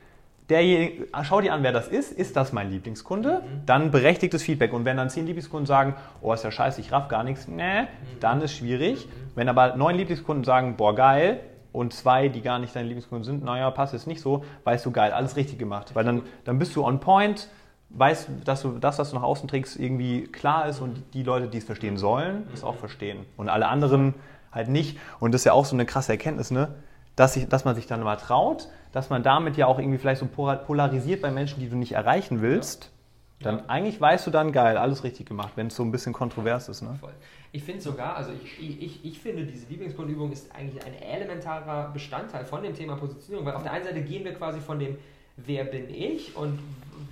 [0.50, 2.12] derjenige, schau dir an, wer das ist.
[2.12, 3.42] Ist das mein Lieblingskunde?
[3.42, 3.66] Mhm.
[3.66, 4.74] Dann berechtigtes Feedback.
[4.74, 7.82] Und wenn dann zehn Lieblingskunden sagen, oh, ist ja scheiße, ich raff gar nichts, nee,
[7.82, 7.88] mhm.
[8.20, 9.08] dann ist schwierig.
[9.08, 9.12] Mhm.
[9.36, 11.40] Wenn aber neun Lieblingskunden sagen, boah, geil,
[11.76, 14.92] und zwei, die gar nicht deine Lieblingskunden sind, naja, passt jetzt nicht so, weißt du,
[14.92, 15.94] geil, alles richtig gemacht.
[15.94, 17.50] Weil dann, dann bist du on point,
[17.90, 21.50] weißt, dass du das, was du nach außen trägst, irgendwie klar ist und die Leute,
[21.50, 23.26] die es verstehen sollen, es auch verstehen.
[23.36, 24.14] Und alle anderen
[24.54, 24.98] halt nicht.
[25.20, 26.76] Und das ist ja auch so eine krasse Erkenntnis, ne?
[27.16, 30.22] dass, ich, dass man sich dann mal traut, dass man damit ja auch irgendwie vielleicht
[30.22, 32.92] so polarisiert bei Menschen, die du nicht erreichen willst.
[33.40, 33.52] Ja.
[33.52, 33.66] Dann ja.
[33.68, 36.82] eigentlich weißt du dann geil, alles richtig gemacht, wenn es so ein bisschen kontrovers ist.
[36.82, 36.96] Ne?
[37.02, 37.12] Voll.
[37.52, 42.46] Ich finde sogar, also ich, ich, ich finde, diese Lieblingskundenübung ist eigentlich ein elementarer Bestandteil
[42.46, 44.98] von dem Thema Positionierung, weil auf der einen Seite gehen wir quasi von dem,
[45.36, 46.58] wer bin ich und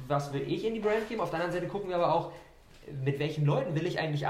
[0.07, 2.31] was will ich in die Brand geben, auf der anderen Seite gucken wir aber auch,
[3.03, 4.27] mit welchen Leuten will ich eigentlich mhm.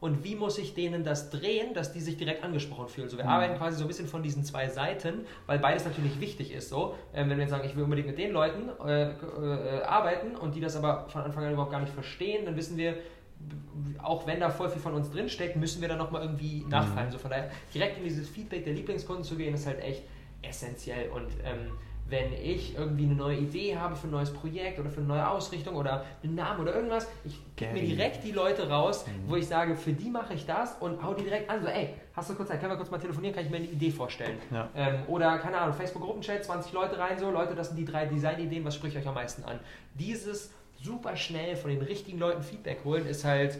[0.00, 3.08] Und wie muss ich denen das drehen, dass die sich direkt angesprochen fühlen.
[3.08, 3.30] So, wir mhm.
[3.30, 6.70] arbeiten quasi so ein bisschen von diesen zwei Seiten, weil beides natürlich wichtig ist.
[6.70, 10.36] So, ähm, wenn wir jetzt sagen, ich will unbedingt mit den Leuten äh, äh, arbeiten
[10.36, 12.96] und die das aber von Anfang an überhaupt gar nicht verstehen, dann wissen wir,
[14.02, 16.70] auch wenn da voll viel von uns drinsteckt, müssen wir da nochmal irgendwie mhm.
[16.70, 17.08] nachfallen.
[17.08, 17.12] Mhm.
[17.12, 20.04] So von daher direkt in dieses Feedback der Lieblingskunden zu gehen, ist halt echt
[20.42, 21.72] essentiell und ähm,
[22.10, 25.28] wenn ich irgendwie eine neue Idee habe für ein neues Projekt oder für eine neue
[25.28, 29.30] Ausrichtung oder einen Namen oder irgendwas, ich pick mir direkt die Leute raus, mhm.
[29.30, 31.62] wo ich sage, für die mache ich das und hau die direkt an.
[31.62, 33.66] So, ey, hast du kurz Zeit, können wir kurz mal telefonieren, kann ich mir eine
[33.66, 34.38] Idee vorstellen.
[34.50, 34.68] Ja.
[34.74, 38.64] Ähm, oder, keine Ahnung, Facebook-Gruppenchat, 20 Leute rein, so, Leute, das sind die drei Designideen,
[38.64, 39.60] was spricht euch am meisten an?
[39.94, 40.52] Dieses
[40.82, 43.58] super schnell von den richtigen Leuten Feedback holen, ist halt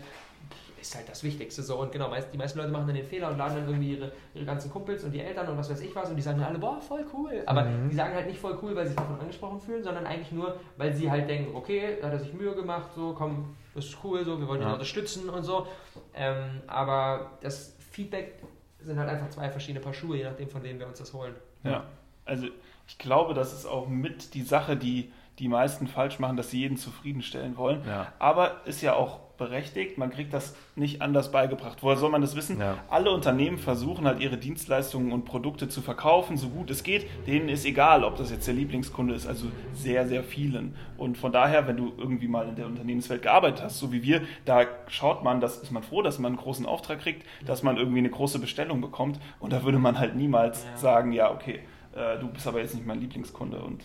[0.81, 1.79] ist halt das Wichtigste so.
[1.79, 4.45] Und genau, die meisten Leute machen dann den Fehler und laden dann irgendwie ihre, ihre
[4.45, 6.59] ganzen Kumpels und die Eltern und was weiß ich was und die sagen dann alle,
[6.59, 7.43] boah, voll cool.
[7.47, 7.91] Aber mhm.
[7.91, 10.59] die sagen halt nicht voll cool, weil sie sich davon angesprochen fühlen, sondern eigentlich nur,
[10.77, 13.99] weil sie halt denken, okay, da hat er sich Mühe gemacht, so, komm, das ist
[14.03, 14.73] cool, so, wir wollen ihn ja.
[14.73, 15.67] unterstützen und so.
[16.15, 18.43] Ähm, aber das Feedback
[18.81, 21.35] sind halt einfach zwei verschiedene Paar Schuhe, je nachdem, von denen wir uns das holen.
[21.65, 21.85] Ja,
[22.25, 22.47] also
[22.89, 26.61] ich glaube, das ist auch mit die Sache, die die meisten falsch machen, dass sie
[26.61, 27.81] jeden zufriedenstellen wollen.
[27.87, 28.13] Ja.
[28.19, 31.79] Aber ist ja auch berechtigt, man kriegt das nicht anders beigebracht.
[31.81, 32.61] Woher soll man das wissen?
[32.61, 32.77] Ja.
[32.91, 37.07] Alle Unternehmen versuchen halt ihre Dienstleistungen und Produkte zu verkaufen, so gut es geht.
[37.27, 40.77] Denen ist egal, ob das jetzt der Lieblingskunde ist, also sehr, sehr vielen.
[40.99, 44.21] Und von daher, wenn du irgendwie mal in der Unternehmenswelt gearbeitet hast, so wie wir,
[44.45, 47.79] da schaut man, das ist man froh, dass man einen großen Auftrag kriegt, dass man
[47.79, 49.19] irgendwie eine große Bestellung bekommt.
[49.39, 50.77] Und da würde man halt niemals ja.
[50.77, 51.61] sagen, ja, okay,
[51.95, 53.59] äh, du bist aber jetzt nicht mein Lieblingskunde.
[53.61, 53.83] Und.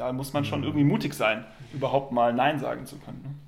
[0.00, 1.44] Da muss man schon irgendwie mutig sein,
[1.74, 3.38] überhaupt mal Nein sagen zu können.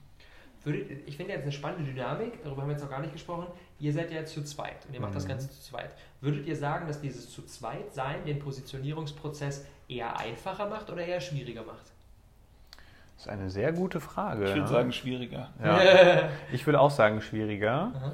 [0.66, 0.76] Ne?
[1.06, 3.46] Ich finde jetzt eine spannende Dynamik, darüber haben wir jetzt noch gar nicht gesprochen.
[3.80, 5.16] Ihr seid ja jetzt zu zweit und ihr macht mhm.
[5.16, 5.90] das Ganze zu zweit.
[6.20, 11.22] Würdet ihr sagen, dass dieses zu zweit sein den Positionierungsprozess eher einfacher macht oder eher
[11.22, 11.90] schwieriger macht?
[13.16, 14.44] Das ist eine sehr gute Frage.
[14.44, 15.48] Ich würde sagen, schwieriger.
[15.64, 16.28] Ja.
[16.52, 18.12] Ich würde auch sagen, schwieriger.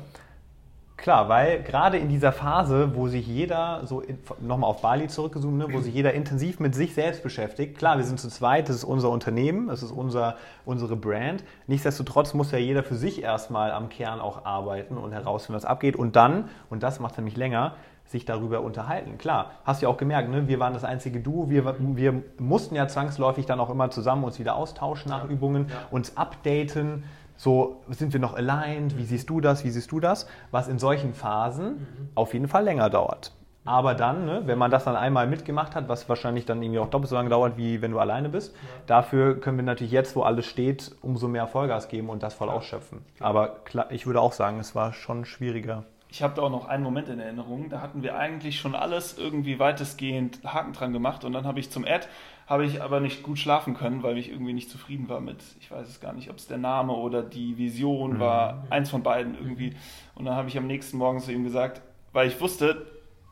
[0.99, 4.03] Klar, weil gerade in dieser Phase, wo sich jeder, so
[4.41, 7.79] nochmal auf Bali zurückgezoomt, ne, wo sich jeder intensiv mit sich selbst beschäftigt.
[7.79, 10.35] Klar, wir sind zu zweit, das ist unser Unternehmen, das ist unser,
[10.65, 11.45] unsere Brand.
[11.69, 15.95] Nichtsdestotrotz muss ja jeder für sich erstmal am Kern auch arbeiten und herausfinden, was abgeht.
[15.95, 19.19] Und dann, und das macht nämlich länger, sich darüber unterhalten.
[19.19, 20.49] Klar, hast du ja auch gemerkt, ne?
[20.49, 24.41] wir waren das einzige Duo, wir, wir mussten ja zwangsläufig dann auch immer zusammen uns
[24.41, 25.31] wieder austauschen nach ja.
[25.31, 25.77] Übungen, ja.
[25.93, 27.05] uns updaten,
[27.39, 30.78] so sind wir noch aligned, wie siehst du das, wie siehst du das, was in
[30.78, 32.09] solchen Phasen mhm.
[32.14, 33.32] auf jeden Fall länger dauert.
[33.64, 36.89] Aber dann, ne, wenn man das dann einmal mitgemacht hat, was wahrscheinlich dann irgendwie auch
[36.89, 38.61] doppelt so lange dauert, wie wenn du alleine bist, ja.
[38.86, 42.49] dafür können wir natürlich jetzt, wo alles steht, umso mehr Vollgas geben und das voll
[42.49, 43.05] ausschöpfen.
[43.20, 46.66] Aber klar, ich würde auch sagen, es war schon schwieriger ich habe da auch noch
[46.66, 51.24] einen Moment in Erinnerung, da hatten wir eigentlich schon alles irgendwie weitestgehend Haken dran gemacht
[51.24, 52.07] und dann habe ich zum Ad,
[52.49, 55.71] habe ich aber nicht gut schlafen können, weil ich irgendwie nicht zufrieden war mit, ich
[55.71, 58.21] weiß es gar nicht, ob es der Name oder die Vision mhm.
[58.21, 59.75] war, eins von beiden irgendwie.
[60.15, 61.83] Und dann habe ich am nächsten Morgen zu ihm gesagt,
[62.13, 62.87] weil ich wusste,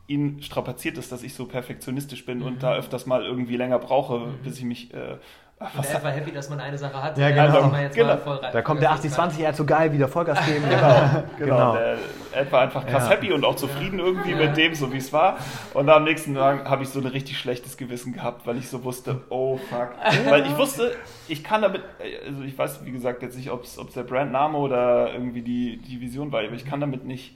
[0.05, 2.45] ihn strapaziert es, dass ich so perfektionistisch bin mhm.
[2.45, 4.43] und da öfters mal irgendwie länger brauche, mhm.
[4.43, 5.17] bis ich mich äh,
[5.59, 7.17] und er war happy, dass man eine Sache hat.
[7.17, 7.71] Ja, genau.
[7.91, 8.39] genau.
[8.51, 10.65] da kommt der 80-20, er hat so geil, wieder Vollgas geben.
[10.69, 11.73] genau, genau.
[11.73, 11.97] Der
[12.33, 13.09] Ed war einfach krass ja.
[13.09, 14.37] happy und auch zufrieden irgendwie ja.
[14.37, 15.37] mit dem, so wie es war.
[15.73, 18.83] Und am nächsten Tag habe ich so ein richtig schlechtes Gewissen gehabt, weil ich so
[18.83, 19.93] wusste, oh fuck.
[20.29, 20.95] weil ich wusste,
[21.27, 21.81] ich kann damit,
[22.27, 25.99] also ich weiß wie gesagt jetzt nicht, ob es der Brandname oder irgendwie die, die
[25.99, 27.35] Vision war, aber ich kann damit nicht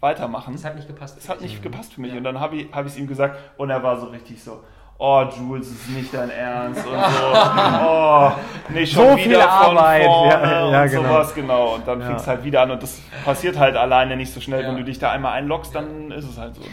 [0.00, 0.54] weitermachen.
[0.54, 1.18] Es hat nicht gepasst.
[1.18, 2.12] Es hat nicht gepasst für mich.
[2.12, 2.18] Ja.
[2.18, 4.62] Und dann habe ich es ihm gesagt und er war so richtig so,
[4.98, 6.98] oh Jules, ist nicht dein Ernst und so,
[7.86, 8.32] oh,
[8.68, 10.02] nee, schon so wieder viel Arbeit.
[10.02, 11.08] Ja, ja, und genau.
[11.08, 11.76] sowas, genau.
[11.76, 12.06] Und dann ja.
[12.06, 14.62] fängst halt wieder an und das passiert halt alleine nicht so schnell.
[14.62, 14.68] Ja.
[14.68, 16.62] Wenn du dich da einmal einloggst, dann ist es halt so.
[16.62, 16.68] Ne?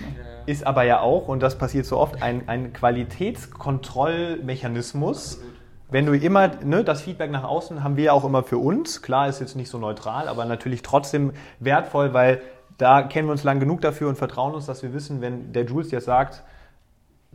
[0.48, 5.42] Ist aber ja auch, und das passiert so oft, ein, ein Qualitätskontrollmechanismus.
[5.90, 9.04] Wenn du immer, ne, das Feedback nach außen haben wir ja auch immer für uns.
[9.04, 12.42] Klar, ist jetzt nicht so neutral, aber natürlich trotzdem wertvoll, weil
[12.78, 15.66] da kennen wir uns lang genug dafür und vertrauen uns, dass wir wissen, wenn der
[15.66, 16.44] Jules jetzt sagt,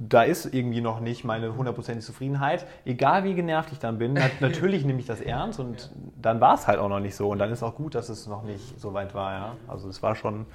[0.09, 2.67] da ist irgendwie noch nicht meine hundertprozentige Zufriedenheit.
[2.87, 5.91] Egal wie genervt ich dann bin, natürlich nehme ich das ernst und
[6.21, 7.29] dann war es halt auch noch nicht so.
[7.29, 9.33] Und dann ist auch gut, dass es noch nicht so weit war.
[9.33, 9.57] Ja?
[9.69, 10.47] Also es war schon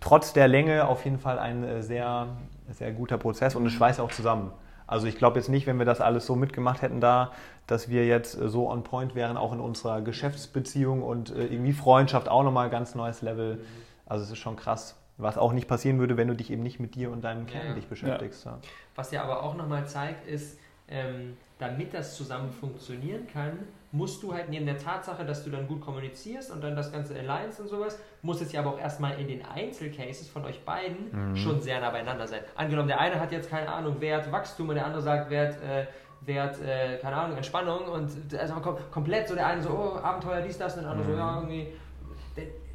[0.00, 2.26] trotz der Länge auf jeden Fall ein äh, sehr,
[2.70, 4.50] sehr guter Prozess und es schweißt auch zusammen.
[4.88, 7.30] Also ich glaube jetzt nicht, wenn wir das alles so mitgemacht hätten da,
[7.68, 11.72] dass wir jetzt äh, so on point wären, auch in unserer Geschäftsbeziehung und äh, irgendwie
[11.72, 13.60] Freundschaft auch nochmal ein ganz neues Level.
[14.06, 14.99] Also es ist schon krass.
[15.20, 17.68] Was auch nicht passieren würde, wenn du dich eben nicht mit dir und deinem Kern
[17.68, 17.74] ja.
[17.74, 18.44] dich beschäftigst.
[18.44, 18.58] Ja.
[18.94, 20.58] Was ja aber auch nochmal zeigt, ist,
[20.88, 23.58] ähm, damit das zusammen funktionieren kann,
[23.92, 27.18] musst du halt neben der Tatsache, dass du dann gut kommunizierst und dann das ganze
[27.18, 31.30] Alliance und sowas, muss es ja aber auch erstmal in den Einzelcases von euch beiden
[31.30, 31.36] mhm.
[31.36, 32.40] schon sehr nah beieinander sein.
[32.54, 35.86] Angenommen, der eine hat jetzt keine Ahnung, Wert Wachstum und der andere sagt Wert, äh,
[36.22, 38.54] Wert äh, keine Ahnung, Entspannung und also
[38.90, 41.12] komplett so der eine so, oh, Abenteuer, dies, das und der andere mhm.
[41.12, 41.68] so, ja, irgendwie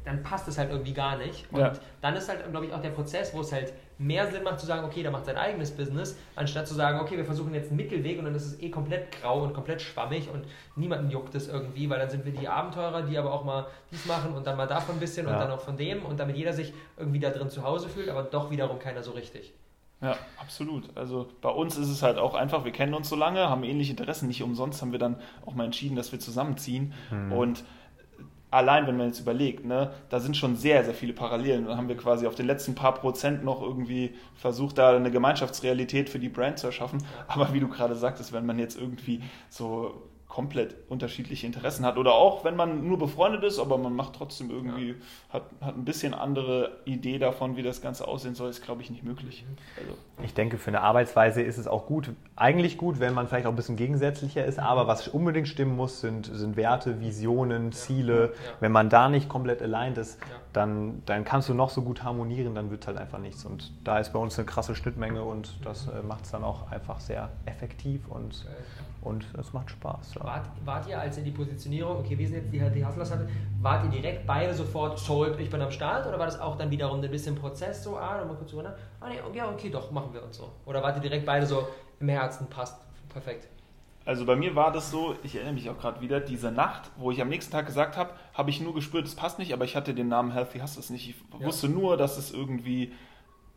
[0.06, 1.52] dann passt es halt irgendwie gar nicht.
[1.52, 1.72] Und ja.
[2.00, 4.66] dann ist halt, glaube ich, auch der Prozess, wo es halt mehr Sinn macht zu
[4.66, 7.76] sagen, okay, der macht sein eigenes Business, anstatt zu sagen, okay, wir versuchen jetzt einen
[7.76, 10.44] Mittelweg und dann ist es eh komplett grau und komplett schwammig und
[10.76, 14.06] niemanden juckt es irgendwie, weil dann sind wir die Abenteurer, die aber auch mal dies
[14.06, 15.32] machen und dann mal davon ein bisschen ja.
[15.32, 18.08] und dann auch von dem und damit jeder sich irgendwie da drin zu Hause fühlt,
[18.08, 19.54] aber doch wiederum keiner so richtig.
[20.02, 20.94] Ja, absolut.
[20.94, 23.92] Also bei uns ist es halt auch einfach, wir kennen uns so lange, haben ähnliche
[23.92, 27.32] Interessen, nicht umsonst haben wir dann auch mal entschieden, dass wir zusammenziehen mhm.
[27.32, 27.64] und
[28.56, 31.66] allein wenn man jetzt überlegt, ne, da sind schon sehr, sehr viele Parallelen.
[31.66, 36.08] Dann haben wir quasi auf den letzten paar Prozent noch irgendwie versucht, da eine Gemeinschaftsrealität
[36.08, 37.02] für die Brand zu erschaffen.
[37.28, 42.14] Aber wie du gerade sagtest, wenn man jetzt irgendwie so komplett unterschiedliche Interessen hat oder
[42.14, 44.94] auch wenn man nur befreundet ist, aber man macht trotzdem irgendwie, ja.
[45.30, 48.90] hat, hat ein bisschen andere Idee davon, wie das Ganze aussehen soll, ist glaube ich
[48.90, 49.46] nicht möglich.
[49.78, 49.96] Also.
[50.24, 53.50] Ich denke, für eine Arbeitsweise ist es auch gut, eigentlich gut, wenn man vielleicht auch
[53.50, 58.32] ein bisschen gegensätzlicher ist, aber was unbedingt stimmen muss, sind, sind Werte, Visionen, Ziele.
[58.34, 58.52] Ja.
[58.60, 60.18] Wenn man da nicht komplett aligned ist,
[60.52, 63.44] dann, dann kannst du noch so gut harmonieren, dann wird halt einfach nichts.
[63.44, 66.70] Und da ist bei uns eine krasse Schnittmenge und das äh, macht es dann auch
[66.70, 68.46] einfach sehr effektiv und
[69.06, 70.14] und es macht Spaß.
[70.16, 70.24] Ja.
[70.24, 73.28] Wart, wart, ihr, als ihr die Positionierung, okay, wir sind jetzt die, die Hustlers hatte,
[73.62, 76.70] wart ihr direkt beide sofort sold, ich bin am Start oder war das auch dann
[76.70, 80.12] wiederum ein bisschen Prozess so, ah, nochmal kurz runter, ah nee, okay, okay, doch, machen
[80.12, 80.50] wir uns so.
[80.66, 81.68] Oder wart ihr direkt beide so
[82.00, 82.78] im Herzen, passt,
[83.08, 83.48] perfekt.
[84.04, 87.10] Also bei mir war das so, ich erinnere mich auch gerade wieder, diese Nacht, wo
[87.10, 89.74] ich am nächsten Tag gesagt habe, habe ich nur gespürt, es passt nicht, aber ich
[89.74, 91.10] hatte den Namen Healthy Hustlers nicht.
[91.10, 91.46] Ich ja.
[91.46, 92.92] wusste nur, dass es irgendwie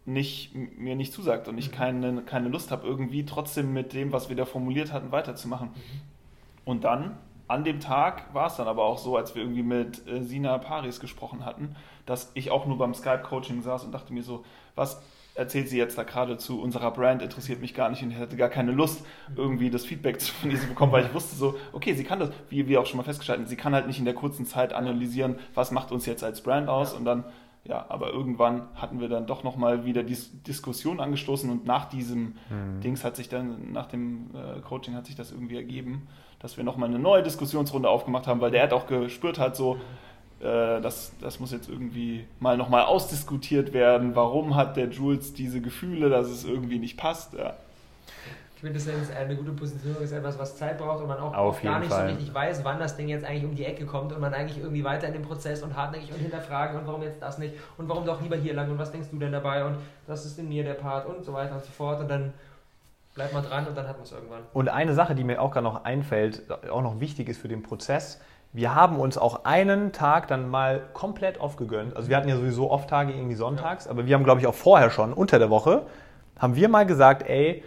[0.06, 1.76] nicht, mir nicht zusagt und ich mhm.
[1.76, 5.70] keine, keine Lust habe, irgendwie trotzdem mit dem, was wir da formuliert hatten, weiterzumachen.
[5.70, 6.02] Mhm.
[6.66, 10.08] Und dann, an dem Tag, war es dann aber auch so, als wir irgendwie mit
[10.08, 11.76] äh, Sina Paris gesprochen hatten,
[12.06, 14.44] dass ich auch nur beim Skype-Coaching saß und dachte mir so,
[14.76, 15.02] was
[15.40, 18.36] erzählt sie jetzt da gerade zu unserer Brand, interessiert mich gar nicht und ich hatte
[18.36, 21.94] gar keine Lust, irgendwie das Feedback von ihr zu bekommen, weil ich wusste so, okay,
[21.94, 24.06] sie kann das, wie wir auch schon mal festgestellt haben, sie kann halt nicht in
[24.06, 27.24] der kurzen Zeit analysieren, was macht uns jetzt als Brand aus und dann
[27.66, 32.36] ja, aber irgendwann hatten wir dann doch nochmal wieder die Diskussion angestoßen und nach diesem
[32.50, 32.82] mhm.
[32.82, 36.08] Dings hat sich dann, nach dem äh, Coaching hat sich das irgendwie ergeben,
[36.40, 39.76] dass wir nochmal eine neue Diskussionsrunde aufgemacht haben, weil der hat auch gespürt hat, so,
[40.40, 44.16] äh, das, das muss jetzt irgendwie mal nochmal ausdiskutiert werden.
[44.16, 47.34] Warum hat der Jules diese Gefühle, dass es irgendwie nicht passt?
[47.34, 47.56] Ja.
[48.60, 51.92] Quintessenz, eine gute Positionierung ist etwas, was Zeit braucht und man auch, auch gar nicht
[51.92, 52.10] Fall.
[52.10, 54.58] so richtig weiß, wann das Ding jetzt eigentlich um die Ecke kommt und man eigentlich
[54.58, 57.88] irgendwie weiter in dem Prozess und hartnäckig und hinterfragen und warum jetzt das nicht und
[57.88, 60.50] warum doch lieber hier lang und was denkst du denn dabei und das ist in
[60.50, 62.34] mir der Part und so weiter und so fort und dann
[63.16, 64.42] bleibt man dran und dann hat man es irgendwann.
[64.54, 67.64] Und eine Sache, die mir auch gerade noch einfällt, auch noch wichtig ist für den
[67.64, 68.20] Prozess,
[68.52, 71.96] wir haben uns auch einen Tag dann mal komplett aufgegönnt.
[71.96, 74.56] Also wir hatten ja sowieso oft Tage irgendwie sonntags, aber wir haben glaube ich auch
[74.56, 75.84] vorher schon unter der Woche
[76.40, 77.64] haben wir mal gesagt, ey,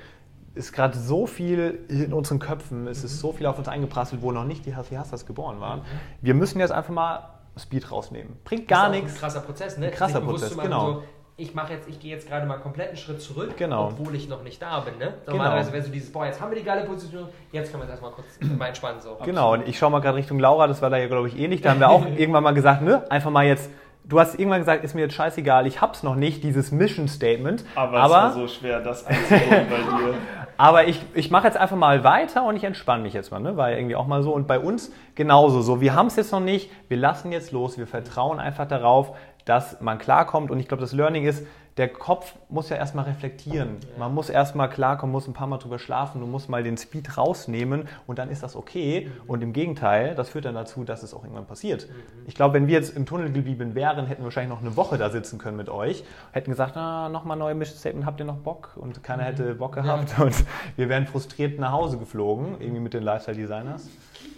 [0.55, 4.33] ist gerade so viel in unseren Köpfen, es ist so viel auf uns eingeprasselt, wo
[4.33, 5.81] noch nicht die Hustlers geboren waren.
[5.81, 5.85] Mhm.
[6.21, 7.29] Wir müssen jetzt einfach mal
[7.59, 8.37] Speed rausnehmen.
[8.45, 9.15] Bringt gar nichts.
[9.15, 9.87] Ein krasser Prozess, ne?
[9.87, 10.93] Ein krasser Prozess, genau.
[10.93, 11.03] So,
[11.37, 13.89] ich mache jetzt, ich gehe jetzt gerade mal komplett einen Schritt zurück, genau.
[13.89, 14.99] obwohl ich noch nicht da bin.
[14.99, 15.15] Ne?
[15.25, 15.37] Genau.
[15.37, 15.75] Normalerweise genau.
[15.75, 18.13] wäre so dieses, boah, jetzt haben wir die geile Position, jetzt können wir das erstmal
[18.13, 18.27] kurz
[18.59, 19.01] mal entspannen.
[19.01, 19.17] So.
[19.25, 21.63] Genau, und ich schaue mal gerade Richtung Laura, das war da ja, glaube ich, ähnlich.
[21.63, 23.71] Da haben wir auch irgendwann mal gesagt, ne, einfach mal jetzt
[24.05, 27.65] du hast irgendwann gesagt, ist mir jetzt scheißegal, ich hab's noch nicht, dieses Mission Statement.
[27.75, 30.15] Aber, aber es war so schwer, das einzuholen bei dir.
[30.59, 33.57] Aber ich, ich mache jetzt einfach mal weiter und ich entspanne mich jetzt mal, ne?
[33.57, 34.33] war ja irgendwie auch mal so.
[34.33, 35.81] Und bei uns genauso so.
[35.81, 39.81] Wir haben es jetzt noch nicht, wir lassen jetzt los, wir vertrauen einfach darauf, dass
[39.81, 40.51] man klarkommt.
[40.51, 41.45] Und ich glaube, das Learning ist,
[41.79, 43.79] der Kopf muss ja erstmal reflektieren.
[43.99, 47.17] Man muss erstmal klarkommen, muss ein paar Mal drüber schlafen, du musst mal den Speed
[47.17, 49.11] rausnehmen und dann ist das okay.
[49.27, 51.89] Und im Gegenteil, das führt dann dazu, dass es auch irgendwann passiert.
[52.27, 54.99] Ich glaube, wenn wir jetzt im Tunnel geblieben wären, hätten wir wahrscheinlich noch eine Woche
[54.99, 58.37] da sitzen können mit euch, hätten gesagt, ah, nochmal neue Mission Statement, habt ihr noch
[58.37, 58.77] Bock?
[58.77, 60.45] Und keiner hätte Bock gehabt und
[60.77, 63.89] wir wären frustriert nach Hause geflogen, irgendwie mit den Lifestyle Designers.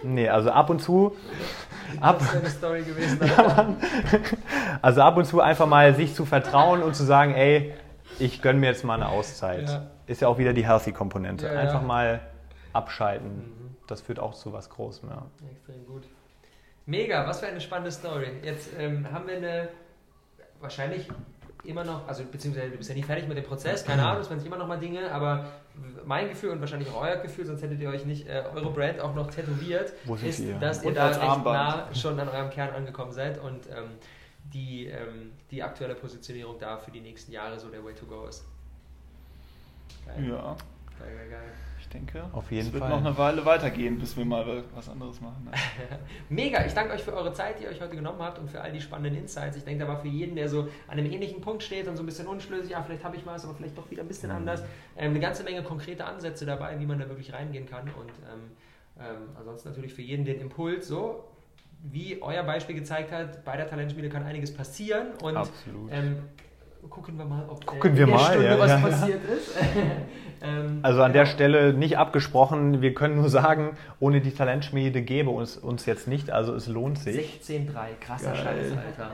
[0.05, 1.17] Nee, also ab und zu.
[2.01, 3.21] Ab, das ist eine Story gewesen.
[3.25, 3.75] Ja,
[4.83, 7.73] also ab und zu einfach mal sich zu vertrauen und zu sagen, ey,
[8.19, 9.69] ich gönne mir jetzt mal eine Auszeit.
[9.69, 9.87] Ja.
[10.07, 11.47] Ist ja auch wieder die Healthy-Komponente.
[11.47, 12.21] Ja, einfach mal
[12.73, 13.37] abschalten.
[13.37, 13.77] Mhm.
[13.87, 15.09] Das führt auch zu was Großem.
[15.09, 15.27] Ja.
[15.51, 16.05] Extrem gut.
[16.87, 18.29] Mega, was für eine spannende Story.
[18.43, 19.69] Jetzt ähm, haben wir eine
[20.61, 21.09] wahrscheinlich
[21.67, 24.29] immer noch, also beziehungsweise du bist ja nie fertig mit dem Prozess, keine Ahnung, es
[24.29, 25.47] werden sich immer noch mal Dinge, aber
[26.05, 29.01] mein Gefühl und wahrscheinlich auch euer Gefühl, sonst hättet ihr euch nicht äh, eure Brand
[29.01, 29.93] auch noch tätowiert,
[30.23, 30.55] ist, ihr?
[30.59, 33.91] dass ihr und da recht nah schon an eurem Kern angekommen seid und ähm,
[34.53, 38.27] die, ähm, die aktuelle Positionierung da für die nächsten Jahre so der Way to go
[38.27, 38.45] ist.
[40.07, 40.29] Geil.
[40.29, 40.57] Ja.
[40.99, 41.53] Geil, geil, geil
[41.95, 42.91] denke, auf jeden es wird Fall.
[42.91, 45.45] noch eine Weile weitergehen, bis wir mal was anderes machen.
[45.45, 45.53] Ne?
[46.29, 48.61] Mega, ich danke euch für eure Zeit, die ihr euch heute genommen habt und für
[48.61, 49.57] all die spannenden Insights.
[49.57, 52.03] Ich denke, da war für jeden, der so an einem ähnlichen Punkt steht und so
[52.03, 54.37] ein bisschen unschlüssig, ja, vielleicht habe ich was, aber vielleicht doch wieder ein bisschen mhm.
[54.37, 54.63] anders,
[54.97, 57.85] ähm, eine ganze Menge konkrete Ansätze dabei, wie man da wirklich reingehen kann.
[57.85, 58.51] Und ähm,
[58.99, 61.25] ähm, ansonsten natürlich für jeden den Impuls, so
[61.85, 65.39] wie euer Beispiel gezeigt hat, bei der Talentschmiede kann einiges passieren und
[65.91, 66.17] ähm,
[66.89, 69.35] gucken wir mal, ob gucken wir mal, Stunde ja, was ja, passiert ja.
[69.35, 69.57] ist.
[70.43, 71.25] ähm, also an genau.
[71.25, 76.09] der Stelle nicht abgesprochen, wir können nur sagen, ohne die Talentschmiede gäbe uns, uns jetzt
[76.09, 77.41] nicht, also es lohnt sich.
[77.43, 78.43] 16,3, krasser Geil.
[78.43, 79.11] Scheiß, Alter.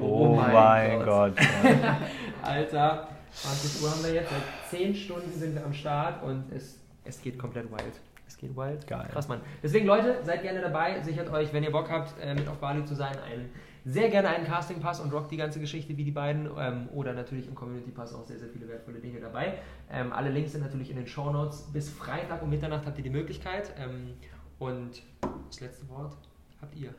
[0.00, 1.36] Oh, oh mein, mein Gott.
[1.36, 1.46] Gott
[2.42, 6.78] Alter, 20 Uhr haben wir jetzt, seit 10 Stunden sind wir am Start und es,
[7.04, 7.94] es geht komplett wild.
[8.28, 8.86] Es geht wild.
[8.86, 9.08] Geil.
[9.10, 9.40] Krass, Mann.
[9.62, 11.00] Deswegen, Leute, seid gerne dabei.
[11.00, 13.50] Sichert euch, wenn ihr Bock habt, äh, mit auf Bali zu sein, einen
[13.86, 16.50] sehr gerne einen Casting-Pass und rockt die ganze Geschichte wie die beiden.
[16.58, 19.54] Ähm, oder natürlich im Community-Pass auch sehr, sehr viele wertvolle Dinge dabei.
[19.90, 21.62] Ähm, alle Links sind natürlich in den Show Notes.
[21.72, 23.72] Bis Freitag um Mitternacht habt ihr die Möglichkeit.
[23.78, 24.14] Ähm,
[24.58, 25.02] und
[25.48, 26.16] das letzte Wort
[26.60, 26.94] habt ihr.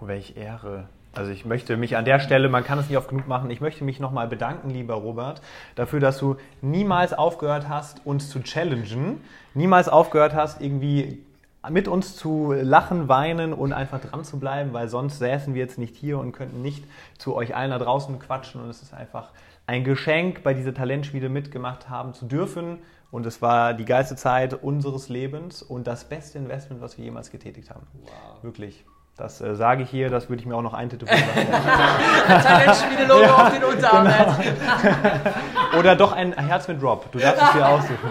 [0.00, 0.88] Welch Ehre.
[1.14, 3.60] Also ich möchte mich an der Stelle, man kann es nicht oft genug machen, ich
[3.60, 5.42] möchte mich nochmal bedanken, lieber Robert,
[5.74, 9.20] dafür, dass du niemals aufgehört hast, uns zu challengen,
[9.54, 11.22] niemals aufgehört hast, irgendwie
[11.70, 15.78] mit uns zu lachen, weinen und einfach dran zu bleiben, weil sonst säßen wir jetzt
[15.78, 16.84] nicht hier und könnten nicht
[17.18, 18.60] zu euch allen da draußen quatschen.
[18.60, 19.30] Und es ist einfach
[19.66, 22.78] ein Geschenk, bei dieser Talentschmiede mitgemacht haben zu dürfen.
[23.12, 27.30] Und es war die geilste Zeit unseres Lebens und das beste Investment, was wir jemals
[27.30, 27.86] getätigt haben.
[27.92, 28.42] Wow.
[28.42, 28.84] Wirklich.
[29.22, 32.42] Das äh, sage ich hier, das würde ich mir auch noch eintätowieren lassen.
[32.42, 34.08] Talentschmiede-Logo ja, auf den Unterarm.
[34.42, 35.78] Genau.
[35.78, 37.10] Oder doch ein Herz mit Drop.
[37.12, 38.10] Du darfst es dir aussuchen.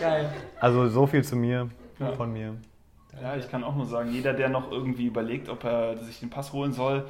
[0.00, 0.30] Geil.
[0.60, 2.12] Also so viel zu mir, ja.
[2.12, 2.54] von mir.
[3.20, 6.30] Ja, ich kann auch nur sagen, jeder, der noch irgendwie überlegt, ob er sich den
[6.30, 7.04] Pass holen soll,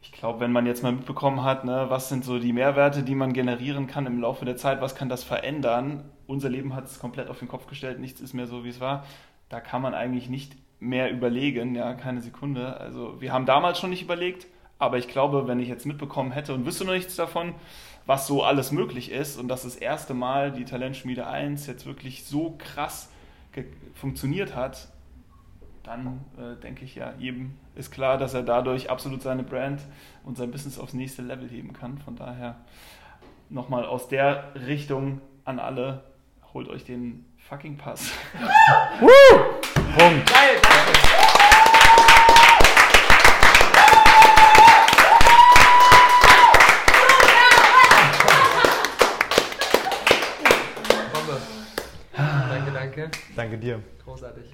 [0.00, 3.16] ich glaube, wenn man jetzt mal mitbekommen hat, ne, was sind so die Mehrwerte, die
[3.16, 6.04] man generieren kann im Laufe der Zeit, was kann das verändern?
[6.28, 8.80] Unser Leben hat es komplett auf den Kopf gestellt, nichts ist mehr so, wie es
[8.80, 9.04] war.
[9.48, 10.52] Da kann man eigentlich nicht
[10.82, 12.76] mehr überlegen, ja, keine Sekunde.
[12.78, 16.52] Also wir haben damals schon nicht überlegt, aber ich glaube, wenn ich jetzt mitbekommen hätte
[16.52, 17.54] und wüsste noch nichts davon,
[18.04, 22.24] was so alles möglich ist und dass das erste Mal die Talentschmiede 1 jetzt wirklich
[22.24, 23.08] so krass
[23.94, 24.88] funktioniert hat,
[25.84, 29.80] dann äh, denke ich ja, jedem ist klar, dass er dadurch absolut seine Brand
[30.24, 31.98] und sein Business aufs nächste Level heben kann.
[31.98, 32.56] Von daher
[33.50, 36.02] nochmal aus der Richtung an alle,
[36.54, 38.10] holt euch den fucking Pass.
[39.96, 40.32] Punkt.
[40.32, 40.92] Geil, danke.
[52.48, 53.10] Danke, danke.
[53.36, 53.82] Danke dir.
[54.04, 54.44] Großartig.